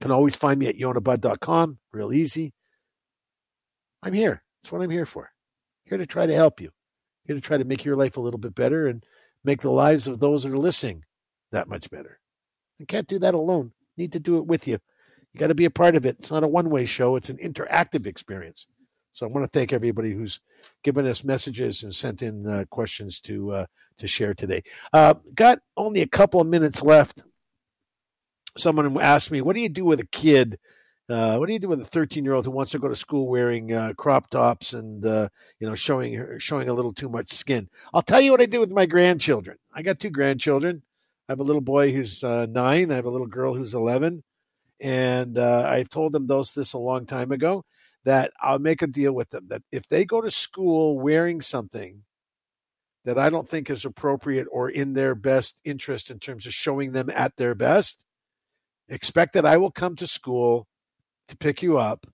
can 0.00 0.10
always 0.10 0.36
find 0.36 0.58
me 0.58 0.68
at 0.68 0.76
yonahbudd.com. 0.76 1.78
Real 1.92 2.12
easy. 2.12 2.54
I'm 4.02 4.14
here. 4.14 4.42
That's 4.62 4.72
what 4.72 4.82
I'm 4.82 4.90
here 4.90 5.06
for. 5.06 5.30
Here 5.84 5.98
to 5.98 6.06
try 6.06 6.26
to 6.26 6.34
help 6.34 6.60
you 6.60 6.70
here 7.28 7.36
to 7.36 7.42
try 7.42 7.58
to 7.58 7.64
make 7.64 7.84
your 7.84 7.94
life 7.94 8.16
a 8.16 8.20
little 8.20 8.40
bit 8.40 8.54
better 8.54 8.88
and 8.88 9.04
make 9.44 9.60
the 9.60 9.70
lives 9.70 10.08
of 10.08 10.18
those 10.18 10.42
that 10.42 10.52
are 10.52 10.58
listening 10.58 11.04
that 11.52 11.68
much 11.68 11.88
better. 11.90 12.18
I 12.80 12.84
can't 12.86 13.06
do 13.06 13.18
that 13.20 13.34
alone. 13.34 13.72
Need 13.96 14.12
to 14.12 14.20
do 14.20 14.38
it 14.38 14.46
with 14.46 14.66
you. 14.66 14.78
You 15.32 15.40
got 15.40 15.48
to 15.48 15.54
be 15.54 15.66
a 15.66 15.70
part 15.70 15.94
of 15.94 16.06
it. 16.06 16.16
It's 16.18 16.30
not 16.30 16.42
a 16.42 16.48
one 16.48 16.70
way 16.70 16.86
show, 16.86 17.16
it's 17.16 17.28
an 17.28 17.36
interactive 17.36 18.06
experience. 18.06 18.66
So 19.12 19.26
I 19.26 19.30
want 19.30 19.44
to 19.44 19.50
thank 19.50 19.72
everybody 19.72 20.12
who's 20.12 20.40
given 20.84 21.06
us 21.06 21.24
messages 21.24 21.82
and 21.82 21.94
sent 21.94 22.22
in 22.22 22.46
uh, 22.46 22.64
questions 22.70 23.20
to 23.22 23.52
uh, 23.52 23.66
to 23.98 24.06
share 24.08 24.32
today. 24.32 24.62
Uh, 24.92 25.14
got 25.34 25.58
only 25.76 26.00
a 26.00 26.08
couple 26.08 26.40
of 26.40 26.46
minutes 26.46 26.82
left. 26.82 27.24
Someone 28.56 28.98
asked 29.00 29.30
me, 29.30 29.40
"What 29.40 29.56
do 29.56 29.60
you 29.62 29.68
do 29.68 29.84
with 29.84 30.00
a 30.00 30.06
kid 30.06 30.58
uh, 31.08 31.36
what 31.36 31.46
do 31.46 31.54
you 31.54 31.58
do 31.58 31.68
with 31.68 31.80
a 31.80 31.86
13 31.86 32.24
year 32.24 32.34
old 32.34 32.44
who 32.44 32.50
wants 32.50 32.72
to 32.72 32.78
go 32.78 32.88
to 32.88 32.96
school 32.96 33.28
wearing 33.28 33.72
uh, 33.72 33.94
crop 33.96 34.28
tops 34.28 34.74
and 34.74 35.06
uh, 35.06 35.28
you 35.58 35.66
know 35.66 35.74
showing 35.74 36.38
showing 36.38 36.68
a 36.68 36.74
little 36.74 36.92
too 36.92 37.08
much 37.08 37.30
skin? 37.30 37.68
I'll 37.94 38.02
tell 38.02 38.20
you 38.20 38.30
what 38.30 38.42
I 38.42 38.46
do 38.46 38.60
with 38.60 38.70
my 38.70 38.86
grandchildren. 38.86 39.56
I 39.72 39.82
got 39.82 40.00
two 40.00 40.10
grandchildren. 40.10 40.82
I 41.28 41.32
have 41.32 41.40
a 41.40 41.44
little 41.44 41.62
boy 41.62 41.92
who's 41.92 42.22
uh, 42.22 42.46
nine. 42.50 42.90
I 42.90 42.96
have 42.96 43.06
a 43.06 43.10
little 43.10 43.26
girl 43.26 43.54
who's 43.54 43.74
11, 43.74 44.22
and 44.80 45.38
uh, 45.38 45.64
I 45.66 45.84
told 45.84 46.12
them 46.12 46.26
those 46.26 46.52
this 46.52 46.74
a 46.74 46.78
long 46.78 47.06
time 47.06 47.32
ago 47.32 47.64
that 48.04 48.32
I'll 48.40 48.58
make 48.58 48.82
a 48.82 48.86
deal 48.86 49.12
with 49.12 49.30
them 49.30 49.46
that 49.48 49.62
if 49.72 49.88
they 49.88 50.04
go 50.04 50.20
to 50.20 50.30
school 50.30 50.98
wearing 51.00 51.40
something 51.40 52.02
that 53.04 53.18
I 53.18 53.30
don't 53.30 53.48
think 53.48 53.70
is 53.70 53.84
appropriate 53.84 54.46
or 54.50 54.68
in 54.68 54.92
their 54.92 55.14
best 55.14 55.58
interest 55.64 56.10
in 56.10 56.18
terms 56.18 56.46
of 56.46 56.52
showing 56.52 56.92
them 56.92 57.08
at 57.10 57.36
their 57.36 57.54
best, 57.54 58.04
expect 58.88 59.32
that 59.34 59.46
I 59.46 59.56
will 59.56 59.70
come 59.70 59.96
to 59.96 60.06
school 60.06 60.67
to 61.28 61.36
pick 61.36 61.62
you 61.62 61.78
up 61.78 62.06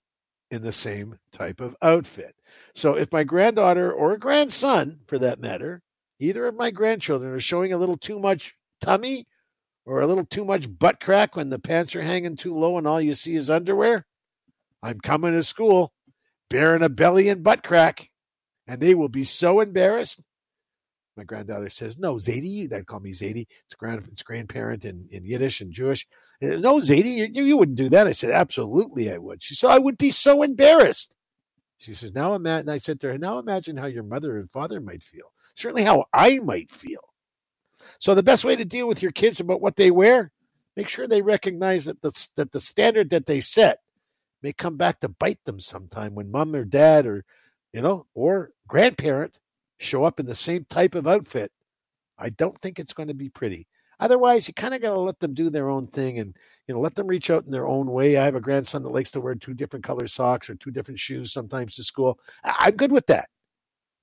in 0.51 0.61
the 0.61 0.71
same 0.71 1.17
type 1.31 1.59
of 1.59 1.75
outfit. 1.81 2.35
So 2.75 2.95
if 2.95 3.11
my 3.11 3.23
granddaughter 3.23 3.91
or 3.91 4.17
grandson, 4.17 4.99
for 5.07 5.17
that 5.19 5.39
matter, 5.39 5.81
either 6.19 6.47
of 6.47 6.55
my 6.55 6.71
grandchildren 6.71 7.31
are 7.31 7.39
showing 7.39 7.73
a 7.73 7.77
little 7.77 7.97
too 7.97 8.19
much 8.19 8.55
tummy 8.81 9.27
or 9.85 10.01
a 10.01 10.07
little 10.07 10.25
too 10.25 10.45
much 10.45 10.67
butt 10.79 10.99
crack 10.99 11.35
when 11.35 11.49
the 11.49 11.59
pants 11.59 11.95
are 11.95 12.01
hanging 12.01 12.35
too 12.35 12.57
low 12.57 12.77
and 12.77 12.87
all 12.87 13.01
you 13.01 13.13
see 13.13 13.35
is 13.35 13.49
underwear, 13.49 14.05
I'm 14.81 14.99
coming 14.99 15.33
to 15.33 15.43
school 15.43 15.93
bearing 16.49 16.83
a 16.83 16.89
belly 16.89 17.27
and 17.29 17.43
butt 17.43 17.63
crack, 17.63 18.09
and 18.67 18.79
they 18.79 18.93
will 18.93 19.09
be 19.09 19.23
so 19.23 19.59
embarrassed 19.59 20.21
my 21.17 21.23
granddaughter 21.23 21.69
says, 21.69 21.97
"No, 21.97 22.15
Zadie." 22.15 22.69
They 22.69 22.83
call 22.83 22.99
me 22.99 23.11
Zadie. 23.11 23.47
It's 23.65 23.75
grand, 23.77 24.03
it's 24.11 24.23
grandparent 24.23 24.85
in, 24.85 25.07
in 25.11 25.25
Yiddish 25.25 25.61
and 25.61 25.71
Jewish. 25.71 26.07
Uh, 26.41 26.57
no, 26.57 26.75
Zadie, 26.79 27.33
you, 27.33 27.43
you 27.43 27.57
wouldn't 27.57 27.77
do 27.77 27.89
that. 27.89 28.07
I 28.07 28.11
said, 28.11 28.31
"Absolutely, 28.31 29.11
I 29.11 29.17
would." 29.17 29.41
She 29.41 29.55
said, 29.55 29.69
"I 29.69 29.79
would 29.79 29.97
be 29.97 30.11
so 30.11 30.43
embarrassed." 30.43 31.15
She 31.77 31.93
says, 31.93 32.13
"Now 32.13 32.33
imagine." 32.33 32.69
I 32.69 32.77
said 32.77 32.99
to 33.01 33.11
her, 33.11 33.17
"Now 33.17 33.39
imagine 33.39 33.77
how 33.77 33.87
your 33.87 34.03
mother 34.03 34.37
and 34.37 34.49
father 34.51 34.81
might 34.81 35.03
feel." 35.03 35.31
certainly 35.55 35.83
how 35.83 36.05
I 36.13 36.39
might 36.39 36.69
feel. 36.69 37.13
So 37.99 38.13
the 38.13 38.23
best 38.23 38.45
way 38.45 38.55
to 38.55 38.65
deal 38.65 38.87
with 38.87 39.01
your 39.01 39.11
kids 39.11 39.39
about 39.39 39.61
what 39.61 39.75
they 39.75 39.91
wear, 39.91 40.31
make 40.75 40.89
sure 40.89 41.07
they 41.07 41.21
recognize 41.21 41.85
that 41.85 42.01
the 42.01 42.11
that 42.35 42.51
the 42.51 42.61
standard 42.61 43.09
that 43.09 43.25
they 43.25 43.41
set 43.41 43.79
may 44.41 44.53
come 44.53 44.77
back 44.77 44.99
to 44.99 45.09
bite 45.09 45.43
them 45.45 45.59
sometime 45.59 46.13
when 46.13 46.31
mom 46.31 46.55
or 46.55 46.65
dad 46.65 47.05
or 47.05 47.23
you 47.73 47.81
know 47.81 48.05
or 48.13 48.51
grandparent 48.67 49.37
show 49.79 50.03
up 50.05 50.19
in 50.19 50.25
the 50.25 50.35
same 50.35 50.65
type 50.69 50.95
of 50.95 51.07
outfit. 51.07 51.51
I 52.17 52.29
don't 52.29 52.57
think 52.59 52.79
it's 52.79 52.93
going 52.93 53.09
to 53.09 53.13
be 53.13 53.29
pretty. 53.29 53.67
Otherwise, 53.99 54.47
you 54.47 54.53
kind 54.53 54.73
of 54.73 54.81
got 54.81 54.93
to 54.93 54.99
let 54.99 55.19
them 55.19 55.33
do 55.33 55.49
their 55.49 55.69
own 55.69 55.87
thing 55.87 56.19
and 56.19 56.35
you 56.67 56.73
know 56.73 56.81
let 56.81 56.95
them 56.95 57.07
reach 57.07 57.29
out 57.29 57.45
in 57.45 57.51
their 57.51 57.67
own 57.67 57.87
way. 57.87 58.17
I 58.17 58.25
have 58.25 58.35
a 58.35 58.41
grandson 58.41 58.83
that 58.83 58.89
likes 58.89 59.11
to 59.11 59.21
wear 59.21 59.35
two 59.35 59.53
different 59.53 59.85
color 59.85 60.07
socks 60.07 60.49
or 60.49 60.55
two 60.55 60.71
different 60.71 60.99
shoes 60.99 61.31
sometimes 61.31 61.75
to 61.75 61.83
school. 61.83 62.19
I'm 62.43 62.75
good 62.75 62.91
with 62.91 63.07
that 63.07 63.29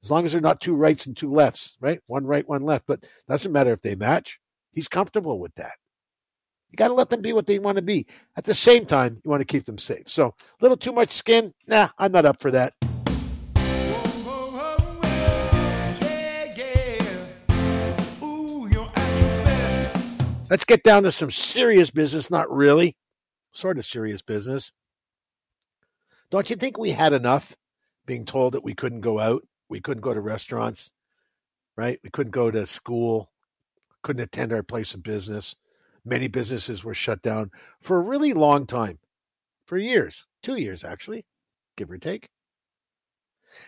as 0.02 0.10
long 0.10 0.24
as 0.24 0.32
they're 0.32 0.40
not 0.40 0.60
two 0.60 0.74
rights 0.74 1.06
and 1.06 1.16
two 1.16 1.30
lefts, 1.30 1.76
right? 1.80 2.00
One 2.06 2.26
right, 2.26 2.48
one 2.48 2.62
left. 2.62 2.86
But 2.86 3.06
doesn't 3.28 3.52
matter 3.52 3.72
if 3.72 3.82
they 3.82 3.94
match. 3.94 4.38
He's 4.72 4.88
comfortable 4.88 5.38
with 5.38 5.54
that. 5.56 5.72
You 6.70 6.76
got 6.76 6.88
to 6.88 6.94
let 6.94 7.10
them 7.10 7.20
be 7.20 7.34
what 7.34 7.46
they 7.46 7.58
want 7.58 7.76
to 7.76 7.82
be. 7.82 8.06
At 8.36 8.44
the 8.44 8.54
same 8.54 8.86
time, 8.86 9.20
you 9.22 9.30
want 9.30 9.42
to 9.42 9.44
keep 9.44 9.64
them 9.66 9.78
safe. 9.78 10.08
So, 10.08 10.28
a 10.28 10.34
little 10.62 10.76
too 10.76 10.92
much 10.92 11.10
skin? 11.10 11.52
Nah, 11.66 11.88
I'm 11.98 12.12
not 12.12 12.24
up 12.24 12.40
for 12.40 12.50
that. 12.50 12.72
Let's 20.52 20.66
get 20.66 20.82
down 20.82 21.04
to 21.04 21.12
some 21.12 21.30
serious 21.30 21.88
business. 21.88 22.30
Not 22.30 22.54
really, 22.54 22.94
sort 23.52 23.78
of 23.78 23.86
serious 23.86 24.20
business. 24.20 24.70
Don't 26.30 26.50
you 26.50 26.56
think 26.56 26.76
we 26.76 26.90
had 26.90 27.14
enough 27.14 27.56
being 28.04 28.26
told 28.26 28.52
that 28.52 28.62
we 28.62 28.74
couldn't 28.74 29.00
go 29.00 29.18
out? 29.18 29.48
We 29.70 29.80
couldn't 29.80 30.02
go 30.02 30.12
to 30.12 30.20
restaurants, 30.20 30.92
right? 31.74 31.98
We 32.04 32.10
couldn't 32.10 32.32
go 32.32 32.50
to 32.50 32.66
school, 32.66 33.32
couldn't 34.02 34.24
attend 34.24 34.52
our 34.52 34.62
place 34.62 34.92
of 34.92 35.02
business. 35.02 35.56
Many 36.04 36.28
businesses 36.28 36.84
were 36.84 36.92
shut 36.92 37.22
down 37.22 37.50
for 37.80 37.96
a 37.96 38.06
really 38.06 38.34
long 38.34 38.66
time, 38.66 38.98
for 39.64 39.78
years, 39.78 40.26
two 40.42 40.56
years 40.56 40.84
actually, 40.84 41.24
give 41.78 41.90
or 41.90 41.96
take. 41.96 42.28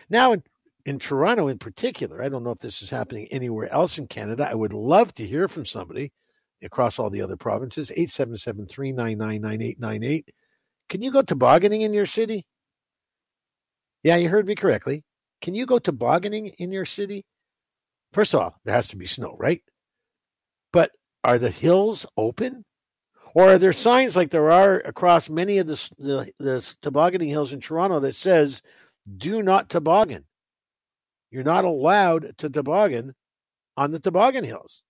Now, 0.07 0.33
in, 0.33 0.43
in 0.85 0.99
Toronto 0.99 1.47
in 1.47 1.57
particular, 1.57 2.21
I 2.21 2.29
don't 2.29 2.43
know 2.43 2.51
if 2.51 2.59
this 2.59 2.83
is 2.83 2.91
happening 2.91 3.27
anywhere 3.31 3.73
else 3.73 3.97
in 3.97 4.05
Canada. 4.05 4.47
I 4.47 4.53
would 4.53 4.73
love 4.73 5.15
to 5.15 5.25
hear 5.25 5.47
from 5.47 5.65
somebody 5.65 6.11
across 6.65 6.99
all 6.99 7.09
the 7.09 7.21
other 7.21 7.37
provinces. 7.37 7.91
877 7.91 8.67
399 8.67 9.41
9898. 9.41 10.29
Can 10.89 11.01
you 11.01 11.11
go 11.11 11.21
tobogganing 11.21 11.81
in 11.81 11.93
your 11.93 12.05
city? 12.05 12.45
Yeah, 14.03 14.17
you 14.17 14.29
heard 14.29 14.45
me 14.45 14.55
correctly. 14.55 15.03
Can 15.41 15.55
you 15.55 15.65
go 15.65 15.79
tobogganing 15.79 16.47
in 16.59 16.71
your 16.71 16.85
city? 16.85 17.25
First 18.13 18.33
of 18.33 18.41
all, 18.41 18.55
there 18.63 18.75
has 18.75 18.87
to 18.89 18.97
be 18.97 19.05
snow, 19.05 19.35
right? 19.39 19.61
But 20.71 20.91
are 21.23 21.39
the 21.39 21.49
hills 21.49 22.05
open? 22.17 22.63
Or 23.33 23.53
are 23.53 23.57
there 23.57 23.73
signs 23.73 24.15
like 24.15 24.31
there 24.31 24.51
are 24.51 24.77
across 24.79 25.29
many 25.29 25.57
of 25.57 25.67
the, 25.67 25.89
the, 25.97 26.31
the 26.39 26.75
tobogganing 26.81 27.29
hills 27.29 27.51
in 27.51 27.59
Toronto 27.59 27.99
that 27.99 28.15
says, 28.15 28.61
do 29.17 29.43
not 29.43 29.69
toboggan? 29.69 30.23
You're 31.31 31.43
not 31.43 31.65
allowed 31.65 32.33
to 32.37 32.49
toboggan 32.49 33.13
on 33.75 33.91
the 33.91 33.99
toboggan 33.99 34.45
hills. 34.45 34.81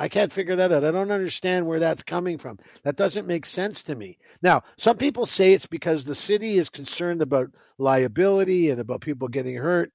I 0.00 0.08
can't 0.08 0.32
figure 0.32 0.56
that 0.56 0.72
out. 0.72 0.82
I 0.82 0.92
don't 0.92 1.10
understand 1.10 1.66
where 1.66 1.78
that's 1.78 2.02
coming 2.02 2.38
from. 2.38 2.58
That 2.84 2.96
doesn't 2.96 3.26
make 3.26 3.44
sense 3.44 3.82
to 3.82 3.94
me. 3.94 4.16
Now, 4.40 4.62
some 4.78 4.96
people 4.96 5.26
say 5.26 5.52
it's 5.52 5.66
because 5.66 6.06
the 6.06 6.14
city 6.14 6.56
is 6.56 6.70
concerned 6.70 7.20
about 7.20 7.50
liability 7.76 8.70
and 8.70 8.80
about 8.80 9.02
people 9.02 9.28
getting 9.28 9.56
hurt. 9.56 9.92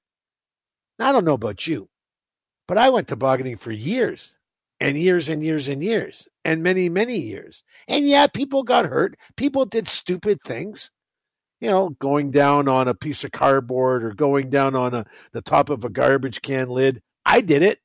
I 1.00 1.10
don't 1.10 1.24
know 1.24 1.34
about 1.34 1.66
you, 1.66 1.88
but 2.68 2.78
I 2.78 2.88
went 2.88 3.08
tobogganing 3.08 3.56
for 3.56 3.72
years 3.72 4.36
and 4.78 4.96
years 4.96 5.28
and 5.28 5.42
years 5.42 5.66
and 5.66 5.82
years 5.82 6.28
and 6.44 6.62
many, 6.62 6.88
many 6.88 7.18
years. 7.18 7.64
And 7.88 8.06
yeah, 8.06 8.28
people 8.28 8.62
got 8.62 8.86
hurt. 8.86 9.18
People 9.36 9.66
did 9.66 9.88
stupid 9.88 10.38
things. 10.46 10.92
You 11.60 11.68
know, 11.68 11.88
going 11.98 12.30
down 12.30 12.68
on 12.68 12.86
a 12.86 12.94
piece 12.94 13.24
of 13.24 13.32
cardboard 13.32 14.04
or 14.04 14.14
going 14.14 14.50
down 14.50 14.76
on 14.76 14.94
a, 14.94 15.04
the 15.32 15.42
top 15.42 15.68
of 15.68 15.84
a 15.84 15.88
garbage 15.88 16.42
can 16.42 16.68
lid. 16.68 17.02
I 17.24 17.40
did 17.40 17.62
it. 17.62 17.80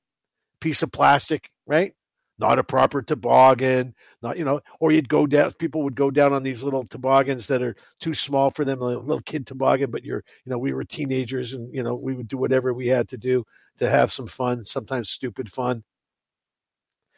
Piece 0.60 0.84
of 0.84 0.92
plastic, 0.92 1.50
right? 1.66 1.96
Not 2.42 2.60
a 2.60 2.64
proper 2.64 3.02
toboggan, 3.02 3.94
not 4.22 4.38
you 4.38 4.44
know, 4.44 4.60
or 4.80 4.92
you'd 4.92 5.08
go 5.08 5.28
down. 5.28 5.54
People 5.54 5.84
would 5.84 5.96
go 5.96 6.12
down 6.12 6.34
on 6.34 6.44
these 6.44 6.64
little 6.64 6.84
toboggans 6.84 7.48
that 7.48 7.62
are 7.62 7.76
too 8.00 8.14
small 8.14 8.50
for 8.52 8.66
them, 8.66 8.82
a 8.82 8.86
little 8.86 9.22
kid 9.22 9.46
toboggan. 9.48 9.92
But 9.92 10.04
you're, 10.04 10.24
you 10.44 10.50
know, 10.50 10.58
we 10.58 10.74
were 10.74 10.84
teenagers, 10.84 11.54
and 11.54 11.74
you 11.74 11.84
know, 11.84 11.96
we 11.96 12.16
would 12.16 12.28
do 12.28 12.38
whatever 12.38 12.74
we 12.74 12.88
had 12.88 13.08
to 13.10 13.18
do 13.18 13.46
to 13.78 13.90
have 13.90 14.12
some 14.12 14.28
fun, 14.28 14.66
sometimes 14.66 15.10
stupid 15.10 15.52
fun. 15.52 15.84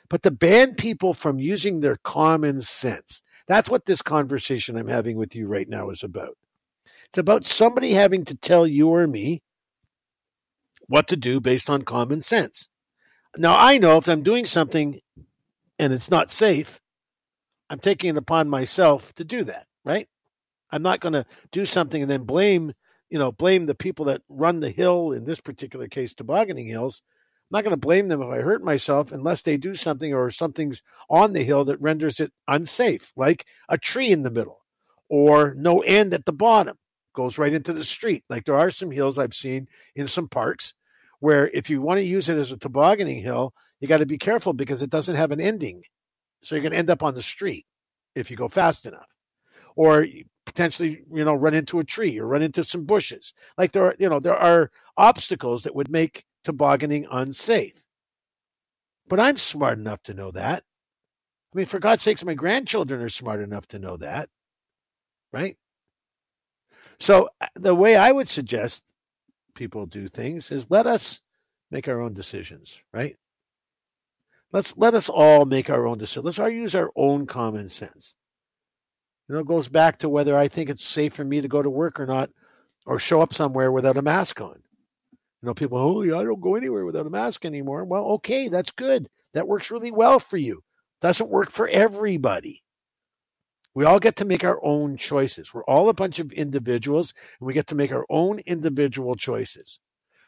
But 0.10 0.22
to 0.24 0.32
ban 0.32 0.76
people 0.76 1.14
from 1.14 1.40
using 1.40 1.80
their 1.80 1.96
common 2.04 2.62
sense, 2.62 3.24
that's 3.48 3.70
what 3.70 3.86
this 3.86 4.02
conversation 4.02 4.78
I'm 4.78 4.88
having 4.88 5.18
with 5.18 5.34
you 5.34 5.48
right 5.48 5.68
now 5.68 5.90
is 5.90 6.04
about. 6.04 6.38
It's 7.10 7.18
about 7.18 7.46
somebody 7.46 7.94
having 7.94 8.26
to 8.26 8.36
tell 8.36 8.68
you 8.68 8.90
or 8.90 9.08
me 9.08 9.42
what 10.88 11.08
to 11.08 11.16
do 11.16 11.40
based 11.40 11.70
on 11.70 11.84
common 11.84 12.22
sense. 12.22 12.70
Now, 13.38 13.58
I 13.58 13.78
know 13.80 13.98
if 13.98 14.08
I'm 14.08 14.22
doing 14.22 14.46
something 14.46 15.00
and 15.80 15.92
it's 15.92 16.12
not 16.12 16.32
safe, 16.32 16.80
I'm 17.70 17.80
taking 17.80 18.12
it 18.12 18.18
upon 18.18 18.48
myself 18.48 19.14
to 19.14 19.24
do 19.24 19.44
that, 19.46 19.66
right? 19.84 20.08
I'm 20.72 20.84
not 20.84 21.00
going 21.00 21.14
to 21.14 21.26
do 21.52 21.66
something 21.66 22.02
and 22.02 22.12
then 22.12 22.24
blame, 22.24 22.74
you 23.10 23.18
know, 23.18 23.32
blame 23.32 23.66
the 23.66 23.76
people 23.76 24.06
that 24.06 24.22
run 24.30 24.60
the 24.60 24.70
hill, 24.70 25.12
in 25.12 25.24
this 25.24 25.42
particular 25.42 25.88
case, 25.88 26.14
tobogganing 26.14 26.68
hills. 26.68 27.02
I'm 27.52 27.58
not 27.58 27.64
going 27.64 27.74
to 27.74 27.78
blame 27.78 28.08
them 28.08 28.22
if 28.22 28.30
I 28.30 28.42
hurt 28.42 28.64
myself 28.64 29.12
unless 29.12 29.42
they 29.42 29.58
do 29.58 29.76
something 29.76 30.14
or 30.14 30.30
something's 30.30 30.84
on 31.10 31.34
the 31.34 31.44
hill 31.44 31.66
that 31.66 31.82
renders 31.82 32.20
it 32.20 32.32
unsafe, 32.48 33.12
like 33.16 33.46
a 33.70 33.78
tree 33.78 34.12
in 34.12 34.24
the 34.24 34.32
middle 34.32 34.64
or 35.10 35.54
no 35.56 35.80
end 35.82 36.14
at 36.14 36.26
the 36.26 36.34
bottom, 36.34 36.78
goes 37.14 37.38
right 37.38 37.54
into 37.54 37.74
the 37.74 37.84
street. 37.84 38.24
Like 38.30 38.46
there 38.46 38.58
are 38.58 38.72
some 38.72 38.92
hills 38.92 39.18
I've 39.18 39.34
seen 39.36 39.68
in 39.96 40.08
some 40.08 40.28
parks 40.28 40.74
where 41.24 41.48
if 41.54 41.70
you 41.70 41.82
want 41.82 42.00
to 42.00 42.04
use 42.04 42.28
it 42.28 42.38
as 42.38 42.52
a 42.52 42.58
tobogganing 42.58 43.24
hill, 43.24 43.54
you 43.80 43.88
got 43.88 44.00
to 44.00 44.06
be 44.06 44.18
careful 44.18 44.52
because 44.52 44.82
it 44.82 44.90
doesn't 44.90 45.16
have 45.16 45.32
an 45.32 45.40
ending. 45.40 45.82
So 46.42 46.54
you're 46.54 46.62
going 46.62 46.74
to 46.74 46.78
end 46.78 46.90
up 46.90 47.02
on 47.02 47.16
the 47.16 47.24
street 47.24 47.66
if 48.14 48.30
you 48.30 48.36
go 48.36 48.50
fast 48.50 48.86
enough. 48.86 49.08
Or 49.78 50.06
potentially, 50.46 51.02
you 51.14 51.24
know, 51.24 51.34
run 51.34 51.54
into 51.54 51.80
a 51.80 51.84
tree 51.86 52.20
or 52.20 52.28
run 52.28 52.42
into 52.42 52.66
some 52.66 52.84
bushes. 52.84 53.34
Like 53.58 53.72
there 53.72 53.86
are, 53.86 53.96
you 53.98 54.10
know, 54.10 54.20
there 54.20 54.36
are 54.36 54.70
obstacles 54.98 55.64
that 55.64 55.74
would 55.74 55.90
make 55.90 56.26
tobogganing 56.44 57.08
unsafe. 57.10 57.82
But 59.08 59.22
I'm 59.22 59.38
smart 59.38 59.80
enough 59.80 60.04
to 60.04 60.14
know 60.14 60.32
that. 60.32 60.66
I 61.54 61.58
mean, 61.58 61.68
for 61.68 61.80
God's 61.80 62.04
sakes, 62.04 62.26
my 62.26 62.34
grandchildren 62.34 63.02
are 63.02 63.08
smart 63.08 63.40
enough 63.40 63.66
to 63.68 63.80
know 63.80 63.96
that. 63.96 64.28
Right? 65.32 65.56
So 67.00 67.30
uh, 67.40 67.48
the 67.56 67.74
way 67.74 67.96
I 67.96 68.12
would 68.12 68.28
suggest 68.28 68.84
people 69.54 69.86
do 69.86 70.08
things 70.08 70.52
is 70.52 70.68
let 70.70 70.88
us 70.88 71.20
make 71.72 71.88
our 71.88 72.02
own 72.02 72.14
decisions, 72.14 72.74
right? 72.94 73.16
Let's 74.52 74.76
let 74.78 74.94
us 74.94 75.10
all 75.10 75.46
make 75.46 75.70
our 75.70 75.88
own 75.88 75.98
decisions. 75.98 76.26
Let's 76.26 76.40
all 76.40 76.50
use 76.50 76.76
our 76.76 76.92
own 76.96 77.26
common 77.26 77.70
sense. 77.70 78.16
You 79.28 79.36
know, 79.36 79.42
it 79.42 79.48
goes 79.48 79.68
back 79.68 80.00
to 80.00 80.10
whether 80.10 80.38
I 80.38 80.48
think 80.48 80.70
it's 80.70 80.86
safe 80.86 81.14
for 81.14 81.24
me 81.24 81.42
to 81.42 81.48
go 81.48 81.62
to 81.62 81.70
work 81.70 82.00
or 82.00 82.06
not, 82.06 82.30
or 82.86 83.00
show 83.00 83.22
up 83.22 83.34
somewhere 83.34 83.72
without 83.72 83.98
a 83.98 84.02
mask 84.02 84.42
on. 84.42 84.62
You 85.42 85.48
know, 85.48 85.54
people, 85.54 85.78
oh, 85.78 86.04
yeah, 86.04 86.18
I 86.18 86.24
don't 86.24 86.42
go 86.42 86.56
anywhere 86.56 86.86
without 86.86 87.08
a 87.08 87.10
mask 87.10 87.46
anymore. 87.46 87.84
Well, 87.86 88.06
okay, 88.12 88.48
that's 88.48 88.72
good. 88.72 89.10
That 89.34 89.48
works 89.48 89.72
really 89.72 89.92
well 89.92 90.20
for 90.20 90.38
you. 90.38 90.64
Doesn't 91.02 91.30
work 91.30 91.52
for 91.52 91.68
everybody. 91.68 92.63
We 93.76 93.86
all 93.86 94.00
get 94.00 94.16
to 94.18 94.26
make 94.26 94.44
our 94.44 94.60
own 94.64 94.98
choices. 94.98 95.54
We're 95.54 95.64
all 95.66 95.90
a 95.90 95.94
bunch 95.94 96.20
of 96.20 96.32
individuals, 96.32 97.14
and 97.40 97.48
we 97.48 97.54
get 97.54 97.68
to 97.68 97.76
make 97.76 97.92
our 97.92 98.06
own 98.10 98.40
individual 98.40 99.16
choices. 99.16 99.80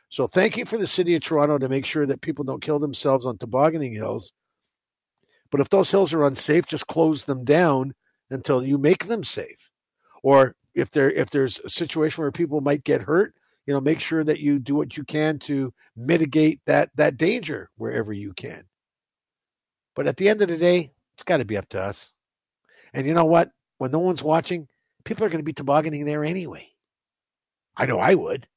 So 0.09 0.27
thank 0.27 0.57
you 0.57 0.65
for 0.65 0.77
the 0.77 0.87
city 0.87 1.15
of 1.15 1.21
Toronto 1.21 1.57
to 1.57 1.69
make 1.69 1.85
sure 1.85 2.05
that 2.05 2.21
people 2.21 2.45
don't 2.45 2.61
kill 2.61 2.79
themselves 2.79 3.25
on 3.25 3.37
tobogganing 3.37 3.93
hills. 3.93 4.33
But 5.51 5.61
if 5.61 5.69
those 5.69 5.91
hills 5.91 6.13
are 6.13 6.25
unsafe, 6.25 6.65
just 6.65 6.87
close 6.87 7.23
them 7.23 7.43
down 7.43 7.93
until 8.29 8.65
you 8.65 8.77
make 8.77 9.05
them 9.05 9.23
safe. 9.23 9.69
Or 10.23 10.55
if 10.73 10.89
there 10.91 11.11
if 11.11 11.29
there's 11.29 11.59
a 11.63 11.69
situation 11.69 12.23
where 12.23 12.31
people 12.31 12.61
might 12.61 12.83
get 12.83 13.01
hurt, 13.01 13.33
you 13.65 13.73
know, 13.73 13.81
make 13.81 13.99
sure 13.99 14.23
that 14.23 14.39
you 14.39 14.59
do 14.59 14.75
what 14.75 14.97
you 14.97 15.03
can 15.03 15.39
to 15.39 15.73
mitigate 15.95 16.59
that 16.65 16.89
that 16.95 17.17
danger 17.17 17.69
wherever 17.77 18.11
you 18.11 18.33
can. 18.33 18.63
But 19.95 20.07
at 20.07 20.17
the 20.17 20.29
end 20.29 20.41
of 20.41 20.49
the 20.49 20.57
day, 20.57 20.91
it's 21.13 21.23
got 21.23 21.37
to 21.37 21.45
be 21.45 21.57
up 21.57 21.69
to 21.69 21.81
us. 21.81 22.11
And 22.95 23.05
you 23.05 23.13
know 23.13 23.25
what? 23.25 23.49
When 23.77 23.91
no 23.91 23.99
one's 23.99 24.23
watching, 24.23 24.67
people 25.03 25.25
are 25.25 25.29
going 25.29 25.39
to 25.39 25.43
be 25.43 25.53
tobogganing 25.53 26.05
there 26.05 26.23
anyway. 26.23 26.69
I 27.75 27.85
know 27.85 27.99
I 27.99 28.15
would, 28.15 28.47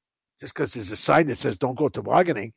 just 0.41 0.55
because 0.55 0.73
there's 0.73 0.93
a 0.93 0.97
sign 0.97 1.27
that 1.27 1.39
says 1.39 1.59
"Don't 1.59 1.77
go 1.77 1.89
tobogganing." 1.89 2.53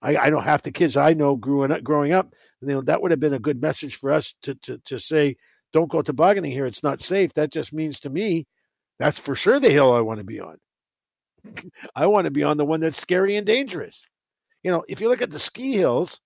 I, 0.00 0.16
I 0.16 0.30
know 0.30 0.40
half 0.40 0.62
the 0.62 0.72
kids 0.72 0.96
I 0.96 1.12
know 1.12 1.36
growing 1.36 1.70
up, 1.70 1.84
growing 1.84 2.12
up, 2.12 2.32
you 2.62 2.68
know, 2.68 2.80
that 2.82 3.02
would 3.02 3.10
have 3.10 3.20
been 3.20 3.34
a 3.34 3.38
good 3.38 3.60
message 3.60 3.96
for 3.96 4.10
us 4.10 4.34
to, 4.42 4.54
to 4.62 4.78
to 4.86 4.98
say, 4.98 5.36
"Don't 5.74 5.90
go 5.90 6.00
tobogganing 6.00 6.52
here; 6.52 6.64
it's 6.64 6.82
not 6.82 7.00
safe." 7.00 7.34
That 7.34 7.52
just 7.52 7.74
means 7.74 8.00
to 8.00 8.08
me, 8.10 8.46
that's 8.98 9.18
for 9.18 9.34
sure 9.34 9.60
the 9.60 9.70
hill 9.70 9.92
I 9.92 10.00
want 10.00 10.18
to 10.18 10.24
be 10.24 10.40
on. 10.40 10.56
I 11.94 12.06
want 12.06 12.24
to 12.24 12.30
be 12.30 12.44
on 12.44 12.56
the 12.56 12.64
one 12.64 12.80
that's 12.80 12.98
scary 12.98 13.36
and 13.36 13.46
dangerous. 13.46 14.06
You 14.62 14.70
know, 14.70 14.84
if 14.88 15.02
you 15.02 15.08
look 15.10 15.20
at 15.20 15.30
the 15.30 15.38
ski 15.38 15.74
hills, 15.74 16.18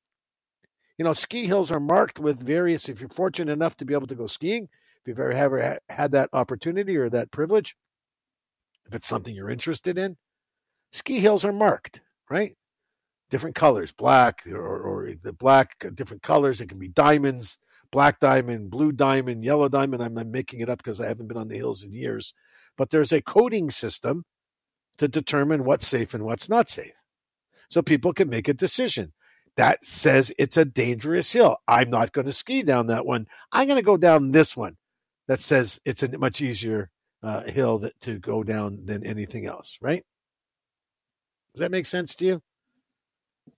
you 0.98 1.04
know, 1.04 1.14
ski 1.14 1.46
hills 1.46 1.72
are 1.72 1.80
marked 1.80 2.20
with 2.20 2.38
various. 2.40 2.88
If 2.88 3.00
you're 3.00 3.08
fortunate 3.08 3.52
enough 3.52 3.76
to 3.78 3.84
be 3.84 3.94
able 3.94 4.06
to 4.06 4.14
go 4.14 4.28
skiing, 4.28 4.68
if 5.04 5.08
you've 5.08 5.20
ever, 5.20 5.32
ever 5.32 5.78
had 5.90 6.12
that 6.12 6.30
opportunity 6.32 6.96
or 6.96 7.10
that 7.10 7.30
privilege, 7.30 7.76
if 8.86 8.94
it's 8.94 9.06
something 9.06 9.34
you're 9.34 9.50
interested 9.50 9.98
in, 9.98 10.16
ski 10.92 11.20
hills 11.20 11.44
are 11.44 11.52
marked, 11.52 12.00
right? 12.30 12.54
Different 13.30 13.54
colors, 13.54 13.92
black 13.92 14.46
or, 14.46 14.56
or 14.58 15.12
the 15.22 15.34
black, 15.34 15.76
uh, 15.84 15.90
different 15.92 16.22
colors. 16.22 16.62
It 16.62 16.70
can 16.70 16.78
be 16.78 16.88
diamonds, 16.88 17.58
black 17.92 18.18
diamond, 18.18 18.70
blue 18.70 18.92
diamond, 18.92 19.44
yellow 19.44 19.68
diamond. 19.68 20.02
I'm, 20.02 20.16
I'm 20.16 20.30
making 20.30 20.60
it 20.60 20.70
up 20.70 20.78
because 20.78 21.00
I 21.00 21.06
haven't 21.06 21.28
been 21.28 21.36
on 21.36 21.48
the 21.48 21.56
hills 21.56 21.82
in 21.82 21.92
years. 21.92 22.32
But 22.78 22.88
there's 22.88 23.12
a 23.12 23.20
coding 23.20 23.70
system 23.70 24.24
to 24.96 25.06
determine 25.06 25.64
what's 25.64 25.86
safe 25.86 26.14
and 26.14 26.24
what's 26.24 26.48
not 26.48 26.70
safe. 26.70 26.94
So 27.68 27.82
people 27.82 28.14
can 28.14 28.30
make 28.30 28.48
a 28.48 28.54
decision. 28.54 29.12
That 29.56 29.84
says 29.84 30.32
it's 30.38 30.56
a 30.56 30.64
dangerous 30.64 31.30
hill. 31.30 31.58
I'm 31.68 31.90
not 31.90 32.12
going 32.12 32.26
to 32.26 32.32
ski 32.32 32.62
down 32.62 32.86
that 32.86 33.04
one. 33.04 33.26
I'm 33.52 33.66
going 33.68 33.78
to 33.78 33.84
go 33.84 33.98
down 33.98 34.30
this 34.30 34.56
one 34.56 34.76
that 35.28 35.42
says 35.42 35.80
it's 35.84 36.02
a 36.02 36.18
much 36.18 36.40
easier 36.40 36.90
uh, 37.22 37.42
hill 37.42 37.78
that, 37.78 37.98
to 38.00 38.18
go 38.18 38.42
down 38.42 38.84
than 38.84 39.04
anything 39.04 39.46
else, 39.46 39.78
right? 39.80 40.04
Does 41.54 41.60
that 41.60 41.70
make 41.70 41.86
sense 41.86 42.14
to 42.16 42.26
you? 42.26 42.42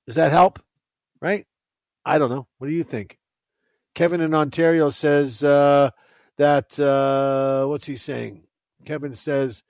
Does 0.07 0.17
that 0.17 0.33
help? 0.33 0.61
Right? 1.21 1.47
I 2.05 2.19
don't 2.19 2.31
know. 2.31 2.47
What 2.59 2.69
do 2.69 2.75
you 2.75 2.85
think? 2.85 3.19
Kevin 3.95 4.21
in 4.21 4.35
Ontario 4.35 4.91
says 4.91 5.43
uh, 5.43 5.91
that, 6.37 6.79
uh, 6.79 7.67
what's 7.67 7.87
he 7.87 7.97
saying? 7.97 8.43
Kevin 8.85 9.17
says 9.17 9.63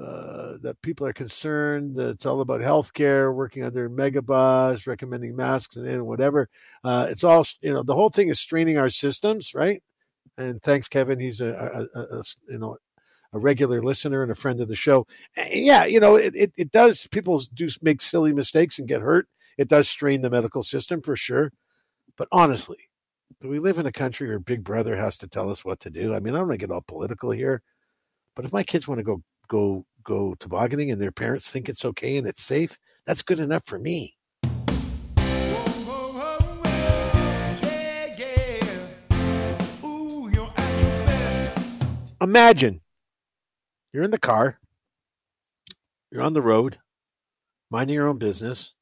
uh, 0.00 0.58
that 0.62 0.80
people 0.82 1.06
are 1.06 1.12
concerned 1.12 1.96
that 1.96 2.10
it's 2.10 2.26
all 2.26 2.42
about 2.42 2.60
healthcare, 2.60 3.34
working 3.34 3.64
under 3.64 3.90
megabus, 3.90 4.86
recommending 4.86 5.34
masks 5.34 5.76
and 5.76 6.06
whatever. 6.06 6.48
Uh, 6.84 7.06
it's 7.10 7.24
all, 7.24 7.44
you 7.60 7.72
know, 7.72 7.82
the 7.82 7.94
whole 7.94 8.10
thing 8.10 8.28
is 8.28 8.38
straining 8.38 8.78
our 8.78 8.90
systems, 8.90 9.54
right? 9.54 9.82
And 10.40 10.62
thanks, 10.62 10.88
Kevin. 10.88 11.20
He's 11.20 11.42
a, 11.42 11.88
a, 11.94 11.98
a, 11.98 12.02
a 12.18 12.22
you 12.48 12.58
know, 12.58 12.78
a 13.32 13.38
regular 13.38 13.82
listener 13.82 14.22
and 14.22 14.32
a 14.32 14.34
friend 14.34 14.60
of 14.60 14.68
the 14.68 14.76
show. 14.76 15.06
Yeah, 15.36 15.84
you 15.84 16.00
know, 16.00 16.16
it, 16.16 16.34
it, 16.34 16.52
it 16.56 16.72
does, 16.72 17.06
people 17.08 17.42
do 17.54 17.68
make 17.82 18.00
silly 18.00 18.32
mistakes 18.32 18.78
and 18.78 18.88
get 18.88 19.02
hurt. 19.02 19.28
It 19.58 19.68
does 19.68 19.88
strain 19.88 20.22
the 20.22 20.30
medical 20.30 20.62
system 20.62 21.02
for 21.02 21.14
sure. 21.14 21.52
But 22.16 22.28
honestly, 22.32 22.78
do 23.40 23.48
we 23.48 23.58
live 23.58 23.78
in 23.78 23.86
a 23.86 23.92
country 23.92 24.28
where 24.28 24.38
Big 24.38 24.64
Brother 24.64 24.96
has 24.96 25.18
to 25.18 25.28
tell 25.28 25.50
us 25.50 25.64
what 25.64 25.78
to 25.80 25.90
do? 25.90 26.14
I 26.14 26.20
mean, 26.20 26.34
I 26.34 26.38
don't 26.38 26.48
want 26.48 26.60
to 26.60 26.66
get 26.66 26.72
all 26.72 26.84
political 26.88 27.30
here, 27.30 27.62
but 28.34 28.46
if 28.46 28.52
my 28.52 28.62
kids 28.62 28.88
want 28.88 28.98
to 28.98 29.04
go 29.04 29.22
go 29.48 29.84
go 30.04 30.34
tobogganing 30.38 30.90
and 30.90 31.00
their 31.00 31.12
parents 31.12 31.50
think 31.50 31.68
it's 31.68 31.84
okay 31.84 32.16
and 32.16 32.26
it's 32.26 32.42
safe, 32.42 32.78
that's 33.06 33.22
good 33.22 33.40
enough 33.40 33.62
for 33.66 33.78
me. 33.78 34.16
Imagine 42.30 42.80
you're 43.92 44.04
in 44.04 44.12
the 44.12 44.16
car, 44.16 44.60
you're 46.12 46.22
on 46.22 46.32
the 46.32 46.40
road, 46.40 46.78
minding 47.72 47.96
your 47.96 48.06
own 48.06 48.18
business. 48.18 48.72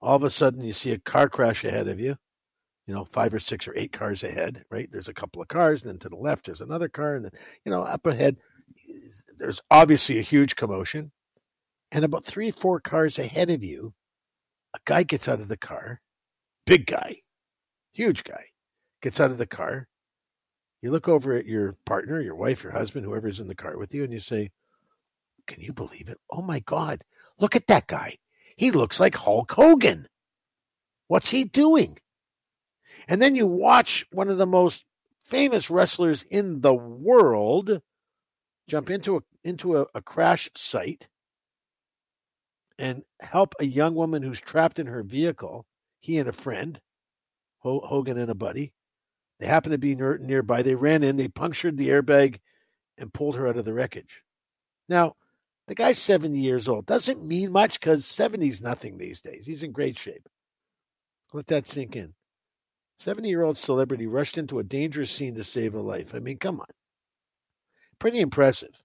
All 0.00 0.16
of 0.16 0.24
a 0.24 0.30
sudden, 0.30 0.64
you 0.64 0.72
see 0.72 0.92
a 0.92 0.98
car 0.98 1.28
crash 1.28 1.62
ahead 1.64 1.88
of 1.88 2.00
you. 2.00 2.16
You 2.86 2.94
know, 2.94 3.04
five 3.04 3.34
or 3.34 3.38
six 3.38 3.68
or 3.68 3.76
eight 3.76 3.92
cars 3.92 4.24
ahead, 4.24 4.64
right? 4.70 4.88
There's 4.90 5.08
a 5.08 5.12
couple 5.12 5.42
of 5.42 5.48
cars, 5.48 5.82
and 5.82 5.90
then 5.90 5.98
to 5.98 6.08
the 6.08 6.16
left, 6.16 6.46
there's 6.46 6.62
another 6.62 6.88
car, 6.88 7.16
and 7.16 7.26
then, 7.26 7.32
you 7.66 7.70
know, 7.70 7.82
up 7.82 8.06
ahead, 8.06 8.38
there's 9.36 9.60
obviously 9.70 10.18
a 10.18 10.22
huge 10.22 10.56
commotion. 10.56 11.12
And 11.92 12.02
about 12.02 12.24
three, 12.24 12.50
four 12.50 12.80
cars 12.80 13.18
ahead 13.18 13.50
of 13.50 13.62
you, 13.62 13.92
a 14.74 14.78
guy 14.86 15.02
gets 15.02 15.28
out 15.28 15.40
of 15.40 15.48
the 15.48 15.58
car, 15.58 16.00
big 16.64 16.86
guy, 16.86 17.16
huge 17.92 18.24
guy, 18.24 18.46
gets 19.02 19.20
out 19.20 19.30
of 19.30 19.36
the 19.36 19.46
car. 19.46 19.86
You 20.84 20.90
look 20.90 21.08
over 21.08 21.32
at 21.32 21.46
your 21.46 21.76
partner, 21.86 22.20
your 22.20 22.34
wife, 22.34 22.62
your 22.62 22.72
husband, 22.72 23.06
whoever's 23.06 23.40
in 23.40 23.48
the 23.48 23.54
car 23.54 23.78
with 23.78 23.94
you, 23.94 24.04
and 24.04 24.12
you 24.12 24.20
say, 24.20 24.50
Can 25.46 25.62
you 25.62 25.72
believe 25.72 26.10
it? 26.10 26.20
Oh 26.30 26.42
my 26.42 26.58
God, 26.60 27.02
look 27.38 27.56
at 27.56 27.68
that 27.68 27.86
guy. 27.86 28.18
He 28.54 28.70
looks 28.70 29.00
like 29.00 29.14
Hulk 29.14 29.50
Hogan. 29.50 30.08
What's 31.06 31.30
he 31.30 31.44
doing? 31.44 32.00
And 33.08 33.22
then 33.22 33.34
you 33.34 33.46
watch 33.46 34.04
one 34.12 34.28
of 34.28 34.36
the 34.36 34.44
most 34.44 34.84
famous 35.24 35.70
wrestlers 35.70 36.22
in 36.24 36.60
the 36.60 36.74
world 36.74 37.80
jump 38.68 38.90
into 38.90 39.16
a 39.16 39.20
into 39.42 39.78
a, 39.78 39.86
a 39.94 40.02
crash 40.02 40.50
site 40.54 41.06
and 42.78 43.04
help 43.20 43.54
a 43.58 43.64
young 43.64 43.94
woman 43.94 44.22
who's 44.22 44.38
trapped 44.38 44.78
in 44.78 44.88
her 44.88 45.02
vehicle. 45.02 45.64
He 46.00 46.18
and 46.18 46.28
a 46.28 46.32
friend, 46.32 46.78
Hogan 47.60 48.18
and 48.18 48.30
a 48.30 48.34
buddy, 48.34 48.74
they 49.38 49.46
happened 49.46 49.72
to 49.72 49.78
be 49.78 49.94
near, 49.94 50.18
nearby. 50.18 50.62
They 50.62 50.74
ran 50.74 51.02
in, 51.02 51.16
they 51.16 51.28
punctured 51.28 51.76
the 51.76 51.88
airbag, 51.88 52.40
and 52.98 53.12
pulled 53.12 53.36
her 53.36 53.48
out 53.48 53.56
of 53.56 53.64
the 53.64 53.72
wreckage. 53.72 54.22
Now, 54.88 55.16
the 55.66 55.74
guy's 55.74 55.98
70 55.98 56.38
years 56.38 56.68
old. 56.68 56.86
Doesn't 56.86 57.26
mean 57.26 57.50
much 57.50 57.80
because 57.80 58.04
70 58.04 58.48
is 58.48 58.60
nothing 58.60 58.96
these 58.96 59.20
days. 59.20 59.44
He's 59.46 59.62
in 59.62 59.72
great 59.72 59.98
shape. 59.98 60.28
Let 61.32 61.46
that 61.48 61.66
sink 61.66 61.96
in. 61.96 62.14
70 62.98 63.28
year 63.28 63.42
old 63.42 63.58
celebrity 63.58 64.06
rushed 64.06 64.38
into 64.38 64.60
a 64.60 64.64
dangerous 64.64 65.10
scene 65.10 65.34
to 65.34 65.44
save 65.44 65.74
a 65.74 65.80
life. 65.80 66.14
I 66.14 66.20
mean, 66.20 66.38
come 66.38 66.60
on. 66.60 66.66
Pretty 67.98 68.20
impressive. 68.20 68.80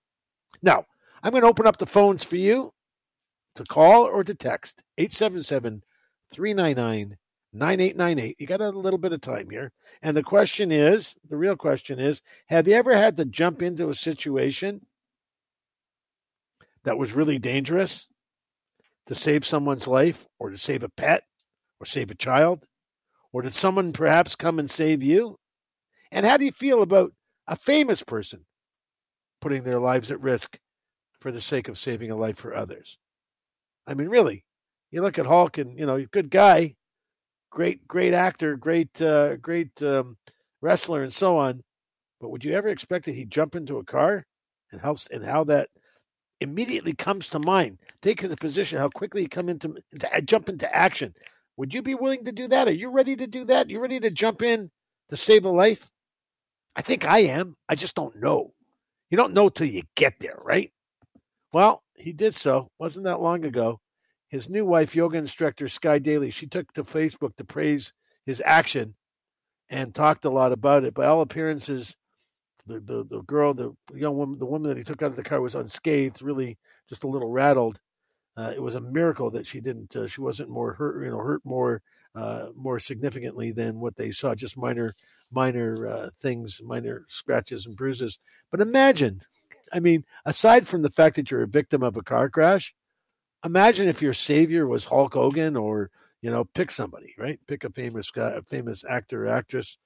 Now, 0.61 0.85
I'm 1.21 1.31
going 1.31 1.43
to 1.43 1.49
open 1.49 1.67
up 1.67 1.77
the 1.77 1.85
phones 1.85 2.23
for 2.23 2.37
you 2.37 2.73
to 3.55 3.63
call 3.65 4.05
or 4.05 4.23
to 4.23 4.33
text 4.33 4.81
877 4.97 5.83
399 6.31 7.17
9898. 7.53 8.35
You 8.39 8.47
got 8.47 8.61
a 8.61 8.69
little 8.69 8.99
bit 8.99 9.13
of 9.13 9.21
time 9.21 9.49
here. 9.49 9.71
And 10.01 10.15
the 10.15 10.23
question 10.23 10.71
is 10.71 11.15
the 11.29 11.37
real 11.37 11.55
question 11.55 11.99
is 11.99 12.21
have 12.47 12.67
you 12.67 12.75
ever 12.75 12.95
had 12.95 13.17
to 13.17 13.25
jump 13.25 13.61
into 13.61 13.89
a 13.89 13.95
situation 13.95 14.85
that 16.83 16.97
was 16.97 17.13
really 17.13 17.39
dangerous 17.39 18.07
to 19.07 19.15
save 19.15 19.45
someone's 19.45 19.87
life 19.87 20.27
or 20.37 20.49
to 20.49 20.57
save 20.57 20.83
a 20.83 20.89
pet 20.89 21.23
or 21.79 21.85
save 21.85 22.11
a 22.11 22.15
child? 22.15 22.65
Or 23.31 23.41
did 23.41 23.53
someone 23.53 23.93
perhaps 23.93 24.35
come 24.35 24.59
and 24.59 24.69
save 24.69 25.03
you? 25.03 25.37
And 26.11 26.25
how 26.25 26.37
do 26.37 26.45
you 26.45 26.51
feel 26.51 26.81
about 26.81 27.13
a 27.47 27.55
famous 27.55 28.03
person 28.03 28.45
putting 29.41 29.63
their 29.63 29.79
lives 29.79 30.11
at 30.11 30.21
risk 30.21 30.59
for 31.19 31.31
the 31.31 31.41
sake 31.41 31.67
of 31.67 31.77
saving 31.77 32.11
a 32.11 32.15
life 32.15 32.37
for 32.37 32.55
others. 32.55 32.97
I 33.87 33.93
mean, 33.93 34.07
really, 34.07 34.45
you 34.91 35.01
look 35.01 35.17
at 35.17 35.25
Hulk 35.25 35.57
and, 35.57 35.77
you 35.77 35.85
know, 35.85 36.05
good 36.11 36.29
guy, 36.29 36.75
great, 37.49 37.87
great 37.87 38.13
actor, 38.13 38.55
great, 38.55 39.01
uh, 39.01 39.35
great 39.37 39.71
um, 39.81 40.17
wrestler, 40.61 41.03
and 41.03 41.13
so 41.13 41.37
on. 41.37 41.61
But 42.19 42.29
would 42.29 42.43
you 42.43 42.53
ever 42.53 42.69
expect 42.69 43.05
that 43.05 43.15
he'd 43.15 43.31
jump 43.31 43.55
into 43.55 43.77
a 43.77 43.83
car 43.85 44.25
and 44.71 44.81
how, 44.81 44.97
and 45.11 45.23
how 45.23 45.43
that 45.45 45.69
immediately 46.41 46.93
comes 46.93 47.27
to 47.29 47.39
mind? 47.39 47.79
Take 48.01 48.21
the 48.21 48.35
position, 48.35 48.77
how 48.77 48.89
quickly 48.89 49.21
he 49.21 49.27
come 49.27 49.49
into, 49.49 49.75
into 49.91 50.21
jump 50.23 50.49
into 50.49 50.73
action. 50.75 51.13
Would 51.57 51.73
you 51.73 51.81
be 51.81 51.95
willing 51.95 52.25
to 52.25 52.31
do 52.31 52.47
that? 52.47 52.67
Are 52.67 52.73
you 52.73 52.89
ready 52.89 53.15
to 53.15 53.27
do 53.27 53.45
that? 53.45 53.69
You 53.69 53.79
ready 53.81 53.99
to 53.99 54.11
jump 54.11 54.41
in 54.41 54.69
to 55.09 55.17
save 55.17 55.45
a 55.45 55.49
life? 55.49 55.89
I 56.75 56.81
think 56.81 57.05
I 57.05 57.19
am. 57.19 57.55
I 57.67 57.75
just 57.75 57.95
don't 57.95 58.15
know. 58.17 58.53
You 59.09 59.17
don't 59.17 59.33
know 59.33 59.49
till 59.49 59.67
you 59.67 59.83
get 59.95 60.13
there, 60.19 60.37
right? 60.41 60.71
Well, 61.51 61.83
he 61.95 62.13
did 62.13 62.35
so. 62.35 62.69
Wasn't 62.79 63.05
that 63.05 63.21
long 63.21 63.43
ago. 63.45 63.79
His 64.29 64.49
new 64.49 64.63
wife, 64.63 64.95
yoga 64.95 65.17
instructor 65.17 65.67
Sky 65.67 65.99
Daily, 65.99 66.31
she 66.31 66.47
took 66.47 66.71
to 66.73 66.83
Facebook 66.83 67.35
to 67.37 67.43
praise 67.43 67.93
his 68.25 68.41
action 68.45 68.95
and 69.69 69.93
talked 69.93 70.25
a 70.25 70.29
lot 70.29 70.51
about 70.51 70.83
it. 70.83 70.93
By 70.93 71.07
all 71.07 71.21
appearances, 71.21 71.95
the, 72.67 72.79
the, 72.79 73.03
the 73.09 73.21
girl, 73.23 73.53
the 73.53 73.75
young 73.93 74.17
woman, 74.17 74.37
the 74.37 74.45
woman 74.45 74.69
that 74.69 74.77
he 74.77 74.83
took 74.83 75.01
out 75.01 75.11
of 75.11 75.15
the 75.15 75.23
car 75.23 75.41
was 75.41 75.55
unscathed, 75.55 76.21
really 76.21 76.57
just 76.87 77.03
a 77.03 77.07
little 77.07 77.29
rattled. 77.29 77.79
Uh, 78.37 78.53
it 78.55 78.61
was 78.61 78.75
a 78.75 78.81
miracle 78.81 79.31
that 79.31 79.47
she 79.47 79.59
didn't, 79.59 79.95
uh, 79.95 80.07
she 80.07 80.21
wasn't 80.21 80.49
more 80.49 80.73
hurt, 80.73 81.03
you 81.03 81.09
know, 81.09 81.17
hurt 81.17 81.41
more, 81.43 81.81
uh, 82.15 82.47
more 82.55 82.79
significantly 82.79 83.51
than 83.51 83.79
what 83.79 83.95
they 83.95 84.11
saw, 84.11 84.35
just 84.35 84.57
minor 84.57 84.93
minor 85.31 85.87
uh, 85.87 86.09
things, 86.21 86.59
minor 86.63 87.05
scratches 87.09 87.65
and 87.65 87.75
bruises. 87.75 88.19
But 88.51 88.61
imagine, 88.61 89.21
I 89.73 89.79
mean, 89.79 90.05
aside 90.25 90.67
from 90.67 90.81
the 90.81 90.89
fact 90.91 91.15
that 91.15 91.29
you're 91.29 91.43
a 91.43 91.47
victim 91.47 91.83
of 91.83 91.97
a 91.97 92.03
car 92.03 92.29
crash, 92.29 92.73
imagine 93.43 93.87
if 93.87 94.01
your 94.01 94.13
savior 94.13 94.67
was 94.67 94.85
Hulk 94.85 95.13
Hogan 95.13 95.55
or 95.55 95.91
you 96.21 96.31
know, 96.31 96.43
pick 96.43 96.71
somebody, 96.71 97.13
right? 97.17 97.39
Pick 97.47 97.63
a 97.63 97.69
famous 97.69 98.11
guy, 98.11 98.31
a 98.31 98.41
famous 98.41 98.83
actor, 98.87 99.27
actress, 99.27 99.77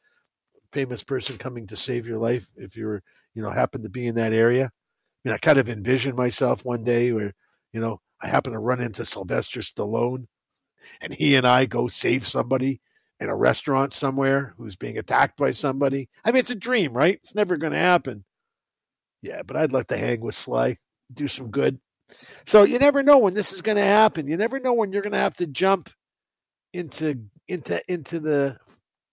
famous 0.71 1.03
person 1.03 1.37
coming 1.37 1.67
to 1.67 1.77
save 1.77 2.07
your 2.07 2.17
life 2.17 2.47
if 2.55 2.75
you're, 2.75 3.03
you 3.35 3.41
know, 3.41 3.51
happen 3.51 3.83
to 3.83 3.89
be 3.89 4.07
in 4.07 4.15
that 4.15 4.33
area. 4.33 4.65
I 4.65 4.69
mean, 5.29 5.35
I 5.35 5.37
kind 5.37 5.57
of 5.57 5.69
envision 5.69 6.15
myself 6.15 6.65
one 6.65 6.83
day 6.83 7.11
where, 7.11 7.33
you 7.71 7.79
know, 7.79 8.01
I 8.21 8.27
happen 8.27 8.53
to 8.53 8.59
run 8.59 8.81
into 8.81 9.05
Sylvester 9.05 9.59
Stallone 9.59 10.25
and 11.01 11.13
he 11.13 11.35
and 11.35 11.45
I 11.45 11.65
go 11.65 11.87
save 11.87 12.25
somebody 12.25 12.81
in 13.19 13.29
a 13.29 13.35
restaurant 13.35 13.93
somewhere 13.93 14.53
who's 14.57 14.75
being 14.75 14.97
attacked 14.97 15.37
by 15.37 15.51
somebody. 15.51 16.09
I 16.25 16.31
mean, 16.31 16.39
it's 16.39 16.49
a 16.49 16.55
dream, 16.55 16.93
right? 16.93 17.19
It's 17.21 17.35
never 17.35 17.57
going 17.57 17.73
to 17.73 17.79
happen. 17.79 18.25
Yeah, 19.21 19.43
but 19.43 19.55
I'd 19.55 19.71
like 19.71 19.87
to 19.87 19.97
hang 19.97 20.21
with 20.21 20.35
Sly, 20.35 20.77
do 21.13 21.27
some 21.27 21.51
good. 21.51 21.79
So 22.47 22.63
you 22.63 22.79
never 22.79 23.03
know 23.03 23.17
when 23.17 23.33
this 23.33 23.53
is 23.53 23.61
going 23.61 23.77
to 23.77 23.83
happen. 23.83 24.27
You 24.27 24.37
never 24.37 24.59
know 24.59 24.73
when 24.73 24.91
you're 24.91 25.01
going 25.01 25.13
to 25.13 25.19
have 25.19 25.37
to 25.37 25.47
jump 25.47 25.89
into 26.73 27.19
into 27.47 27.81
into 27.91 28.19
the 28.19 28.57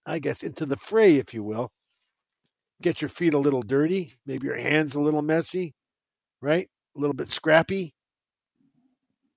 I 0.07 0.19
guess 0.19 0.43
into 0.43 0.67
the 0.67 0.77
fray, 0.77 1.17
if 1.17 1.35
you 1.35 1.43
will. 1.43 1.71
Get 2.83 3.03
your 3.03 3.11
feet 3.11 3.35
a 3.35 3.39
little 3.39 3.63
dirty, 3.63 4.15
maybe 4.27 4.47
your 4.47 4.57
hands 4.57 4.95
a 4.95 5.03
little 5.03 5.23
messy, 5.23 5.75
right? 6.41 6.69
A 6.97 6.99
little 6.99 7.15
bit 7.15 7.29
scrappy. 7.29 7.95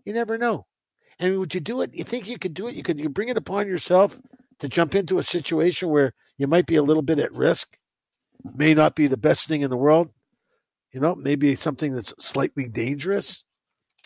You 0.06 0.14
never 0.14 0.38
know. 0.38 0.66
And 1.20 1.38
would 1.40 1.54
you 1.54 1.60
do 1.60 1.82
it? 1.82 1.94
You 1.94 2.04
think 2.04 2.28
you 2.28 2.40
could 2.40 2.54
do 2.54 2.68
it? 2.68 2.76
You 2.76 2.84
could 2.84 3.00
you 3.00 3.10
bring 3.10 3.30
it 3.30 3.38
upon 3.38 3.68
yourself 3.68 4.20
to 4.60 4.70
jump 4.70 4.96
into 4.96 5.18
a 5.18 5.24
situation 5.24 5.90
where 5.90 6.14
you 6.38 6.48
might 6.48 6.66
be 6.66 6.76
a 6.76 6.84
little 6.84 7.02
bit 7.02 7.20
at 7.20 7.34
risk, 7.34 7.78
may 8.56 8.74
not 8.74 8.96
be 8.96 9.08
the 9.08 9.18
best 9.18 9.48
thing 9.48 9.62
in 9.62 9.70
the 9.70 9.78
world, 9.78 10.10
you 10.94 11.00
know, 11.00 11.16
maybe 11.16 11.56
something 11.56 11.94
that's 11.94 12.14
slightly 12.20 12.68
dangerous, 12.68 13.44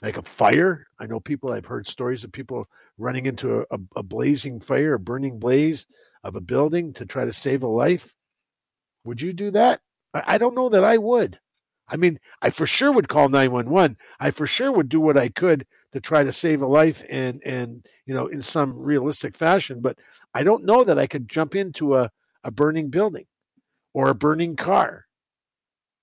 like 0.01 0.17
a 0.17 0.23
fire. 0.23 0.88
I 0.99 1.05
know 1.05 1.19
people, 1.19 1.51
I've 1.51 1.65
heard 1.65 1.88
stories 1.88 2.23
of 2.23 2.31
people 2.31 2.65
running 2.97 3.25
into 3.25 3.65
a, 3.69 3.77
a, 3.95 4.03
blazing 4.03 4.61
fire, 4.61 4.93
a 4.93 4.99
burning 4.99 5.38
blaze 5.38 5.85
of 6.23 6.35
a 6.35 6.41
building 6.41 6.93
to 6.93 7.05
try 7.05 7.25
to 7.25 7.33
save 7.33 7.63
a 7.63 7.67
life. 7.67 8.13
Would 9.03 9.21
you 9.21 9.33
do 9.33 9.51
that? 9.51 9.81
I, 10.13 10.23
I 10.27 10.38
don't 10.38 10.55
know 10.55 10.69
that 10.69 10.83
I 10.83 10.97
would. 10.97 11.39
I 11.89 11.97
mean, 11.97 12.19
I 12.41 12.49
for 12.49 12.65
sure 12.65 12.91
would 12.91 13.07
call 13.07 13.29
911. 13.29 13.97
I 14.19 14.31
for 14.31 14.47
sure 14.47 14.71
would 14.71 14.89
do 14.89 14.99
what 14.99 15.17
I 15.17 15.29
could 15.29 15.65
to 15.93 16.01
try 16.01 16.23
to 16.23 16.33
save 16.33 16.61
a 16.61 16.67
life 16.67 17.01
and 17.09 17.41
and 17.45 17.85
you 18.05 18.13
know 18.13 18.27
in 18.27 18.41
some 18.41 18.77
realistic 18.77 19.38
fashion, 19.38 19.79
but 19.81 19.97
I 20.33 20.43
don't 20.43 20.65
know 20.65 20.83
that 20.83 20.99
I 20.99 21.07
could 21.07 21.29
jump 21.29 21.55
into 21.55 21.95
a, 21.95 22.11
a 22.43 22.51
burning 22.51 22.89
building 22.89 23.25
or 23.93 24.09
a 24.09 24.15
burning 24.15 24.57
car. 24.57 25.07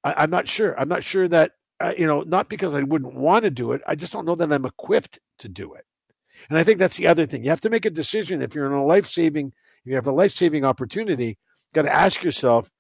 I, 0.05 0.25
am 0.25 0.31
not 0.31 0.47
sure. 0.47 0.79
I'm 0.79 0.89
not 0.89 1.03
sure 1.03 1.27
that 1.29 1.53
uh, 1.81 1.93
you 1.99 2.07
know, 2.07 2.23
not 2.23 2.49
because 2.49 2.75
I 2.75 2.83
wouldn't 2.83 3.15
want 3.15 3.45
to 3.45 3.51
do 3.51 3.73
it. 3.73 3.83
I 3.87 3.95
just 3.95 4.13
don't 4.13 4.25
know 4.25 4.35
that 4.37 4.53
I'm 4.53 4.65
equipped 4.65 5.19
to 5.41 5.49
do 5.49 5.75
it. 5.75 5.85
And 6.49 6.59
I 6.59 6.65
think 6.65 6.79
that's 6.79 6.97
the 6.97 7.07
other 7.07 7.27
thing. 7.27 7.43
You 7.43 7.51
have 7.51 7.61
to 7.63 7.71
make 7.71 7.85
a 7.85 7.91
decision 7.91 8.43
if 8.43 8.55
you're 8.55 8.67
in 8.67 8.73
a 8.73 8.85
life 8.85 9.07
saving, 9.07 9.49
if 9.49 9.91
you 9.91 9.95
have 9.95 10.07
a 10.07 10.13
life 10.13 10.33
saving 10.33 10.65
opportunity, 10.65 11.27
you 11.27 11.35
got 11.75 11.83
to 11.83 11.95
ask 11.95 12.23
yourself, 12.23 12.71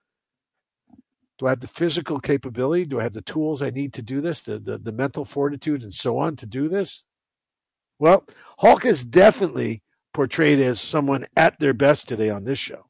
do 1.39 1.47
I 1.47 1.51
have 1.51 1.61
the 1.61 1.69
physical 1.69 2.21
capability? 2.21 2.85
Do 2.85 3.01
I 3.01 3.03
have 3.03 3.13
the 3.13 3.23
tools 3.23 3.63
I 3.63 3.71
need 3.71 3.93
to 3.95 4.03
do 4.03 4.21
this? 4.21 4.43
The, 4.43 4.61
the, 4.61 4.79
the 4.79 4.93
mental 4.93 5.25
fortitude 5.25 5.83
and 5.83 5.93
so 5.93 6.19
on 6.19 6.37
to 6.37 6.47
do 6.47 6.69
this? 6.69 7.05
Well, 7.99 8.25
Hulk 8.59 8.85
is 8.85 9.05
definitely 9.05 9.83
portrayed 10.13 10.61
as 10.61 10.81
someone 10.81 11.27
at 11.37 11.59
their 11.59 11.75
best 11.75 12.07
today 12.07 12.31
on 12.31 12.45
this 12.45 12.59
show. 12.59 12.87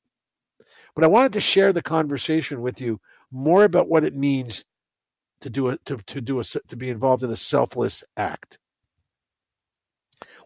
But 0.95 1.05
I 1.05 1.09
wanted 1.09 1.33
to 1.33 1.41
share 1.41 1.73
the 1.73 1.83
conversation 1.83 2.61
with 2.61 2.81
you 2.81 3.01
more 3.35 3.65
about 3.65 3.89
what 3.89 4.05
it 4.05 4.15
means 4.15 4.65
to 5.41 5.51
do 5.51 5.69
a, 5.69 5.77
to, 5.85 5.97
to 5.97 6.21
do 6.21 6.41
a, 6.41 6.45
to 6.45 6.77
be 6.77 6.89
involved 6.89 7.23
in 7.23 7.31
a 7.31 7.37
selfless 7.37 8.05
act. 8.17 8.59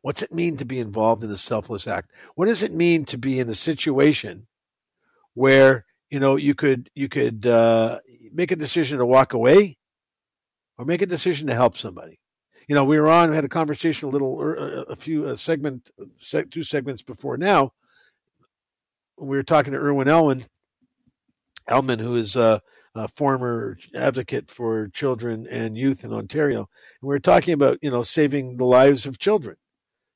What's 0.02 0.22
it 0.22 0.32
mean 0.32 0.56
to 0.56 0.64
be 0.64 0.78
involved 0.78 1.22
in 1.22 1.30
a 1.30 1.36
selfless 1.36 1.86
act? 1.86 2.12
What 2.34 2.46
does 2.46 2.62
it 2.62 2.72
mean 2.72 3.04
to 3.06 3.18
be 3.18 3.40
in 3.40 3.48
a 3.48 3.54
situation 3.54 4.46
where 5.34 5.84
you 6.10 6.18
know 6.18 6.36
you 6.36 6.54
could 6.54 6.90
you 6.94 7.08
could 7.08 7.46
uh, 7.46 7.98
make 8.32 8.50
a 8.50 8.56
decision 8.56 8.98
to 8.98 9.06
walk 9.06 9.34
away 9.34 9.76
or 10.78 10.84
make 10.84 11.02
a 11.02 11.06
decision 11.06 11.46
to 11.48 11.54
help 11.54 11.76
somebody 11.76 12.18
you 12.68 12.74
know 12.74 12.84
we 12.84 12.98
were 12.98 13.08
on 13.08 13.30
we 13.30 13.36
had 13.36 13.44
a 13.44 13.48
conversation 13.48 14.08
a 14.08 14.10
little 14.10 14.40
uh, 14.40 14.84
a 14.92 14.96
few 14.96 15.26
a 15.26 15.36
segment 15.36 15.90
two 16.50 16.62
segments 16.62 17.02
before 17.02 17.36
now 17.36 17.72
we 19.18 19.36
were 19.36 19.42
talking 19.42 19.72
to 19.72 19.78
Irwin 19.78 20.08
Elman 20.08 20.44
Elman 21.66 21.98
who 21.98 22.16
is 22.16 22.36
a, 22.36 22.62
a 22.98 23.08
former 23.16 23.78
advocate 23.94 24.50
for 24.50 24.88
children 24.88 25.46
and 25.48 25.76
youth 25.76 26.04
in 26.04 26.12
Ontario 26.12 26.58
and 26.58 27.08
we 27.08 27.08
were 27.08 27.18
talking 27.18 27.54
about 27.54 27.78
you 27.82 27.90
know 27.90 28.02
saving 28.02 28.56
the 28.56 28.64
lives 28.64 29.06
of 29.06 29.18
children 29.18 29.56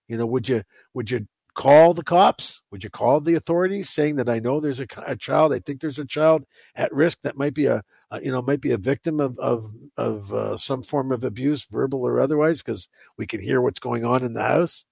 you 0.09 0.17
know 0.17 0.27
would 0.27 0.49
you 0.49 0.63
would 0.95 1.11
you 1.11 1.27
call 1.55 1.93
the 1.95 2.03
cops? 2.03 2.61
Would 2.71 2.83
you 2.83 2.91
call 2.91 3.21
the 3.21 3.35
authorities 3.35 3.91
saying 3.91 4.17
that 4.17 4.29
I 4.29 4.39
know 4.39 4.61
there's 4.61 4.81
a, 4.81 4.87
a 5.07 5.17
child, 5.17 5.53
I 5.53 5.59
think 5.59 5.81
there's 5.81 5.99
a 5.99 6.05
child 6.05 6.45
at 6.75 6.93
risk 6.93 7.19
that 7.23 7.37
might 7.37 7.55
be 7.55 7.67
a, 7.67 7.83
a 8.11 8.23
you 8.23 8.31
know 8.31 8.43
might 8.43 8.61
be 8.61 8.73
a 8.73 8.79
victim 8.79 9.21
of 9.21 9.39
of 9.39 9.73
of 9.97 10.33
uh, 10.33 10.57
some 10.57 10.83
form 10.83 11.13
of 11.13 11.25
abuse, 11.25 11.67
verbal 11.71 12.03
or 12.03 12.21
otherwise, 12.21 12.63
because 12.63 12.89
we 13.19 13.27
can 13.27 13.41
hear 13.41 13.61
what's 13.61 13.81
going 13.81 14.05
on 14.05 14.25
in 14.25 14.35
the 14.35 14.43
house. 14.43 14.85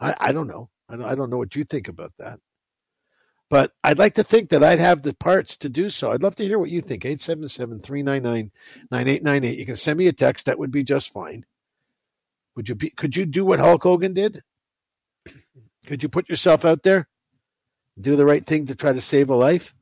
I, 0.00 0.14
I 0.20 0.32
don't 0.32 0.48
know. 0.48 0.70
I 0.88 0.96
don't, 0.96 1.04
I 1.04 1.14
don't 1.14 1.30
know 1.30 1.38
what 1.38 1.56
you 1.56 1.64
think 1.64 1.88
about 1.88 2.12
that. 2.18 2.38
But 3.50 3.72
I'd 3.82 3.98
like 3.98 4.14
to 4.14 4.24
think 4.24 4.50
that 4.50 4.62
I'd 4.62 4.78
have 4.78 5.02
the 5.02 5.14
parts 5.14 5.56
to 5.58 5.68
do 5.68 5.88
so. 5.88 6.12
I'd 6.12 6.22
love 6.22 6.36
to 6.36 6.44
hear 6.44 6.58
what 6.58 6.70
you 6.70 6.82
think. 6.82 7.04
877 7.04 7.80
399 7.80 8.50
9898. 8.90 9.58
You 9.58 9.66
can 9.66 9.76
send 9.76 9.98
me 9.98 10.06
a 10.06 10.12
text. 10.12 10.46
That 10.46 10.58
would 10.58 10.70
be 10.70 10.84
just 10.84 11.12
fine. 11.12 11.46
Would 12.56 12.68
you 12.68 12.74
be, 12.74 12.90
could 12.90 13.16
you 13.16 13.24
do 13.24 13.44
what 13.44 13.60
Hulk 13.60 13.82
Hogan 13.82 14.12
did? 14.12 14.42
Could 15.86 16.02
you 16.02 16.08
put 16.08 16.28
yourself 16.28 16.64
out 16.64 16.82
there, 16.82 17.08
do 17.98 18.16
the 18.16 18.26
right 18.26 18.44
thing 18.44 18.66
to 18.66 18.74
try 18.74 18.92
to 18.92 19.00
save 19.00 19.30
a 19.30 19.34
life, 19.34 19.74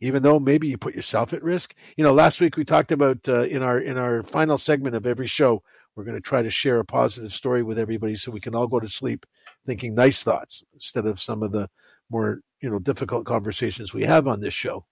even 0.00 0.22
though 0.22 0.40
maybe 0.40 0.66
you 0.66 0.78
put 0.78 0.96
yourself 0.96 1.32
at 1.32 1.44
risk? 1.44 1.74
You 1.96 2.02
know, 2.02 2.12
last 2.12 2.40
week 2.40 2.56
we 2.56 2.64
talked 2.64 2.90
about 2.90 3.28
uh, 3.28 3.42
in 3.42 3.62
our 3.62 3.78
in 3.78 3.98
our 3.98 4.24
final 4.24 4.58
segment 4.58 4.96
of 4.96 5.06
every 5.06 5.28
show, 5.28 5.62
we're 5.94 6.04
going 6.04 6.16
to 6.16 6.20
try 6.20 6.42
to 6.42 6.50
share 6.50 6.80
a 6.80 6.84
positive 6.84 7.32
story 7.32 7.62
with 7.62 7.78
everybody 7.78 8.16
so 8.16 8.32
we 8.32 8.40
can 8.40 8.54
all 8.54 8.66
go 8.66 8.80
to 8.80 8.88
sleep 8.88 9.24
thinking 9.64 9.94
nice 9.94 10.22
thoughts 10.22 10.64
instead 10.74 11.06
of 11.06 11.20
some 11.20 11.42
of 11.42 11.52
the 11.52 11.68
more 12.10 12.40
you 12.60 12.70
know 12.70 12.78
difficult 12.78 13.26
conversations 13.26 13.92
we 13.92 14.04
have 14.04 14.26
on 14.26 14.40
this 14.40 14.54
show, 14.54 14.84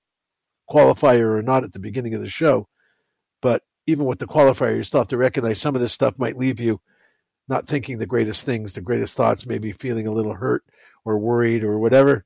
qualifier 0.68 1.38
or 1.38 1.42
not 1.42 1.64
at 1.64 1.72
the 1.72 1.78
beginning 1.78 2.14
of 2.14 2.20
the 2.20 2.28
show. 2.28 2.68
But 3.40 3.62
even 3.86 4.06
with 4.06 4.18
the 4.18 4.26
qualifier, 4.26 4.76
you 4.76 4.84
still 4.84 5.00
have 5.00 5.08
to 5.08 5.16
recognize 5.16 5.60
some 5.60 5.74
of 5.74 5.80
this 5.80 5.92
stuff 5.92 6.18
might 6.18 6.38
leave 6.38 6.60
you 6.60 6.80
not 7.48 7.66
thinking 7.66 7.98
the 7.98 8.06
greatest 8.06 8.44
things, 8.44 8.72
the 8.72 8.80
greatest 8.80 9.16
thoughts, 9.16 9.46
maybe 9.46 9.72
feeling 9.72 10.06
a 10.06 10.12
little 10.12 10.34
hurt 10.34 10.64
or 11.04 11.18
worried 11.18 11.62
or 11.62 11.78
whatever. 11.78 12.24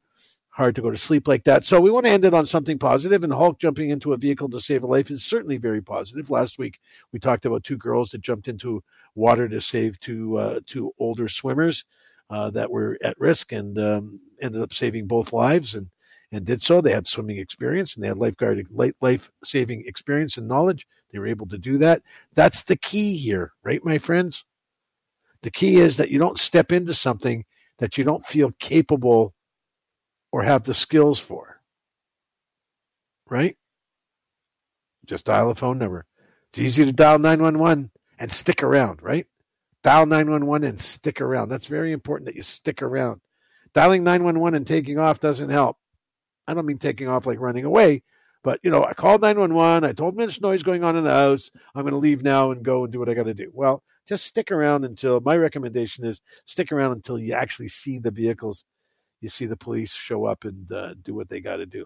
Hard 0.51 0.75
to 0.75 0.83
go 0.83 0.91
to 0.91 0.97
sleep 0.97 1.29
like 1.29 1.45
that. 1.45 1.65
So 1.65 1.81
we 1.81 1.91
want 1.91 2.07
to 2.07 2.11
end 2.11 2.25
it 2.25 2.35
on 2.35 2.45
something 2.45 2.79
positive, 2.79 3.23
and 3.23 3.33
Hulk 3.33 3.61
jumping 3.61 3.91
into 3.91 4.13
a 4.13 4.17
vehicle 4.17 4.49
to 4.51 4.61
save 4.61 4.83
a 4.83 4.87
life 4.87 5.11
is 5.11 5.25
certainly 5.25 5.57
very 5.57 5.81
positive. 5.81 6.31
Last 6.31 6.59
week 6.59 6.81
we 7.13 7.21
talked 7.21 7.47
about 7.47 7.63
two 7.63 7.77
girls 7.77 8.11
that 8.11 8.23
jumped 8.23 8.49
into 8.49 8.83
water 9.15 9.49
to 9.49 9.61
save 9.61 10.01
two 10.01 10.37
uh, 10.37 10.61
two 10.67 10.93
older 10.99 11.29
swimmers 11.29 11.85
uh, 12.31 12.51
that 12.51 12.71
were 12.71 12.99
at 13.03 13.19
risk 13.19 13.53
and 13.53 13.79
um, 13.79 14.21
ended 14.41 14.63
up 14.63 14.73
saving 14.73 15.07
both 15.07 15.33
lives 15.33 15.75
and 15.75 15.89
and 16.31 16.45
did 16.45 16.63
so. 16.63 16.81
They 16.81 16.93
had 16.93 17.07
swimming 17.07 17.39
experience 17.39 17.95
and 17.95 18.05
they 18.05 18.09
had 18.09 18.19
lifeguard 18.19 18.67
life 19.01 19.31
saving 19.45 19.85
experience 19.87 20.37
and 20.37 20.47
knowledge. 20.47 20.87
They 21.11 21.19
were 21.19 21.27
able 21.27 21.47
to 21.49 21.59
do 21.59 21.79
that. 21.79 22.03
That's 22.35 22.65
the 22.65 22.77
key 22.77 23.17
here, 23.17 23.53
right, 23.65 23.83
my 23.85 23.99
friends? 23.99 24.45
The 25.43 25.51
key 25.51 25.77
is 25.77 25.97
that 25.97 26.11
you 26.11 26.19
don't 26.19 26.39
step 26.39 26.73
into 26.73 26.93
something 26.95 27.45
that 27.79 27.97
you 27.97 28.05
don't 28.05 28.27
feel 28.27 28.53
capable 28.59 29.35
or 30.33 30.43
have 30.43 30.65
the 30.65 30.75
skills 30.75 31.19
for. 31.19 31.61
Right? 33.31 33.57
Just 35.07 35.25
dial 35.25 35.51
a 35.51 35.55
phone 35.55 35.79
number. 35.79 36.05
It's 36.51 36.59
easy 36.59 36.85
to 36.85 36.93
dial 36.93 37.19
911 37.19 37.91
and 38.19 38.33
stick 38.33 38.63
around, 38.63 39.03
right? 39.03 39.27
Dial 39.83 40.07
911 40.07 40.69
and 40.69 40.81
stick 40.81 41.21
around. 41.21 41.49
That's 41.49 41.67
very 41.67 41.93
important 41.93 42.27
that 42.27 42.37
you 42.37 42.43
stick 42.43 42.83
around. 42.83 43.21
Dialing 43.75 44.03
911 44.03 44.57
and 44.57 44.67
taking 44.67 44.99
off 44.99 45.21
doesn't 45.21 45.51
help. 45.51 45.77
I 46.47 46.55
don't 46.55 46.67
mean 46.67 46.79
taking 46.79 47.09
off 47.09 47.27
like 47.27 47.39
running 47.39 47.65
away, 47.65 48.03
but 48.43 48.59
you 48.63 48.71
know, 48.71 48.85
I 48.85 48.95
called 48.95 49.21
911. 49.21 49.89
I 49.89 49.93
told 49.93 50.15
them 50.15 50.19
there's 50.19 50.41
noise 50.41 50.63
going 50.63 50.83
on 50.83 50.97
in 50.97 51.05
the 51.05 51.11
house. 51.11 51.51
I'm 51.75 51.83
going 51.83 51.93
to 51.93 51.99
leave 51.99 52.23
now 52.23 52.51
and 52.51 52.65
go 52.65 52.85
and 52.85 52.93
do 52.93 52.99
what 52.99 53.09
I 53.09 53.15
got 53.15 53.25
to 53.25 53.35
do. 53.35 53.51
Well, 53.53 53.83
just 54.09 54.25
stick 54.25 54.51
around 54.51 54.85
until 54.85 55.21
my 55.21 55.37
recommendation 55.37 56.05
is 56.05 56.21
stick 56.47 56.73
around 56.73 56.93
until 56.93 57.19
you 57.19 57.35
actually 57.35 57.69
see 57.69 57.99
the 57.99 58.11
vehicles, 58.11 58.65
you 59.21 59.29
see 59.29 59.45
the 59.47 59.57
police 59.57 59.93
show 59.93 60.25
up 60.25 60.45
and 60.45 60.73
uh, 60.73 60.95
do 61.05 61.15
what 61.15 61.29
they 61.29 61.41
got 61.41 61.57
to 61.57 61.67
do. 61.67 61.85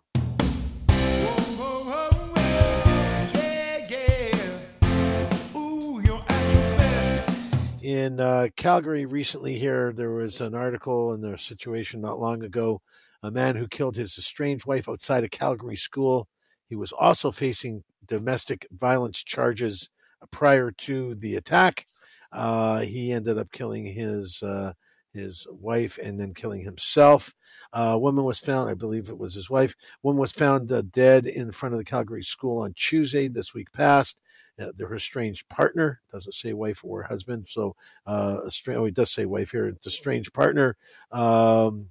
In 7.82 8.20
uh, 8.20 8.48
Calgary 8.56 9.06
recently 9.06 9.58
here, 9.58 9.92
there 9.92 10.12
was 10.12 10.40
an 10.40 10.54
article 10.54 11.14
in 11.14 11.20
the 11.20 11.36
situation 11.36 12.00
not 12.00 12.20
long 12.20 12.44
ago. 12.44 12.80
A 13.24 13.30
man 13.30 13.56
who 13.56 13.66
killed 13.68 13.96
his 13.96 14.16
estranged 14.18 14.66
wife 14.66 14.88
outside 14.88 15.24
a 15.24 15.28
Calgary 15.28 15.76
school. 15.76 16.28
He 16.68 16.76
was 16.76 16.92
also 16.92 17.30
facing 17.32 17.82
domestic 18.06 18.66
violence 18.78 19.22
charges 19.22 19.90
prior 20.30 20.70
to 20.70 21.16
the 21.16 21.36
attack. 21.36 21.86
Uh, 22.32 22.80
he 22.80 23.12
ended 23.12 23.38
up 23.38 23.50
killing 23.52 23.84
his 23.84 24.42
uh, 24.42 24.72
his 25.12 25.46
wife 25.50 25.98
and 26.02 26.18
then 26.18 26.32
killing 26.32 26.62
himself. 26.62 27.34
Uh, 27.72 27.98
woman 28.00 28.24
was 28.24 28.38
found, 28.38 28.70
I 28.70 28.74
believe 28.74 29.08
it 29.08 29.18
was 29.18 29.34
his 29.34 29.50
wife. 29.50 29.74
Woman 30.02 30.20
was 30.20 30.32
found 30.32 30.72
uh, 30.72 30.82
dead 30.92 31.26
in 31.26 31.52
front 31.52 31.74
of 31.74 31.78
the 31.78 31.84
Calgary 31.84 32.22
school 32.22 32.62
on 32.62 32.74
Tuesday 32.76 33.28
this 33.28 33.52
week 33.52 33.70
past. 33.72 34.18
Uh, 34.61 34.70
her 34.78 34.96
estranged 34.96 35.48
partner 35.48 36.00
doesn't 36.12 36.34
say 36.34 36.53
wife 36.53 36.80
or 36.84 37.03
husband, 37.03 37.46
so 37.48 37.74
uh, 38.07 38.38
oh, 38.68 38.84
he 38.84 38.90
does 38.90 39.11
say 39.11 39.24
wife 39.24 39.50
here. 39.50 39.66
It's 39.68 39.86
a 39.86 39.90
strange 39.90 40.32
partner. 40.32 40.76
Um, 41.11 41.90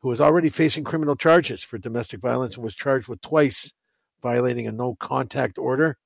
who 0.00 0.08
was 0.08 0.20
already 0.20 0.48
facing 0.48 0.84
criminal 0.84 1.16
charges 1.16 1.62
for 1.62 1.78
domestic 1.78 2.20
violence 2.20 2.54
and 2.54 2.64
was 2.64 2.74
charged 2.74 3.08
with 3.08 3.20
twice 3.20 3.74
violating 4.22 4.66
a 4.66 4.72
no 4.72 4.94
contact 4.96 5.58
order. 5.58 5.98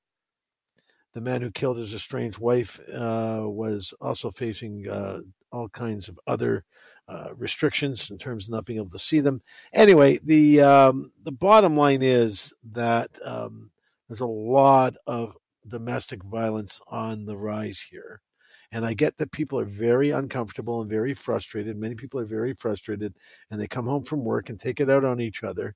The 1.13 1.21
man 1.21 1.41
who 1.41 1.51
killed 1.51 1.77
his 1.77 1.93
estranged 1.93 2.39
wife 2.39 2.79
uh, 2.93 3.43
was 3.43 3.93
also 4.01 4.31
facing 4.31 4.87
uh, 4.89 5.19
all 5.51 5.69
kinds 5.69 6.09
of 6.09 6.19
other 6.27 6.65
uh, 7.07 7.29
restrictions 7.37 8.09
in 8.09 8.17
terms 8.17 8.45
of 8.45 8.51
not 8.51 8.65
being 8.65 8.79
able 8.79 8.89
to 8.89 8.99
see 8.99 9.21
them. 9.21 9.41
Anyway, 9.73 10.19
the 10.23 10.59
um, 10.61 11.11
the 11.23 11.31
bottom 11.31 11.77
line 11.77 12.01
is 12.01 12.51
that 12.73 13.09
um, 13.23 13.71
there's 14.09 14.19
a 14.19 14.25
lot 14.25 14.95
of 15.07 15.37
domestic 15.67 16.23
violence 16.23 16.79
on 16.87 17.25
the 17.25 17.37
rise 17.37 17.83
here. 17.89 18.21
And 18.71 18.85
I 18.85 18.93
get 18.93 19.17
that 19.17 19.31
people 19.31 19.59
are 19.59 19.65
very 19.65 20.09
uncomfortable 20.09 20.81
and 20.81 20.89
very 20.89 21.13
frustrated. 21.13 21.77
Many 21.77 21.95
people 21.95 22.19
are 22.19 22.25
very 22.25 22.53
frustrated 22.53 23.13
and 23.49 23.61
they 23.61 23.67
come 23.67 23.85
home 23.85 24.03
from 24.03 24.25
work 24.25 24.49
and 24.49 24.59
take 24.59 24.79
it 24.79 24.89
out 24.89 25.05
on 25.05 25.21
each 25.21 25.43
other. 25.43 25.75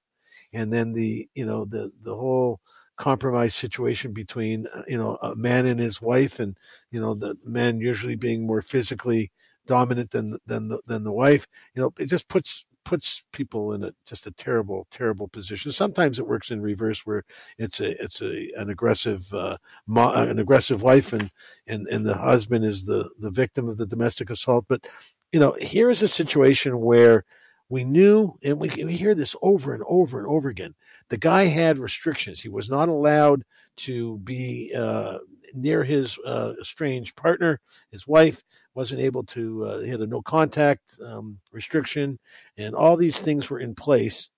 And 0.53 0.73
then 0.73 0.93
the, 0.93 1.29
you 1.33 1.45
know, 1.45 1.65
the, 1.65 1.91
the 2.01 2.15
whole 2.15 2.59
compromise 2.97 3.55
situation 3.55 4.11
between, 4.11 4.67
uh, 4.67 4.83
you 4.87 4.97
know, 4.97 5.17
a 5.21 5.35
man 5.35 5.65
and 5.65 5.79
his 5.79 6.01
wife 6.01 6.39
and, 6.39 6.57
you 6.91 6.99
know, 6.99 7.13
the 7.13 7.35
man 7.45 7.79
usually 7.79 8.15
being 8.15 8.45
more 8.45 8.61
physically 8.61 9.31
dominant 9.65 10.11
than, 10.11 10.37
than 10.47 10.67
the, 10.67 10.79
than 10.87 11.03
the 11.03 11.11
wife, 11.11 11.47
you 11.75 11.81
know, 11.81 11.93
it 11.99 12.07
just 12.07 12.27
puts 12.27 12.65
puts 12.89 13.21
people 13.31 13.73
in 13.73 13.83
a 13.83 13.91
just 14.07 14.25
a 14.25 14.31
terrible, 14.31 14.87
terrible 14.89 15.27
position. 15.27 15.71
Sometimes 15.71 16.17
it 16.17 16.25
works 16.25 16.49
in 16.49 16.59
reverse, 16.59 17.05
where 17.05 17.23
it's 17.59 17.79
a 17.79 18.03
it's 18.03 18.19
a 18.19 18.49
an 18.57 18.71
aggressive 18.71 19.31
uh, 19.31 19.57
mo- 19.85 20.11
an 20.11 20.39
aggressive 20.39 20.81
wife, 20.81 21.13
and 21.13 21.29
and 21.67 21.85
and 21.85 22.03
the 22.03 22.17
husband 22.17 22.65
is 22.65 22.83
the 22.83 23.07
the 23.19 23.29
victim 23.29 23.69
of 23.69 23.77
the 23.77 23.85
domestic 23.85 24.31
assault. 24.31 24.65
But 24.67 24.87
you 25.31 25.39
know, 25.39 25.55
here 25.61 25.91
is 25.91 26.01
a 26.01 26.07
situation 26.07 26.79
where 26.79 27.25
we 27.69 27.83
knew, 27.83 28.33
and 28.41 28.59
we, 28.59 28.69
we 28.83 28.95
hear 28.95 29.13
this 29.13 29.35
over 29.43 29.75
and 29.75 29.83
over 29.87 30.17
and 30.17 30.27
over 30.27 30.49
again. 30.49 30.73
The 31.09 31.17
guy 31.17 31.43
had 31.43 31.77
restrictions; 31.77 32.41
he 32.41 32.49
was 32.49 32.71
not 32.71 32.89
allowed 32.89 33.43
to 33.85 34.17
be 34.23 34.73
uh, 34.75 35.19
near 35.53 35.83
his 35.83 36.17
uh, 36.25 36.53
estranged 36.61 37.15
partner, 37.15 37.59
his 37.91 38.07
wife, 38.07 38.43
wasn't 38.75 39.01
able 39.01 39.23
to, 39.23 39.65
uh, 39.65 39.79
he 39.79 39.89
had 39.89 40.01
a 40.01 40.07
no 40.07 40.21
contact 40.21 40.97
um, 41.05 41.39
restriction, 41.51 42.19
and 42.57 42.75
all 42.75 42.95
these 42.95 43.17
things 43.17 43.49
were 43.49 43.59
in 43.59 43.75
place. 43.75 44.29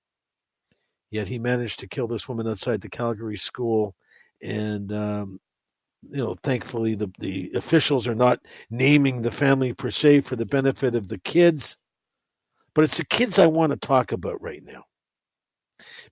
Yet 1.12 1.28
he 1.28 1.38
managed 1.40 1.80
to 1.80 1.88
kill 1.88 2.08
this 2.08 2.30
woman 2.30 2.48
outside 2.48 2.80
the 2.80 2.90
Calgary 2.90 3.38
school. 3.38 3.96
And, 4.42 4.92
um, 4.94 5.40
you 6.10 6.24
know, 6.24 6.36
thankfully, 6.42 6.96
the, 6.96 7.12
the 7.20 7.52
officials 7.54 8.08
are 8.08 8.16
not 8.16 8.40
naming 8.70 9.22
the 9.22 9.32
family 9.32 9.74
per 9.74 9.92
se 9.92 10.22
for 10.22 10.38
the 10.38 10.46
benefit 10.46 10.96
of 10.96 11.10
the 11.10 11.20
kids. 11.20 11.78
But 12.74 12.86
it's 12.86 12.98
the 12.98 13.06
kids 13.06 13.38
I 13.38 13.48
want 13.48 13.72
to 13.74 13.78
talk 13.78 14.14
about 14.14 14.42
right 14.42 14.64
now. 14.64 14.86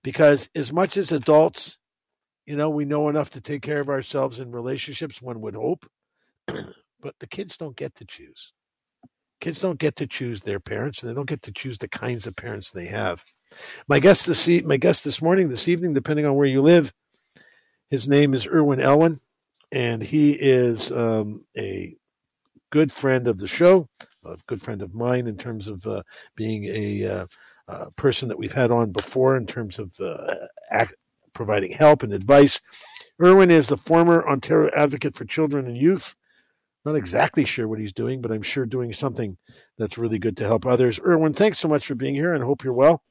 Because 0.02 0.50
as 0.54 0.70
much 0.72 0.98
as 0.98 1.12
adults, 1.12 1.78
you 2.50 2.56
know, 2.56 2.68
we 2.68 2.84
know 2.84 3.08
enough 3.08 3.30
to 3.30 3.40
take 3.40 3.62
care 3.62 3.78
of 3.78 3.88
ourselves 3.88 4.40
in 4.40 4.50
relationships, 4.50 5.22
one 5.22 5.40
would 5.40 5.54
hope. 5.54 5.86
but 6.48 7.14
the 7.20 7.26
kids 7.28 7.56
don't 7.56 7.76
get 7.76 7.94
to 7.94 8.04
choose. 8.04 8.52
Kids 9.40 9.60
don't 9.60 9.78
get 9.78 9.94
to 9.94 10.06
choose 10.08 10.42
their 10.42 10.58
parents, 10.58 11.00
and 11.00 11.08
they 11.08 11.14
don't 11.14 11.28
get 11.28 11.42
to 11.42 11.52
choose 11.52 11.78
the 11.78 11.86
kinds 11.86 12.26
of 12.26 12.34
parents 12.34 12.72
they 12.72 12.88
have. 12.88 13.22
My 13.86 14.00
guest 14.00 14.26
this 14.26 14.48
e- 14.48 14.62
my 14.62 14.78
guest 14.78 15.04
this 15.04 15.22
morning, 15.22 15.48
this 15.48 15.68
evening, 15.68 15.94
depending 15.94 16.26
on 16.26 16.34
where 16.34 16.48
you 16.48 16.60
live, 16.60 16.92
his 17.88 18.08
name 18.08 18.34
is 18.34 18.48
Irwin 18.48 18.80
Elwin, 18.80 19.20
and 19.70 20.02
he 20.02 20.32
is 20.32 20.90
um, 20.90 21.44
a 21.56 21.94
good 22.72 22.90
friend 22.90 23.28
of 23.28 23.38
the 23.38 23.46
show, 23.46 23.88
a 24.24 24.36
good 24.48 24.60
friend 24.60 24.82
of 24.82 24.92
mine 24.92 25.28
in 25.28 25.36
terms 25.36 25.68
of 25.68 25.86
uh, 25.86 26.02
being 26.34 26.64
a 26.64 27.06
uh, 27.06 27.26
uh, 27.68 27.86
person 27.96 28.26
that 28.26 28.38
we've 28.38 28.52
had 28.52 28.72
on 28.72 28.90
before 28.90 29.36
in 29.36 29.46
terms 29.46 29.78
of 29.78 29.92
uh, 30.00 30.34
act, 30.72 30.96
providing 31.40 31.72
help 31.72 32.02
and 32.02 32.12
advice. 32.12 32.60
Irwin 33.18 33.50
is 33.50 33.66
the 33.66 33.78
former 33.78 34.28
Ontario 34.28 34.70
Advocate 34.76 35.14
for 35.14 35.24
Children 35.24 35.64
and 35.64 35.74
Youth. 35.74 36.14
Not 36.84 36.96
exactly 36.96 37.46
sure 37.46 37.66
what 37.66 37.78
he's 37.78 37.94
doing, 37.94 38.20
but 38.20 38.30
I'm 38.30 38.42
sure 38.42 38.66
doing 38.66 38.92
something 38.92 39.38
that's 39.78 39.96
really 39.96 40.18
good 40.18 40.36
to 40.36 40.44
help 40.44 40.66
others. 40.66 41.00
Irwin, 41.00 41.32
thanks 41.32 41.58
so 41.58 41.66
much 41.66 41.86
for 41.86 41.94
being 41.94 42.14
here 42.14 42.34
and 42.34 42.44
hope 42.44 42.62
you're 42.62 42.74
well. 42.74 43.02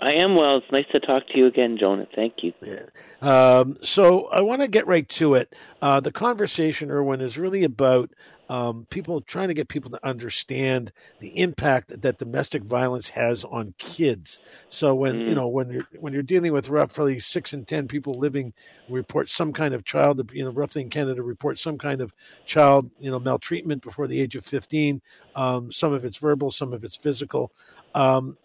I 0.00 0.12
am 0.12 0.34
well. 0.34 0.56
It's 0.56 0.72
nice 0.72 0.86
to 0.92 1.00
talk 1.00 1.26
to 1.28 1.38
you 1.38 1.46
again, 1.46 1.76
Yonah. 1.76 2.06
Thank 2.14 2.42
you. 2.42 2.52
Yeah. 2.62 2.86
Um, 3.20 3.76
so 3.82 4.26
I 4.28 4.40
want 4.40 4.62
to 4.62 4.68
get 4.68 4.86
right 4.86 5.08
to 5.10 5.34
it. 5.34 5.54
Uh, 5.82 6.00
the 6.00 6.12
conversation, 6.12 6.90
Irwin, 6.90 7.20
is 7.20 7.36
really 7.36 7.64
about 7.64 8.10
um, 8.50 8.86
people 8.90 9.20
trying 9.20 9.46
to 9.46 9.54
get 9.54 9.68
people 9.68 9.92
to 9.92 10.04
understand 10.04 10.90
the 11.20 11.38
impact 11.38 12.02
that 12.02 12.18
domestic 12.18 12.64
violence 12.64 13.08
has 13.10 13.44
on 13.44 13.74
kids. 13.78 14.40
So 14.70 14.92
when 14.92 15.14
mm. 15.14 15.28
you 15.28 15.34
know 15.36 15.46
when 15.46 15.70
you're 15.70 15.86
when 16.00 16.12
you're 16.12 16.24
dealing 16.24 16.52
with 16.52 16.68
roughly 16.68 17.20
six 17.20 17.52
in 17.52 17.64
ten 17.64 17.86
people 17.86 18.14
living 18.14 18.52
report 18.88 19.28
some 19.28 19.52
kind 19.52 19.72
of 19.72 19.84
child, 19.84 20.30
you 20.32 20.44
know, 20.44 20.50
roughly 20.50 20.82
in 20.82 20.90
Canada 20.90 21.22
report 21.22 21.60
some 21.60 21.78
kind 21.78 22.00
of 22.00 22.12
child, 22.44 22.90
you 22.98 23.10
know, 23.10 23.20
maltreatment 23.20 23.82
before 23.82 24.08
the 24.08 24.20
age 24.20 24.34
of 24.34 24.44
fifteen. 24.44 25.00
Um, 25.36 25.70
some 25.70 25.92
of 25.92 26.04
it's 26.04 26.16
verbal, 26.16 26.50
some 26.50 26.72
of 26.72 26.82
it's 26.82 26.96
physical. 26.96 27.52
Um, 27.94 28.36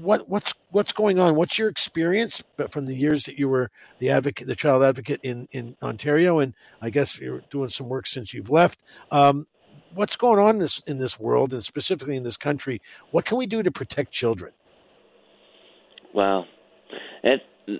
what 0.00 0.28
what's 0.28 0.54
what's 0.70 0.92
going 0.92 1.18
on? 1.18 1.34
What's 1.34 1.58
your 1.58 1.68
experience 1.68 2.42
but 2.56 2.72
from 2.72 2.86
the 2.86 2.94
years 2.94 3.24
that 3.24 3.38
you 3.38 3.48
were 3.48 3.70
the 3.98 4.10
advocate, 4.10 4.46
the 4.46 4.56
child 4.56 4.82
advocate 4.82 5.20
in 5.22 5.46
in 5.52 5.76
Ontario, 5.82 6.38
and 6.38 6.54
I 6.80 6.90
guess 6.90 7.18
you're 7.18 7.42
doing 7.50 7.68
some 7.68 7.88
work 7.88 8.06
since 8.06 8.32
you've 8.32 8.50
left. 8.50 8.78
Um, 9.10 9.46
what's 9.94 10.16
going 10.16 10.38
on 10.38 10.50
in 10.50 10.58
this 10.58 10.82
in 10.86 10.98
this 10.98 11.20
world, 11.20 11.52
and 11.52 11.64
specifically 11.64 12.16
in 12.16 12.22
this 12.22 12.36
country? 12.36 12.80
What 13.10 13.24
can 13.24 13.36
we 13.36 13.46
do 13.46 13.62
to 13.62 13.70
protect 13.70 14.10
children? 14.10 14.52
Well, 16.14 16.46
it, 17.22 17.42
uh, 17.68 17.78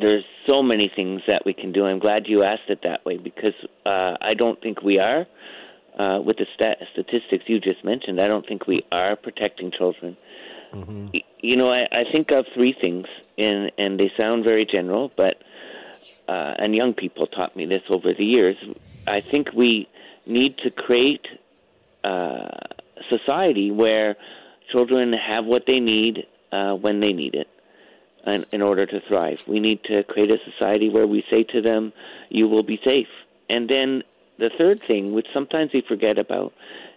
there's 0.00 0.24
so 0.46 0.62
many 0.62 0.90
things 0.94 1.22
that 1.26 1.44
we 1.44 1.52
can 1.52 1.72
do. 1.72 1.84
I'm 1.84 1.98
glad 1.98 2.26
you 2.26 2.42
asked 2.42 2.68
it 2.68 2.80
that 2.84 3.04
way 3.04 3.18
because 3.18 3.54
uh, 3.84 4.16
I 4.20 4.34
don't 4.34 4.60
think 4.62 4.82
we 4.82 4.98
are. 4.98 5.26
Uh, 5.96 6.20
with 6.20 6.38
the 6.38 6.46
stat- 6.56 6.78
statistics 6.92 7.44
you 7.46 7.60
just 7.60 7.84
mentioned, 7.84 8.20
I 8.20 8.26
don't 8.26 8.44
think 8.44 8.66
we 8.66 8.84
are 8.90 9.14
protecting 9.14 9.70
children. 9.70 10.16
Mm-hmm. 10.74 11.16
You 11.40 11.56
know, 11.56 11.70
I, 11.70 11.86
I 11.92 12.04
think 12.10 12.30
of 12.30 12.46
three 12.54 12.72
things, 12.72 13.06
and 13.38 13.70
and 13.78 13.98
they 13.98 14.10
sound 14.16 14.44
very 14.44 14.64
general, 14.64 15.12
but 15.16 15.42
uh, 16.28 16.54
and 16.58 16.74
young 16.74 16.94
people 16.94 17.26
taught 17.26 17.54
me 17.56 17.66
this 17.66 17.82
over 17.88 18.12
the 18.12 18.24
years. 18.24 18.56
I 19.06 19.20
think 19.20 19.52
we 19.52 19.88
need 20.26 20.58
to 20.58 20.70
create 20.70 21.26
uh, 22.02 22.48
society 23.08 23.70
where 23.70 24.16
children 24.70 25.12
have 25.12 25.44
what 25.44 25.64
they 25.66 25.80
need 25.80 26.26
uh, 26.52 26.74
when 26.74 27.00
they 27.00 27.12
need 27.12 27.34
it 27.34 27.48
in, 28.26 28.46
in 28.52 28.62
order 28.62 28.86
to 28.86 29.00
thrive. 29.00 29.42
We 29.46 29.60
need 29.60 29.84
to 29.84 30.02
create 30.04 30.30
a 30.30 30.38
society 30.50 30.88
where 30.88 31.06
we 31.06 31.24
say 31.30 31.44
to 31.44 31.60
them, 31.60 31.92
"You 32.30 32.48
will 32.48 32.62
be 32.62 32.80
safe." 32.84 33.08
And 33.48 33.68
then 33.68 34.02
the 34.38 34.50
third 34.56 34.82
thing, 34.82 35.12
which 35.12 35.26
sometimes 35.32 35.72
we 35.72 35.82
forget 35.82 36.18
about, 36.18 36.52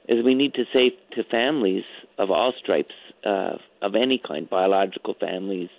is 0.07 0.23
we 0.23 0.35
need 0.35 0.53
to 0.55 0.65
say 0.73 0.97
to 1.11 1.23
families 1.23 1.83
of 2.17 2.31
all 2.31 2.53
stripes, 2.53 2.95
uh, 3.25 3.57
of 3.81 3.95
any 3.95 4.21
kind 4.25 4.49
biological 4.49 5.15
families, 5.19 5.69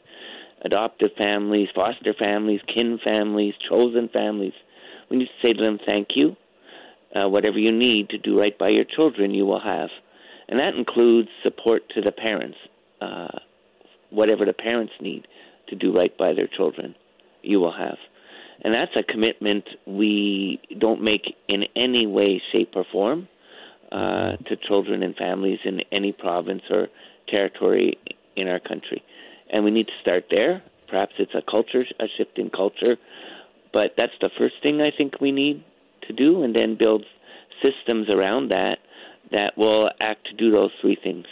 adoptive 0.63 1.11
families, 1.17 1.69
foster 1.75 2.15
families, 2.15 2.61
kin 2.73 2.99
families, 3.03 3.55
chosen 3.69 4.09
families. 4.09 4.55
We 5.11 5.19
need 5.19 5.27
to 5.27 5.47
say 5.47 5.53
to 5.53 5.63
them, 5.63 5.79
thank 5.85 6.09
you. 6.15 6.37
Uh, 7.15 7.29
whatever 7.29 7.59
you 7.59 7.73
need 7.73 8.11
to 8.11 8.19
do 8.19 8.39
right 8.39 8.57
by 8.59 8.69
your 8.69 8.85
children, 8.85 9.33
you 9.33 9.47
will 9.47 9.61
have. 9.61 9.89
And 10.49 10.61
that 10.61 10.75
includes 10.75 11.29
support 11.43 11.89
to 11.95 12.03
the 12.03 12.13
parents. 12.13 12.59
Uh, 13.01 13.39
whatever 14.11 14.45
the 14.45 14.53
parents 14.53 14.93
need 15.01 15.27
to 15.69 15.77
do 15.77 15.97
right 15.97 16.17
by 16.17 16.35
their 16.35 16.47
children, 16.47 16.95
you 17.43 17.61
will 17.61 17.77
have. 17.77 17.99
And 18.63 18.75
that's 18.75 18.97
a 18.97 19.03
commitment 19.03 19.69
we 19.87 20.61
don't 20.77 21.03
make 21.03 21.37
in 21.47 21.65
any 21.77 22.07
way, 22.07 22.43
shape, 22.53 22.73
or 22.75 22.85
form 22.91 23.29
uh, 23.93 24.37
to 24.37 24.57
children 24.57 25.03
and 25.03 25.17
families 25.17 25.61
in 25.65 25.81
any 25.93 26.13
province 26.13 26.63
or 26.71 26.89
territory 27.29 27.99
in 28.37 28.49
our 28.49 28.61
country. 28.61 29.03
And 29.51 29.65
we 29.65 29.71
need 29.71 29.89
to 29.89 29.95
start 30.01 30.27
there. 30.31 30.63
Perhaps 30.89 31.15
it's 31.19 31.35
a 31.35 31.43
culture, 31.43 31.85
a 32.01 32.09
shift 32.09 32.39
in 32.39 32.51
culture, 32.51 32.97
but 33.73 33.95
that's 33.97 34.13
the 34.21 34.31
first 34.39 34.57
thing 34.63 34.81
I 34.81 34.91
think 34.91 35.21
we 35.21 35.33
need 35.33 35.63
to 36.03 36.13
do, 36.13 36.43
and 36.43 36.55
then 36.55 36.77
build 36.77 37.05
systems 37.63 38.09
around 38.09 38.51
that 38.51 38.79
that 39.31 39.59
will 39.59 39.91
act 40.01 40.27
to 40.27 40.33
do 40.33 40.51
those 40.51 40.71
three 40.81 40.97
things. 40.97 41.27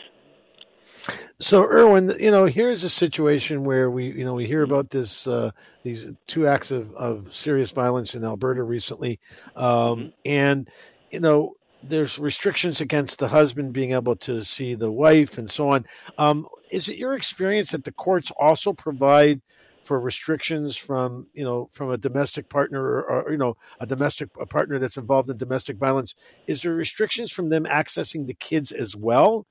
So, 1.38 1.64
Irwin, 1.64 2.14
you 2.18 2.30
know, 2.30 2.46
here's 2.46 2.82
a 2.84 2.90
situation 2.90 3.64
where 3.64 3.90
we, 3.90 4.06
you 4.10 4.24
know, 4.24 4.34
we 4.34 4.46
hear 4.46 4.62
about 4.62 4.90
this, 4.90 5.26
uh, 5.26 5.52
these 5.82 6.04
two 6.26 6.46
acts 6.46 6.70
of, 6.70 6.94
of 6.94 7.32
serious 7.32 7.70
violence 7.70 8.14
in 8.14 8.24
Alberta 8.24 8.62
recently, 8.62 9.20
um, 9.54 9.64
mm-hmm. 9.64 10.08
and 10.24 10.68
you 11.10 11.20
know, 11.20 11.55
there's 11.82 12.18
restrictions 12.18 12.80
against 12.80 13.18
the 13.18 13.28
husband 13.28 13.72
being 13.72 13.92
able 13.92 14.16
to 14.16 14.44
see 14.44 14.74
the 14.74 14.90
wife 14.90 15.38
and 15.38 15.50
so 15.50 15.70
on. 15.70 15.86
Um, 16.18 16.46
is 16.70 16.88
it 16.88 16.96
your 16.96 17.14
experience 17.14 17.70
that 17.70 17.84
the 17.84 17.92
courts 17.92 18.32
also 18.38 18.72
provide 18.72 19.40
for 19.84 20.00
restrictions 20.00 20.76
from 20.76 21.28
you 21.32 21.44
know 21.44 21.70
from 21.72 21.90
a 21.92 21.96
domestic 21.96 22.48
partner 22.48 22.82
or, 22.82 23.22
or, 23.22 23.32
you 23.32 23.38
know 23.38 23.56
a 23.78 23.86
domestic 23.86 24.28
a 24.40 24.46
partner 24.46 24.78
that's 24.80 24.96
involved 24.96 25.30
in 25.30 25.36
domestic 25.36 25.76
violence? 25.76 26.14
Is 26.46 26.62
there 26.62 26.74
restrictions 26.74 27.30
from 27.32 27.50
them 27.50 27.64
accessing 27.64 28.26
the 28.26 28.34
kids 28.34 28.72
as 28.72 28.96
well? 28.96 29.46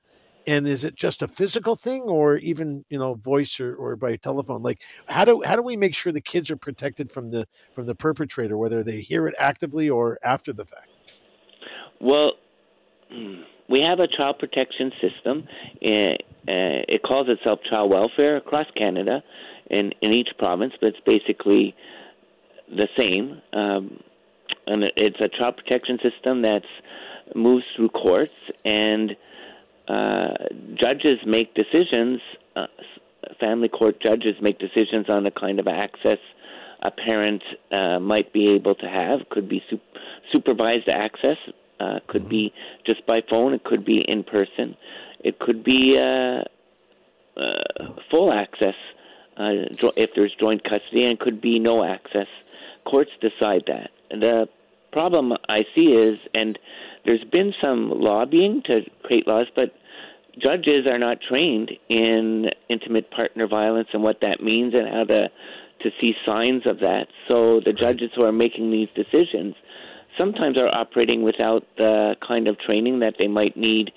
And 0.46 0.68
is 0.68 0.84
it 0.84 0.94
just 0.94 1.22
a 1.22 1.28
physical 1.28 1.74
thing, 1.74 2.02
or 2.02 2.36
even 2.36 2.84
you 2.90 2.98
know 2.98 3.14
voice 3.14 3.58
or, 3.60 3.74
or 3.76 3.96
by 3.96 4.16
telephone? 4.16 4.62
Like 4.62 4.82
how 5.06 5.24
do 5.24 5.42
how 5.44 5.56
do 5.56 5.62
we 5.62 5.76
make 5.76 5.94
sure 5.94 6.12
the 6.12 6.20
kids 6.20 6.50
are 6.50 6.56
protected 6.56 7.10
from 7.10 7.30
the 7.30 7.48
from 7.74 7.86
the 7.86 7.94
perpetrator, 7.94 8.58
whether 8.58 8.82
they 8.84 9.00
hear 9.00 9.26
it 9.26 9.34
actively 9.38 9.88
or 9.88 10.18
after 10.22 10.52
the 10.52 10.66
fact? 10.66 10.95
Well, 12.00 12.32
we 13.68 13.82
have 13.82 14.00
a 14.00 14.06
child 14.06 14.38
protection 14.38 14.92
system. 15.00 15.48
It, 15.80 16.22
uh, 16.48 16.98
calls 17.06 17.28
itself 17.28 17.60
child 17.68 17.90
welfare 17.90 18.36
across 18.36 18.66
Canada, 18.76 19.22
in 19.70 19.92
in 20.00 20.12
each 20.12 20.30
province, 20.38 20.74
but 20.80 20.88
it's 20.88 21.00
basically 21.04 21.74
the 22.68 22.88
same. 22.96 23.40
Um, 23.52 24.00
and 24.66 24.84
it's 24.96 25.20
a 25.20 25.28
child 25.28 25.56
protection 25.56 25.98
system 26.02 26.42
that's 26.42 26.66
moves 27.34 27.64
through 27.74 27.88
courts, 27.90 28.34
and 28.64 29.16
uh, 29.88 30.34
judges 30.74 31.18
make 31.26 31.54
decisions. 31.54 32.20
Uh, 32.54 32.66
family 33.40 33.68
court 33.68 34.00
judges 34.00 34.36
make 34.40 34.58
decisions 34.58 35.08
on 35.08 35.24
the 35.24 35.30
kind 35.30 35.58
of 35.58 35.66
access 35.66 36.18
a 36.82 36.90
parent 36.90 37.42
uh, 37.72 37.98
might 37.98 38.32
be 38.32 38.48
able 38.50 38.74
to 38.74 38.86
have. 38.86 39.28
Could 39.30 39.48
be 39.48 39.62
su- 39.68 39.80
supervised 40.32 40.88
access. 40.88 41.38
Uh, 41.78 42.00
could 42.06 42.22
mm-hmm. 42.22 42.30
be 42.30 42.54
just 42.86 43.04
by 43.06 43.20
phone. 43.28 43.52
It 43.52 43.64
could 43.64 43.84
be 43.84 44.00
in 44.00 44.24
person. 44.24 44.76
It 45.20 45.38
could 45.38 45.62
be 45.62 45.98
uh, 45.98 46.42
uh, 47.38 47.92
full 48.10 48.32
access 48.32 48.74
uh, 49.36 49.68
if 49.96 50.14
there's 50.14 50.34
joint 50.40 50.64
custody, 50.64 51.04
and 51.04 51.18
could 51.18 51.40
be 51.40 51.58
no 51.58 51.84
access. 51.84 52.28
Courts 52.84 53.10
decide 53.20 53.64
that. 53.66 53.90
The 54.10 54.48
problem 54.92 55.34
I 55.48 55.66
see 55.74 55.88
is, 55.92 56.18
and 56.34 56.58
there's 57.04 57.24
been 57.24 57.52
some 57.60 57.90
lobbying 57.90 58.62
to 58.62 58.82
create 59.02 59.26
laws, 59.26 59.48
but 59.54 59.74
judges 60.38 60.86
are 60.86 60.98
not 60.98 61.20
trained 61.20 61.72
in 61.88 62.50
intimate 62.68 63.10
partner 63.10 63.46
violence 63.46 63.88
and 63.92 64.02
what 64.02 64.20
that 64.20 64.42
means 64.42 64.74
and 64.74 64.88
how 64.88 65.02
to 65.04 65.30
to 65.80 65.90
see 66.00 66.14
signs 66.24 66.66
of 66.66 66.80
that. 66.80 67.08
So 67.28 67.60
the 67.60 67.72
judges 67.72 68.10
who 68.14 68.22
are 68.22 68.32
making 68.32 68.70
these 68.70 68.88
decisions 68.94 69.54
sometimes 70.18 70.56
are 70.58 70.72
operating 70.74 71.22
without 71.22 71.64
the 71.76 72.16
kind 72.26 72.48
of 72.48 72.58
training 72.58 73.00
that 73.00 73.14
they 73.18 73.28
might 73.28 73.56
need 73.56 73.92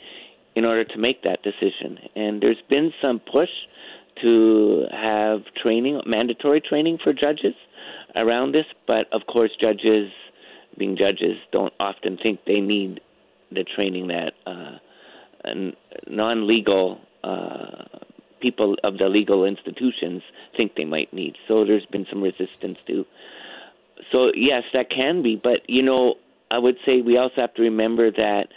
in 0.56 0.66
order 0.66 0.84
to 0.84 0.98
make 0.98 1.24
that 1.24 1.42
decision. 1.44 2.00
And 2.16 2.42
there's 2.42 2.62
been 2.70 2.94
some 3.02 3.20
push 3.20 3.50
to 4.22 4.86
have 4.92 5.44
training, 5.62 6.02
mandatory 6.06 6.62
training 6.62 6.98
for 7.04 7.14
judges 7.14 7.56
around 8.16 8.54
this, 8.54 8.66
but 8.88 9.12
of 9.14 9.26
course, 9.28 9.52
judges, 9.60 10.12
being 10.78 10.98
judges, 10.98 11.38
don't 11.52 11.74
often 11.80 12.18
think 12.18 12.44
they 12.46 12.60
need 12.60 13.00
the 13.52 13.64
training 13.64 14.08
that 14.08 14.34
uh, 14.46 14.78
non 16.08 16.48
legal 16.48 17.00
uh, 17.24 17.86
people 18.40 18.76
of 18.84 18.98
the 18.98 19.10
legal 19.10 19.46
institutions 19.46 20.24
think 20.56 20.76
they 20.76 20.86
might 20.86 21.14
need. 21.14 21.38
So 21.48 21.66
there's 21.66 21.86
been 21.86 22.06
some 22.10 22.22
resistance 22.22 22.80
to. 22.88 23.06
So 24.12 24.32
yes, 24.36 24.64
that 24.74 24.90
can 24.90 25.22
be, 25.22 25.36
but 25.36 25.70
you 25.70 25.82
know, 25.82 26.16
I 26.52 26.58
would 26.58 26.78
say 26.86 27.02
we 27.02 27.18
also 27.18 27.36
have 27.38 27.54
to 27.56 27.62
remember 27.62 28.12
that 28.12 28.48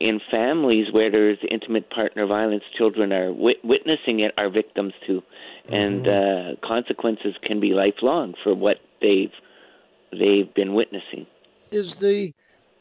in 0.00 0.20
families 0.30 0.86
where 0.92 1.10
there's 1.10 1.38
intimate 1.50 1.90
partner 1.90 2.26
violence, 2.26 2.64
children 2.76 3.12
are 3.12 3.32
witnessing 3.32 4.20
it, 4.20 4.32
are 4.38 4.48
victims 4.48 4.94
too, 5.06 5.22
mm-hmm. 5.66 5.74
and 5.74 6.08
uh, 6.08 6.66
consequences 6.66 7.34
can 7.42 7.60
be 7.60 7.72
lifelong 7.74 8.34
for 8.42 8.54
what 8.54 8.78
they've 9.00 9.32
they've 10.10 10.52
been 10.54 10.74
witnessing. 10.74 11.26
Is 11.70 11.96
the 11.96 12.32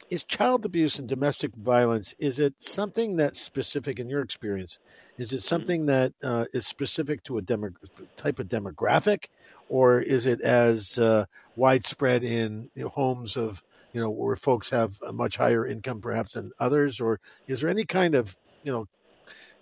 is 0.10 0.24
child 0.24 0.66
abuse 0.66 0.97
and 0.97 1.07
domestic 1.07 1.53
violence 1.55 2.16
is 2.20 2.39
it 2.39 2.53
something 2.60 3.16
that's 3.16 3.39
specific 3.39 3.99
in 3.99 4.10
your 4.10 4.22
experience? 4.22 4.80
Is 5.18 5.34
it 5.34 5.43
something 5.43 5.86
that 5.88 6.14
uh, 6.24 6.45
is 6.53 6.66
specific 6.66 7.24
to 7.26 7.38
a 7.38 7.41
demo- 7.41 7.70
type 8.18 8.39
of 8.39 8.47
demographic? 8.47 9.26
Or 9.68 10.01
is 10.01 10.26
it 10.26 10.41
as 10.41 10.97
uh, 10.97 11.26
widespread 11.55 12.24
in 12.24 12.70
you 12.76 12.84
know, 12.84 12.89
homes 12.89 13.38
of 13.38 13.64
you 13.93 14.01
know 14.01 14.10
where 14.10 14.36
folks 14.36 14.70
have 14.70 14.99
a 15.05 15.14
much 15.14 15.38
higher 15.38 15.68
income 15.68 16.01
perhaps 16.01 16.34
than 16.34 16.51
others? 16.60 16.99
Or 16.99 17.20
is 17.47 17.62
there 17.62 17.70
any 17.70 17.86
kind 17.86 18.16
of 18.16 18.36
you 18.64 18.72
know 18.72 18.88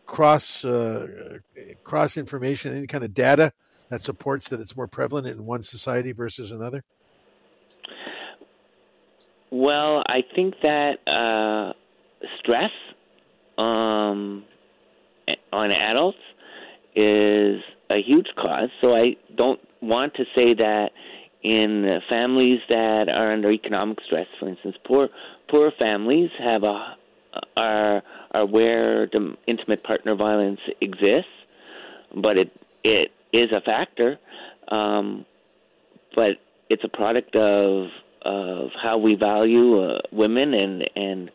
cross 0.05 0.63
uh, 0.63 1.37
cross 1.83 2.15
information 2.15 2.75
any 2.75 2.87
kind 2.87 3.03
of 3.03 3.13
data 3.13 3.51
that 3.89 4.01
supports 4.01 4.49
that 4.49 4.61
it's 4.61 4.75
more 4.75 4.87
prevalent 4.87 5.27
in 5.27 5.45
one 5.45 5.61
society 5.61 6.13
versus 6.13 6.51
another 6.51 6.83
well, 9.51 10.03
I 10.07 10.23
think 10.35 10.55
that 10.61 11.07
uh, 11.07 11.73
stress 12.39 12.71
um, 13.57 14.43
on 15.51 15.71
adults 15.71 16.17
is 16.95 17.61
a 17.89 18.01
huge 18.01 18.27
cause. 18.35 18.69
So 18.81 18.95
I 18.95 19.15
don't 19.35 19.59
want 19.81 20.15
to 20.15 20.25
say 20.35 20.53
that 20.55 20.91
in 21.43 22.01
families 22.09 22.59
that 22.69 23.09
are 23.09 23.31
under 23.31 23.51
economic 23.51 23.99
stress, 24.05 24.27
for 24.39 24.49
instance, 24.49 24.75
poor 24.83 25.09
poor 25.47 25.71
families 25.71 26.31
have 26.39 26.63
a 26.63 26.97
are 27.55 28.03
are 28.31 28.45
where 28.45 29.07
the 29.07 29.37
intimate 29.45 29.83
partner 29.83 30.15
violence 30.15 30.59
exists, 30.81 31.31
but 32.13 32.37
it 32.37 32.51
it 32.83 33.11
is 33.31 33.51
a 33.51 33.61
factor. 33.61 34.19
Um, 34.67 35.25
but 36.15 36.37
it's 36.69 36.83
a 36.83 36.89
product 36.89 37.35
of 37.35 37.87
of 38.27 38.71
how 38.81 38.97
we 38.97 39.15
value 39.15 39.81
uh, 39.81 40.01
women 40.11 40.53
and 40.53 40.89
and 40.95 41.31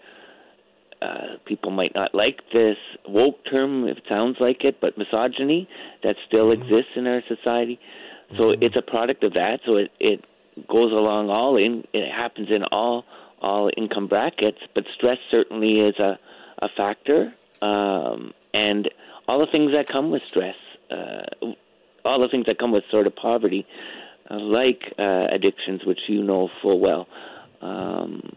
uh, 1.01 1.37
people 1.47 1.71
might 1.71 1.95
not 1.95 2.15
like 2.15 2.41
this 2.53 2.77
woke 3.09 3.39
term 3.51 3.89
if 3.89 3.99
it 3.99 4.05
sounds 4.09 4.37
like 4.39 4.63
it, 4.63 4.81
but 4.81 4.97
misogyny 4.99 5.69
that 6.03 6.17
still 6.27 6.49
mm-hmm. 6.49 6.63
exists 6.63 6.93
in 6.95 7.07
our 7.07 7.23
society. 7.27 7.81
So 8.37 8.43
mm-hmm. 8.43 8.63
it's 8.63 8.77
a 8.77 8.83
product 8.83 9.25
of 9.25 9.33
that. 9.33 9.61
So 9.65 9.77
it 9.77 9.91
it 9.99 10.25
goes 10.69 10.93
along 10.93 11.31
all 11.31 11.57
in. 11.57 11.85
It 11.93 12.11
happens 12.13 12.51
in 12.51 12.65
all 12.65 13.05
all 13.41 13.71
income 13.77 14.07
brackets, 14.07 14.61
but 14.75 14.85
stress 14.95 15.19
certainly 15.31 15.81
is 15.81 15.99
a 15.99 16.19
a 16.59 16.69
factor, 16.69 17.33
um, 17.63 18.33
and 18.53 18.89
all 19.27 19.41
the 19.41 19.51
things 19.51 19.73
that 19.73 19.89
come 19.89 20.11
with 20.11 20.23
stress, 20.29 20.57
uh, 20.91 21.25
all 22.05 22.21
the 22.21 22.29
things 22.29 22.47
that 22.47 22.59
come 22.59 22.71
with 22.71 22.85
sort 22.91 23.07
of 23.07 23.17
poverty, 23.17 23.67
like 24.37 24.95
uh, 24.99 25.27
addictions, 25.31 25.85
which 25.85 26.01
you 26.09 26.23
know 26.23 26.51
full 26.61 26.81
well, 26.81 27.09
um, 27.61 28.35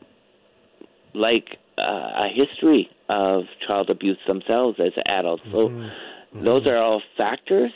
like 1.13 1.57
uh, 1.77 2.25
a 2.25 2.29
history 2.33 2.89
of 3.09 3.45
child 3.65 3.89
abuse 3.89 4.17
themselves 4.27 4.79
as 4.79 4.93
adults. 5.05 5.43
So 5.51 5.69
mm-hmm. 5.69 5.79
mm-hmm. 5.79 6.43
those 6.43 6.67
are 6.67 6.77
all 6.77 7.01
factors 7.17 7.71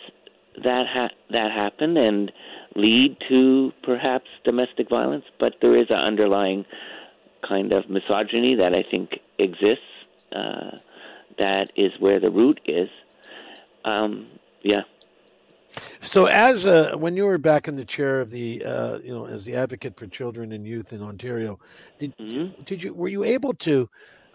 that 0.62 0.88
ha- 0.88 1.16
that 1.30 1.52
happen 1.52 1.98
and 1.98 2.32
lead 2.76 3.18
to 3.30 3.74
perhaps 3.84 4.30
domestic 4.44 4.90
violence, 4.90 5.26
but 5.40 5.56
there 5.62 5.76
is 5.76 5.90
an 5.90 5.98
underlying 5.98 6.66
kind 7.48 7.72
of 7.72 7.90
misogyny 7.90 8.56
that 8.56 8.74
I 8.74 8.84
think 8.84 9.20
exists. 9.38 9.84
Uh, 10.32 10.78
that 11.38 11.72
is 11.76 11.94
where 12.00 12.20
the 12.20 12.30
root 12.30 12.60
is. 12.66 12.90
Um, 13.86 14.28
yeah. 14.62 14.82
So, 16.02 16.26
as 16.26 16.66
a, 16.66 16.98
when 16.98 17.16
you 17.16 17.26
were 17.26 17.38
back 17.38 17.68
in 17.68 17.76
the 17.76 17.86
chair 17.86 18.22
of 18.22 18.32
the, 18.32 18.64
uh, 18.64 19.00
you 19.00 19.12
know, 19.12 19.26
as 19.26 19.46
the 19.46 19.56
advocate 19.56 19.98
for 19.98 20.08
children 20.08 20.52
and 20.52 20.66
youth 20.66 20.94
in 20.94 21.02
Ontario, 21.02 21.60
did 22.00 22.16
mm-hmm. 22.18 22.62
did 22.64 22.84
you 22.84 22.94
were 22.94 23.08
you 23.08 23.24
able 23.24 23.54
to? 23.56 23.90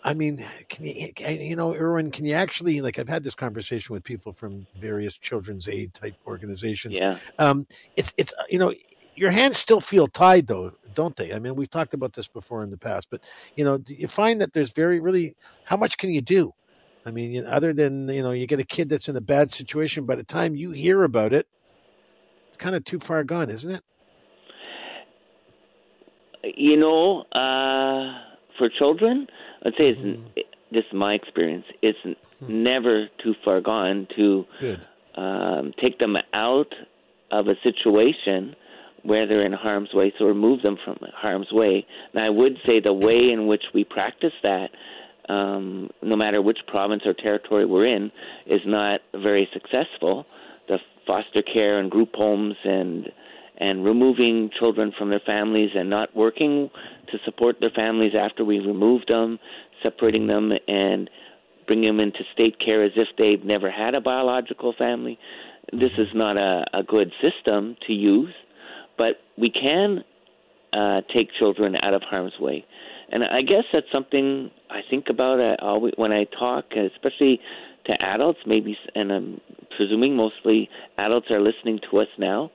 I 0.07 0.13
mean, 0.13 0.45
can 0.69 0.85
you, 0.85 1.09
you 1.19 1.57
know, 1.57 1.75
Irwin, 1.75 2.11
can 2.11 2.27
you 2.27 2.35
actually 2.35 2.81
like? 2.83 2.99
I've 2.99 3.09
had 3.09 3.25
this 3.25 3.35
conversation 3.35 3.95
with 3.95 4.05
people 4.05 4.33
from 4.35 4.67
various 4.79 5.17
children's 5.17 5.67
aid 5.67 5.95
type 5.95 6.15
organizations. 6.27 6.95
Yeah. 6.95 7.19
Um, 7.39 7.67
it's 7.97 8.13
it's 8.19 8.33
you 8.51 8.59
know, 8.59 8.75
your 9.17 9.31
hands 9.31 9.59
still 9.59 9.81
feel 9.81 10.07
tied 10.07 10.47
though, 10.47 10.73
don't 10.95 11.17
they? 11.17 11.33
I 11.33 11.39
mean, 11.39 11.57
we've 11.57 11.71
talked 11.71 11.95
about 11.95 12.13
this 12.13 12.29
before 12.29 12.63
in 12.63 12.71
the 12.71 12.77
past, 12.77 13.09
but 13.11 13.21
you 13.57 13.65
know, 13.65 13.83
you 13.87 14.09
find 14.09 14.41
that 14.41 14.53
there's 14.53 14.73
very 14.73 15.01
really 15.01 15.37
how 15.65 15.77
much 15.77 15.97
can 15.97 16.11
you 16.11 16.21
do? 16.21 16.53
I 17.07 17.11
mean, 17.11 17.45
other 17.45 17.73
than 17.73 18.09
you 18.09 18.23
know, 18.23 18.31
you 18.31 18.47
get 18.47 18.61
a 18.61 18.65
kid 18.65 18.89
that's 18.89 19.09
in 19.09 19.17
a 19.17 19.21
bad 19.21 19.53
situation. 19.53 20.07
By 20.07 20.17
the 20.17 20.25
time 20.25 20.57
you 20.57 20.71
hear 20.71 21.03
about 21.05 21.33
it, 21.33 21.47
it's 22.49 22.57
kind 22.57 22.75
of 22.75 22.85
too 22.85 22.99
far 22.99 23.23
gone, 23.25 23.51
isn't 23.51 23.71
it? 23.71 23.83
You 26.57 26.77
know, 26.77 27.23
uh, 27.33 28.19
for 28.59 28.69
children, 28.69 29.27
I'd 29.65 29.73
say 29.77 29.89
it's 29.89 29.99
mm. 29.99 30.25
this 30.71 30.85
is 30.87 30.93
my 30.93 31.15
experience. 31.15 31.67
It's 31.83 31.99
mm. 32.05 32.17
never 32.49 33.09
too 33.23 33.35
far 33.45 33.61
gone 33.61 34.07
to 34.17 34.47
um, 35.17 35.73
take 35.81 35.99
them 35.99 36.17
out 36.33 36.75
of 37.31 37.49
a 37.49 37.55
situation 37.63 38.57
where 39.03 39.27
they're 39.27 39.45
in 39.45 39.53
harm's 39.53 39.93
way, 39.93 40.13
so 40.19 40.27
remove 40.27 40.63
them 40.63 40.79
from 40.83 40.99
harm's 41.15 41.53
way. 41.53 41.87
And 42.15 42.23
I 42.23 42.31
would 42.31 42.59
say 42.65 42.81
the 42.81 42.93
way 42.93 43.31
in 43.31 43.47
which 43.47 43.65
we 43.75 43.85
practice 43.85 44.33
that 44.43 44.71
um, 45.29 45.91
no 46.03 46.17
matter 46.17 46.41
which 46.43 46.59
province 46.67 47.05
or 47.07 47.15
territory 47.15 47.65
we're 47.65 47.87
in, 47.87 48.13
is 48.47 48.67
not 48.67 49.01
very 49.13 49.49
successful. 49.53 50.27
The 50.67 50.81
foster 51.07 51.43
care 51.43 51.79
and 51.79 51.91
group 51.91 52.15
homes 52.15 52.57
and 52.65 53.13
and 53.57 53.85
removing 53.85 54.51
children 54.51 54.91
from 54.91 55.11
their 55.11 55.21
families 55.21 55.71
and 55.77 55.89
not 55.89 56.15
working 56.17 56.71
to 57.07 57.19
support 57.25 57.61
their 57.61 57.71
families 57.71 58.13
after 58.15 58.45
we 58.45 58.59
remove 58.59 59.07
them, 59.07 59.39
separating 59.81 60.27
them 60.27 60.53
and 60.67 61.09
bringing 61.67 61.87
them 61.87 62.01
into 62.01 62.25
state 62.33 62.59
care 62.59 62.83
as 62.83 62.93
if 62.97 63.09
they've 63.17 63.45
never 63.45 63.71
had 63.71 63.95
a 63.95 64.01
biological 64.01 64.73
family. 64.73 65.19
This 65.73 65.93
is 65.99 66.09
not 66.15 66.37
a, 66.37 66.67
a 66.73 66.83
good 66.83 67.13
system 67.21 67.77
to 67.87 67.93
use, 67.93 68.35
but 68.99 69.21
we 69.39 69.51
can 69.51 70.05
uh, 70.73 71.03
take 71.13 71.33
children 71.33 71.77
out 71.77 71.95
of 71.95 72.03
harm's 72.03 72.39
way. 72.39 72.67
And 73.11 73.25
I 73.25 73.43
guess 73.43 73.65
that's 73.73 73.91
something 73.93 74.51
I 74.71 74.81
think 74.89 75.09
about 75.09 75.41
uh, 75.41 75.57
always 75.61 75.95
when 75.97 76.13
I 76.13 76.25
talk, 76.25 76.65
especially 76.73 77.41
to 77.87 78.03
adults, 78.03 78.41
maybe, 78.47 78.77
and 78.95 79.13
I'm 79.13 79.41
presuming 79.77 80.17
mostly 80.17 80.71
adults 80.97 81.31
are 81.31 81.41
listening 81.41 81.81
to 81.91 82.01
us 82.01 82.09
now. 82.19 82.51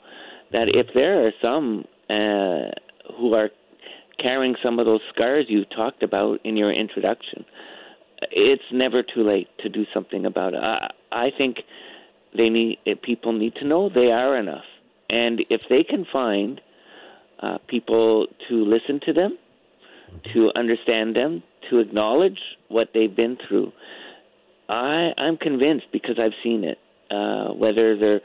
That 0.52 0.76
if 0.76 0.88
there 0.94 1.28
are 1.28 1.32
some 1.42 1.86
uh, 2.10 2.72
who 3.18 3.34
are 3.36 3.50
carrying 4.18 4.56
some 4.64 4.80
of 4.80 4.86
those 4.86 5.02
scars 5.14 5.46
you 5.48 5.66
talked 5.66 6.04
about 6.04 6.40
in 6.44 6.58
your 6.58 6.72
introduction, 6.72 7.46
it's 8.32 8.64
never 8.72 9.04
too 9.04 9.24
late 9.24 9.48
to 9.60 9.70
do 9.70 9.86
something 9.94 10.26
about 10.26 10.54
it. 10.54 10.62
I, 10.62 10.90
I 11.12 11.32
think 11.38 11.58
they 12.36 12.50
need 12.50 12.80
people 13.04 13.34
need 13.34 13.56
to 13.56 13.66
know 13.66 13.90
they 13.90 14.12
are 14.12 14.38
enough, 14.38 14.66
and 15.10 15.46
if 15.50 15.62
they 15.70 15.84
can 15.84 16.06
find 16.12 16.60
uh, 17.40 17.58
people 17.68 18.28
to 18.50 18.66
listen 18.66 19.00
to 19.06 19.14
them, 19.14 19.38
to 20.34 20.52
understand 20.56 21.16
them, 21.16 21.44
to 21.70 21.80
acknowledge 21.80 22.40
what 22.68 22.90
they've 22.94 23.16
been 23.16 23.38
through, 23.48 23.72
I 24.68 25.12
I'm 25.18 25.38
convinced 25.38 25.88
because 25.92 26.20
I've 26.20 26.34
seen 26.44 26.64
it. 26.64 26.80
Uh, 27.12 27.54
whether 27.54 27.98
they're 27.98 28.22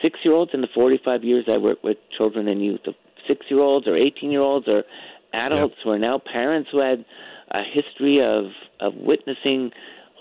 six 0.00 0.20
year 0.24 0.34
olds 0.34 0.52
in 0.54 0.60
the 0.60 0.68
45 0.72 1.24
years 1.24 1.46
I 1.48 1.58
work 1.58 1.82
with 1.82 1.96
children 2.16 2.46
and 2.46 2.64
youth, 2.64 2.80
six 3.26 3.46
year 3.48 3.60
olds 3.60 3.88
or 3.88 3.96
18 3.96 4.30
year 4.30 4.40
olds 4.40 4.68
or 4.68 4.84
adults 5.32 5.74
yep. 5.78 5.84
who 5.84 5.90
are 5.90 5.98
now 5.98 6.18
parents 6.18 6.70
who 6.70 6.78
had 6.78 7.04
a 7.50 7.62
history 7.64 8.22
of 8.22 8.46
of 8.80 8.94
witnessing 8.94 9.72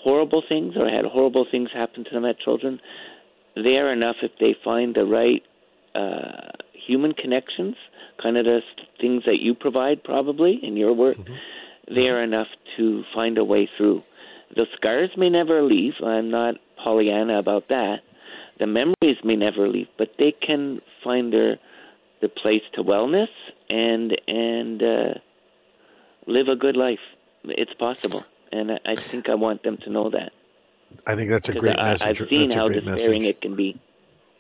horrible 0.04 0.44
things 0.48 0.76
or 0.76 0.90
had 0.90 1.06
horrible 1.06 1.46
things 1.50 1.70
happen 1.74 2.04
to 2.04 2.10
them 2.10 2.26
as 2.26 2.36
children, 2.44 2.80
they 3.56 3.78
are 3.78 3.92
enough 3.92 4.18
if 4.22 4.32
they 4.40 4.56
find 4.64 4.96
the 4.96 5.06
right 5.06 5.44
uh, 5.94 6.50
human 6.74 7.14
connections, 7.14 7.76
kind 8.22 8.38
of 8.38 8.46
the 8.46 8.62
things 9.00 9.24
that 9.26 9.40
you 9.40 9.54
provide 9.56 10.04
probably 10.04 10.54
in 10.64 10.78
your 10.78 10.94
work. 10.94 11.18
Mm-hmm. 11.18 11.96
They 11.96 12.08
are 12.08 12.22
enough 12.22 12.48
to 12.78 13.04
find 13.14 13.38
a 13.38 13.44
way 13.44 13.66
through. 13.66 14.04
The 14.56 14.68
scars 14.76 15.12
may 15.18 15.30
never 15.30 15.62
leave. 15.62 15.96
I'm 16.04 16.30
not 16.30 16.56
Pollyanna 16.78 17.40
about 17.40 17.68
that. 17.70 18.02
The 18.58 18.68
memories 18.68 19.24
may 19.24 19.36
never 19.36 19.68
leave, 19.68 19.88
but 19.98 20.18
they 20.18 20.32
can 20.32 20.82
find 21.04 21.34
their 21.34 21.58
the 22.22 22.30
place 22.30 22.62
to 22.74 22.84
wellness 22.84 23.30
and 23.70 24.16
and 24.28 24.84
uh, 24.84 25.14
live 26.28 26.48
a 26.48 26.56
good 26.56 26.78
life. 26.78 27.00
It's 27.44 27.74
possible, 27.74 28.24
and 28.52 28.74
I, 28.74 28.80
I 28.86 28.96
think 28.96 29.30
I 29.30 29.36
want 29.36 29.64
them 29.64 29.78
to 29.78 29.90
know 29.90 30.10
that. 30.12 30.32
I 31.08 31.16
think 31.16 31.30
that's 31.30 31.50
a 31.50 31.54
great 31.54 31.80
I, 31.80 31.94
message. 31.94 32.22
I've 32.22 32.30
seen 32.30 32.50
that's 32.50 32.60
how 32.60 32.68
despairing 32.68 33.24
message. 33.24 33.36
it 33.36 33.42
can 33.42 33.56
be. 33.56 33.80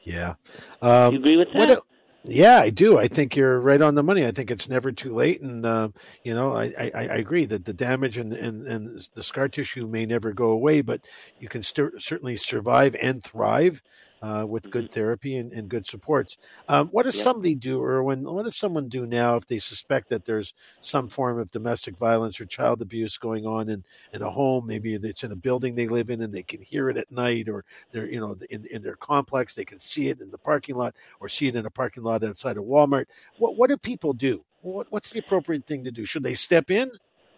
Yeah. 0.03 0.35
Um, 0.81 1.13
you 1.13 1.19
agree 1.19 1.37
with 1.37 1.51
that? 1.53 1.81
Yeah, 2.25 2.59
I 2.59 2.69
do. 2.69 2.99
I 2.99 3.07
think 3.07 3.35
you're 3.35 3.59
right 3.59 3.81
on 3.81 3.95
the 3.95 4.03
money. 4.03 4.25
I 4.25 4.31
think 4.31 4.51
it's 4.51 4.69
never 4.69 4.91
too 4.91 5.13
late, 5.13 5.41
and 5.41 5.65
uh, 5.65 5.89
you 6.23 6.35
know, 6.35 6.53
I, 6.53 6.65
I, 6.77 6.91
I, 6.93 7.03
agree 7.15 7.45
that 7.45 7.65
the 7.65 7.73
damage 7.73 8.17
and, 8.17 8.31
and, 8.33 8.67
and 8.67 9.07
the 9.15 9.23
scar 9.23 9.49
tissue 9.49 9.87
may 9.87 10.05
never 10.05 10.31
go 10.31 10.51
away, 10.51 10.81
but 10.81 11.01
you 11.39 11.49
can 11.49 11.63
st- 11.63 12.01
certainly 12.01 12.37
survive 12.37 12.95
and 13.01 13.23
thrive 13.23 13.81
uh, 14.21 14.45
with 14.47 14.69
good 14.69 14.85
mm-hmm. 14.85 14.93
therapy 14.93 15.37
and, 15.37 15.51
and 15.51 15.69
good 15.69 15.85
supports. 15.87 16.37
Um, 16.67 16.89
what 16.89 17.03
does 17.03 17.19
somebody 17.19 17.55
do, 17.55 17.81
or 17.81 18.03
when 18.03 18.23
what 18.23 18.45
does 18.45 18.55
someone 18.55 18.87
do 18.87 19.05
now 19.05 19.35
if 19.35 19.47
they 19.47 19.59
suspect 19.59 20.09
that 20.09 20.25
there's 20.25 20.53
some 20.81 21.07
form 21.07 21.39
of 21.39 21.51
domestic 21.51 21.97
violence 21.97 22.39
or 22.39 22.45
child 22.45 22.81
abuse 22.81 23.17
going 23.17 23.45
on 23.45 23.69
in, 23.69 23.83
in 24.13 24.21
a 24.21 24.29
home? 24.29 24.67
Maybe 24.67 24.93
it's 24.93 25.23
in 25.23 25.31
a 25.31 25.35
building 25.35 25.75
they 25.75 25.87
live 25.87 26.09
in 26.09 26.21
and 26.21 26.33
they 26.33 26.43
can 26.43 26.61
hear 26.61 26.89
it 26.89 26.97
at 26.97 27.11
night, 27.11 27.49
or 27.49 27.65
they're 27.91 28.09
you 28.09 28.19
know 28.19 28.37
in, 28.49 28.65
in 28.67 28.81
their 28.83 28.95
complex 28.95 29.53
they 29.53 29.65
can 29.65 29.79
see 29.79 30.09
it 30.09 30.21
in 30.21 30.29
the 30.31 30.37
parking 30.37 30.75
lot 30.75 30.95
or 31.19 31.27
see 31.27 31.47
it 31.47 31.55
in 31.55 31.65
a 31.65 31.71
parking 31.71 32.03
lot 32.03 32.23
outside 32.23 32.57
of 32.57 32.63
Walmart. 32.63 33.05
What 33.37 33.55
what 33.57 33.69
do 33.69 33.77
people 33.77 34.13
do? 34.13 34.43
What, 34.61 34.91
what's 34.91 35.09
the 35.09 35.19
appropriate 35.19 35.65
thing 35.65 35.83
to 35.85 35.91
do? 35.91 36.05
Should 36.05 36.21
they 36.21 36.35
step 36.35 36.69
in, 36.69 36.91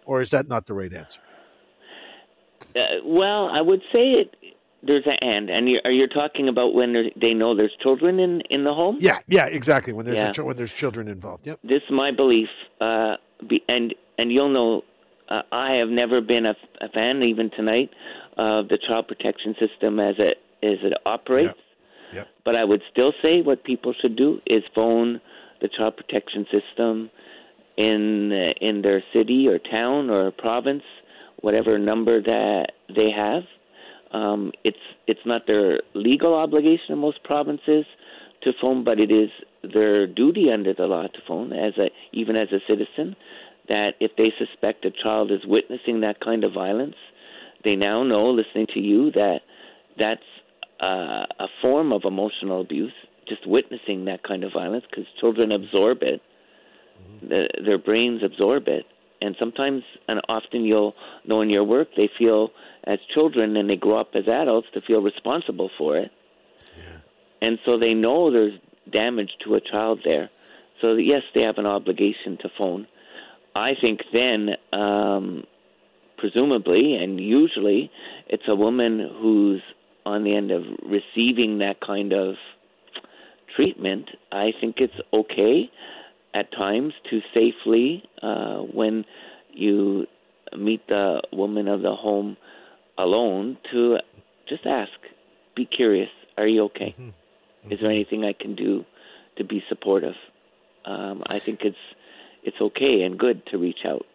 or 0.05 0.21
is 0.21 0.31
that 0.31 0.49
not 0.49 0.65
the 0.65 0.73
right 0.73 0.93
answer? 0.93 1.21
Uh, 2.75 2.99
well, 3.05 3.49
I 3.49 3.61
would 3.61 3.81
say 3.93 4.11
it 4.11 4.36
there's 4.86 5.05
an 5.05 5.17
and, 5.21 5.49
and 5.49 5.69
you're, 5.69 5.81
are 5.86 5.91
you 5.91 6.07
talking 6.07 6.47
about 6.47 6.73
when 6.73 7.11
they 7.15 7.34
know 7.34 7.55
there's 7.55 7.75
children 7.81 8.19
in 8.19 8.41
in 8.49 8.63
the 8.63 8.73
home? 8.73 8.97
Yeah, 8.99 9.19
yeah, 9.27 9.45
exactly. 9.45 9.93
When 9.93 10.05
there's 10.05 10.17
yeah. 10.17 10.34
a, 10.38 10.45
when 10.45 10.57
there's 10.57 10.73
children 10.73 11.07
involved. 11.07 11.47
Yep. 11.47 11.59
This 11.63 11.81
is 11.84 11.91
my 11.91 12.11
belief, 12.11 12.49
uh, 12.81 13.15
be, 13.47 13.63
and 13.69 13.95
and 14.17 14.31
you'll 14.31 14.49
know, 14.49 14.84
uh, 15.29 15.43
I 15.51 15.75
have 15.75 15.89
never 15.89 16.21
been 16.21 16.45
a, 16.45 16.55
a, 16.81 16.89
fan, 16.89 17.23
even 17.23 17.49
tonight, 17.49 17.91
of 18.38 18.67
the 18.67 18.77
child 18.77 19.07
protection 19.07 19.55
system 19.57 19.99
as 19.99 20.15
it 20.19 20.41
as 20.61 20.79
it 20.81 20.93
operates. 21.05 21.47
Yep. 21.47 21.57
Yep. 22.13 22.27
But 22.43 22.55
I 22.55 22.63
would 22.63 22.84
still 22.91 23.13
say 23.21 23.41
what 23.41 23.63
people 23.63 23.93
should 23.93 24.15
do 24.15 24.41
is 24.45 24.63
phone 24.75 25.21
the 25.61 25.69
child 25.69 25.97
protection 25.97 26.45
system 26.51 27.09
in 27.77 28.34
in 28.34 28.81
their 28.81 29.01
city 29.13 29.47
or 29.47 29.59
town 29.59 30.09
or 30.09 30.29
province, 30.31 30.84
whatever 31.38 31.79
number 31.79 32.21
that 32.21 32.73
they 32.93 33.09
have 33.11 33.45
um, 34.14 34.51
it's 34.64 34.78
it's 35.07 35.26
not 35.26 35.47
their 35.47 35.82
legal 35.93 36.34
obligation 36.36 36.93
in 36.93 36.99
most 36.99 37.24
provinces 37.24 37.86
to 38.43 38.53
phone, 38.61 38.84
but 38.84 38.99
it 38.99 39.11
is 39.11 39.30
their 39.64 40.05
duty 40.05 40.51
under 40.51 40.74
the 40.74 40.86
law 40.86 41.07
to 41.07 41.20
phone, 41.28 41.53
as 41.53 41.78
a 41.78 41.89
even 42.11 42.36
as 42.36 42.49
a 42.51 42.59
citizen, 42.68 43.16
that 43.70 43.95
if 43.99 44.11
they 44.18 44.32
suspect 44.38 44.86
a 44.86 44.91
child 44.91 45.32
is 45.32 45.45
witnessing 45.45 46.01
that 46.01 46.20
kind 46.20 46.43
of 46.43 46.53
violence, 46.53 46.95
they 47.64 47.76
now 47.76 48.03
know, 48.03 48.30
listening 48.30 48.68
to 48.74 48.80
you, 48.80 49.11
that 49.11 49.39
that's 49.97 50.22
uh, 50.82 51.26
a 51.39 51.47
form 51.61 51.93
of 51.93 52.03
emotional 52.05 52.61
abuse. 52.61 52.93
Just 53.26 53.47
witnessing 53.47 54.03
that 54.05 54.22
kind 54.24 54.43
of 54.43 54.51
violence, 54.51 54.84
because 54.89 55.05
children 55.22 55.53
absorb 55.53 56.03
it, 56.03 56.22
mm-hmm. 57.01 57.30
the, 57.30 57.47
their 57.66 57.78
brains 57.78 58.22
absorb 58.22 58.68
it, 58.68 58.86
and 59.24 59.36
sometimes 59.39 59.84
and 60.07 60.21
often 60.28 60.65
you'll 60.65 60.95
know 61.26 61.41
in 61.41 61.49
your 61.49 61.63
work 61.63 61.88
they 61.95 62.09
feel 62.17 62.51
as 62.84 62.99
children 63.13 63.55
and 63.55 63.69
they 63.69 63.78
grow 63.78 63.97
up 63.97 64.09
as 64.15 64.28
adults 64.28 64.67
to 64.74 64.82
feel 64.82 65.01
responsible 65.01 65.69
for 65.78 65.97
it. 65.97 66.11
Yeah. 66.78 66.84
And 67.41 67.59
so 67.65 67.80
they 67.80 67.93
know 67.93 68.32
there's 68.32 68.59
damage 68.91 69.32
to 69.45 69.55
a 69.55 69.61
child 69.61 70.01
there. 70.03 70.30
So 70.82 70.93
yes, 70.95 71.24
they 71.34 71.41
have 71.41 71.57
an 71.57 71.65
obligation 71.65 72.38
to 72.41 72.49
phone. 72.57 72.86
I 73.55 73.76
think 73.80 74.01
then, 74.11 74.57
um, 74.74 75.45
presumably 76.17 76.95
and 76.95 77.19
usually, 77.19 77.91
it's 78.28 78.47
a 78.47 78.55
woman 78.55 78.99
who's 79.21 79.61
on 80.05 80.24
the 80.24 80.36
end 80.36 80.51
of 80.51 80.63
receiving 80.84 81.59
that 81.59 81.80
kind 81.80 82.11
of 82.11 82.36
treatment. 83.55 84.09
I 84.32 84.51
think 84.59 84.82
it's 84.82 84.99
okay 85.13 85.71
at 86.34 86.51
times 86.51 86.93
to 87.09 87.21
safely, 87.34 88.03
uh, 88.21 88.57
when 88.57 89.05
you 89.53 90.07
meet 90.57 90.86
the 90.88 91.21
woman 91.31 91.67
of 91.67 91.81
the 91.81 91.95
home 91.95 92.38
alone, 92.97 93.57
to 93.71 93.97
just 94.47 94.65
ask, 94.65 94.91
be 95.55 95.65
curious, 95.65 96.09
are 96.38 96.47
you 96.47 96.63
okay? 96.65 96.91
Mm-hmm. 96.91 97.03
Mm-hmm. 97.09 97.71
Is 97.71 97.79
there 97.79 97.91
anything 97.91 98.25
I 98.25 98.34
can 98.34 98.55
do 98.55 98.86
to 99.38 99.43
be 99.43 99.63
supportive? 99.69 100.15
Um, 100.86 101.23
I 101.25 101.39
think 101.39 101.61
it's 101.61 101.77
it's 102.43 102.59
okay 102.59 103.03
and 103.03 103.17
good 103.17 103.45
to 103.47 103.57
reach 103.57 103.86
out. 103.86 104.05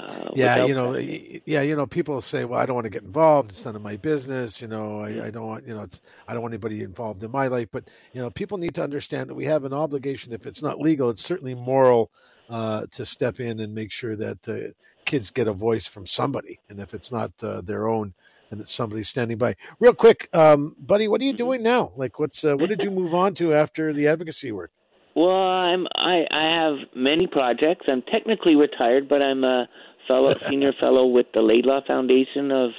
Uh, 0.00 0.30
yeah, 0.34 0.64
you 0.64 0.74
know, 0.74 0.92
that. 0.92 1.42
yeah, 1.44 1.62
you 1.62 1.76
know, 1.76 1.86
people 1.86 2.20
say, 2.20 2.44
"Well, 2.44 2.58
I 2.58 2.66
don't 2.66 2.74
want 2.74 2.84
to 2.84 2.90
get 2.90 3.02
involved. 3.02 3.50
It's 3.50 3.64
none 3.64 3.76
of 3.76 3.82
my 3.82 3.96
business." 3.96 4.60
You 4.62 4.68
know, 4.68 5.00
I, 5.00 5.26
I 5.26 5.30
don't 5.30 5.46
want, 5.46 5.66
you 5.66 5.74
know, 5.74 5.86
I 6.26 6.32
don't 6.32 6.42
want 6.42 6.54
anybody 6.54 6.82
involved 6.82 7.22
in 7.22 7.30
my 7.30 7.48
life. 7.48 7.68
But 7.70 7.84
you 8.12 8.20
know, 8.20 8.30
people 8.30 8.58
need 8.58 8.74
to 8.76 8.82
understand 8.82 9.30
that 9.30 9.34
we 9.34 9.46
have 9.46 9.64
an 9.64 9.72
obligation. 9.72 10.32
If 10.32 10.46
it's 10.46 10.62
not 10.62 10.80
legal, 10.80 11.10
it's 11.10 11.24
certainly 11.24 11.54
moral 11.54 12.10
uh, 12.48 12.86
to 12.92 13.06
step 13.06 13.40
in 13.40 13.60
and 13.60 13.74
make 13.74 13.92
sure 13.92 14.16
that 14.16 14.48
uh, 14.48 14.72
kids 15.04 15.30
get 15.30 15.48
a 15.48 15.52
voice 15.52 15.86
from 15.86 16.06
somebody. 16.06 16.60
And 16.68 16.80
if 16.80 16.94
it's 16.94 17.12
not 17.12 17.32
uh, 17.42 17.60
their 17.62 17.88
own, 17.88 18.14
then 18.50 18.60
it's 18.60 18.72
somebody 18.72 19.04
standing 19.04 19.38
by. 19.38 19.56
Real 19.78 19.94
quick, 19.94 20.28
um, 20.32 20.74
buddy, 20.78 21.08
what 21.08 21.20
are 21.20 21.24
you 21.24 21.32
mm-hmm. 21.32 21.38
doing 21.38 21.62
now? 21.62 21.92
Like, 21.96 22.18
what's 22.18 22.44
uh, 22.44 22.56
what 22.56 22.68
did 22.68 22.82
you 22.82 22.90
move 22.90 23.14
on 23.14 23.34
to 23.36 23.54
after 23.54 23.92
the 23.92 24.08
advocacy 24.08 24.52
work? 24.52 24.72
Well, 25.14 25.30
I'm 25.30 25.86
I, 25.94 26.24
I 26.30 26.56
have 26.62 26.78
many 26.94 27.26
projects. 27.26 27.86
I'm 27.88 28.02
technically 28.02 28.56
retired, 28.56 29.08
but 29.08 29.22
I'm 29.22 29.44
a 29.44 29.68
fellow 30.10 30.34
senior 30.48 30.72
fellow 30.72 31.06
with 31.06 31.26
the 31.32 31.42
Laidlaw 31.42 31.80
Foundation 31.86 32.50
of 32.50 32.70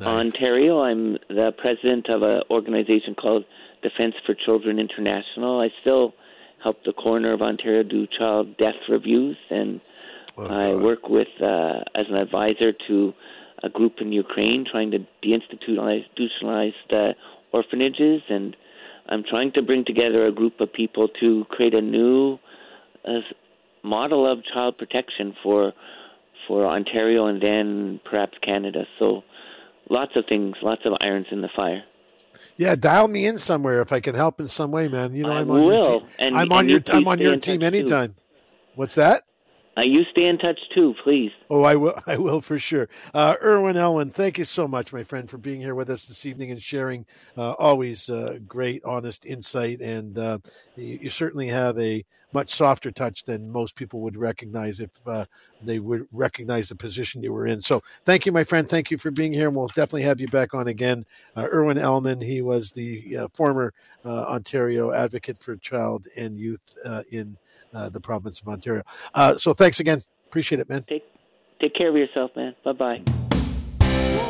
nice. 0.00 0.08
Ontario. 0.08 0.80
I'm 0.80 1.18
the 1.28 1.52
president 1.56 2.08
of 2.08 2.22
an 2.22 2.42
organization 2.50 3.14
called 3.14 3.44
Defense 3.82 4.14
for 4.26 4.34
Children 4.34 4.78
International. 4.78 5.60
I 5.60 5.68
still 5.80 6.14
help 6.62 6.82
the 6.84 6.92
coroner 6.92 7.32
of 7.32 7.40
Ontario 7.40 7.82
do 7.82 8.06
child 8.06 8.56
death 8.56 8.80
reviews, 8.88 9.36
and 9.48 9.80
oh, 10.36 10.46
I 10.46 10.74
work 10.74 11.08
with 11.08 11.28
uh, 11.40 11.80
as 11.94 12.06
an 12.08 12.16
advisor 12.16 12.72
to 12.88 13.14
a 13.62 13.68
group 13.68 14.00
in 14.00 14.10
Ukraine 14.12 14.64
trying 14.70 14.90
to 14.90 15.00
deinstitutionalize 15.22 16.74
the 16.88 17.14
orphanages, 17.52 18.22
and 18.28 18.56
I'm 19.08 19.22
trying 19.22 19.52
to 19.52 19.62
bring 19.62 19.84
together 19.84 20.26
a 20.26 20.32
group 20.32 20.60
of 20.60 20.72
people 20.72 21.08
to 21.20 21.44
create 21.48 21.74
a 21.74 21.80
new 21.80 22.38
uh, 23.04 23.20
model 23.82 24.30
of 24.30 24.44
child 24.44 24.78
protection 24.78 25.34
for 25.42 25.72
for 26.50 26.66
Ontario 26.66 27.26
and 27.26 27.40
then 27.40 28.00
perhaps 28.02 28.36
Canada. 28.42 28.84
So 28.98 29.22
lots 29.88 30.16
of 30.16 30.26
things, 30.26 30.56
lots 30.62 30.84
of 30.84 30.94
irons 31.00 31.28
in 31.30 31.42
the 31.42 31.48
fire. 31.54 31.84
Yeah, 32.56 32.74
dial 32.74 33.06
me 33.06 33.26
in 33.26 33.38
somewhere 33.38 33.80
if 33.82 33.92
I 33.92 34.00
can 34.00 34.16
help 34.16 34.40
in 34.40 34.48
some 34.48 34.72
way, 34.72 34.88
man. 34.88 35.14
You 35.14 35.22
know, 35.22 35.30
I 35.30 35.42
I'm 35.42 35.50
on 35.50 35.62
will. 35.64 35.72
your 35.72 36.00
team. 36.00 36.08
And, 36.18 36.36
I'm 36.36 36.50
on 36.50 36.58
and 36.68 36.70
your 36.70 36.82
I'm 36.88 37.06
on 37.06 37.20
your 37.20 37.36
team 37.36 37.62
anytime. 37.62 38.14
Too. 38.14 38.20
What's 38.74 38.96
that? 38.96 39.22
Uh, 39.76 39.82
you 39.82 40.02
stay 40.10 40.26
in 40.26 40.36
touch 40.36 40.58
too, 40.74 40.94
please. 41.04 41.30
Oh, 41.48 41.62
I 41.62 41.76
will. 41.76 41.94
I 42.06 42.16
will 42.16 42.40
for 42.40 42.58
sure. 42.58 42.88
Uh, 43.14 43.34
Irwin 43.42 43.76
Elwin, 43.76 44.10
thank 44.10 44.36
you 44.36 44.44
so 44.44 44.66
much, 44.66 44.92
my 44.92 45.04
friend, 45.04 45.30
for 45.30 45.38
being 45.38 45.60
here 45.60 45.76
with 45.76 45.90
us 45.90 46.06
this 46.06 46.26
evening 46.26 46.50
and 46.50 46.60
sharing 46.60 47.06
uh, 47.36 47.52
always 47.52 48.10
uh, 48.10 48.38
great, 48.48 48.84
honest 48.84 49.26
insight. 49.26 49.80
And 49.80 50.18
uh, 50.18 50.38
you, 50.76 50.98
you, 51.02 51.10
certainly 51.10 51.46
have 51.48 51.78
a 51.78 52.04
much 52.32 52.52
softer 52.52 52.90
touch 52.90 53.24
than 53.24 53.50
most 53.50 53.76
people 53.76 54.00
would 54.00 54.16
recognize 54.16 54.80
if 54.80 54.90
uh, 55.06 55.24
they 55.62 55.78
would 55.78 56.06
recognize 56.10 56.68
the 56.68 56.74
position 56.74 57.22
you 57.22 57.32
were 57.32 57.46
in. 57.46 57.62
So, 57.62 57.82
thank 58.04 58.26
you, 58.26 58.32
my 58.32 58.44
friend. 58.44 58.68
Thank 58.68 58.90
you 58.90 58.98
for 58.98 59.12
being 59.12 59.32
here, 59.32 59.48
and 59.48 59.56
we'll 59.56 59.68
definitely 59.68 60.02
have 60.02 60.20
you 60.20 60.28
back 60.28 60.52
on 60.52 60.66
again. 60.66 61.06
Irwin 61.36 61.78
Elman, 61.78 62.20
he 62.20 62.42
was 62.42 62.72
the 62.72 63.28
former 63.34 63.72
Ontario 64.04 64.92
advocate 64.92 65.40
for 65.42 65.56
child 65.56 66.06
and 66.16 66.38
youth 66.38 66.60
in 67.10 67.36
the 67.72 68.00
province 68.00 68.40
of 68.40 68.48
Ontario. 68.48 68.82
Uh, 69.14 69.36
so 69.36 69.54
thanks 69.54 69.80
again. 69.80 70.02
Appreciate 70.26 70.60
it, 70.60 70.68
man. 70.68 70.84
Take, 70.88 71.04
take 71.60 71.74
care 71.74 71.88
of 71.88 71.96
yourself, 71.96 72.30
man. 72.36 72.54
Bye 72.64 73.02
bye. 73.80 74.26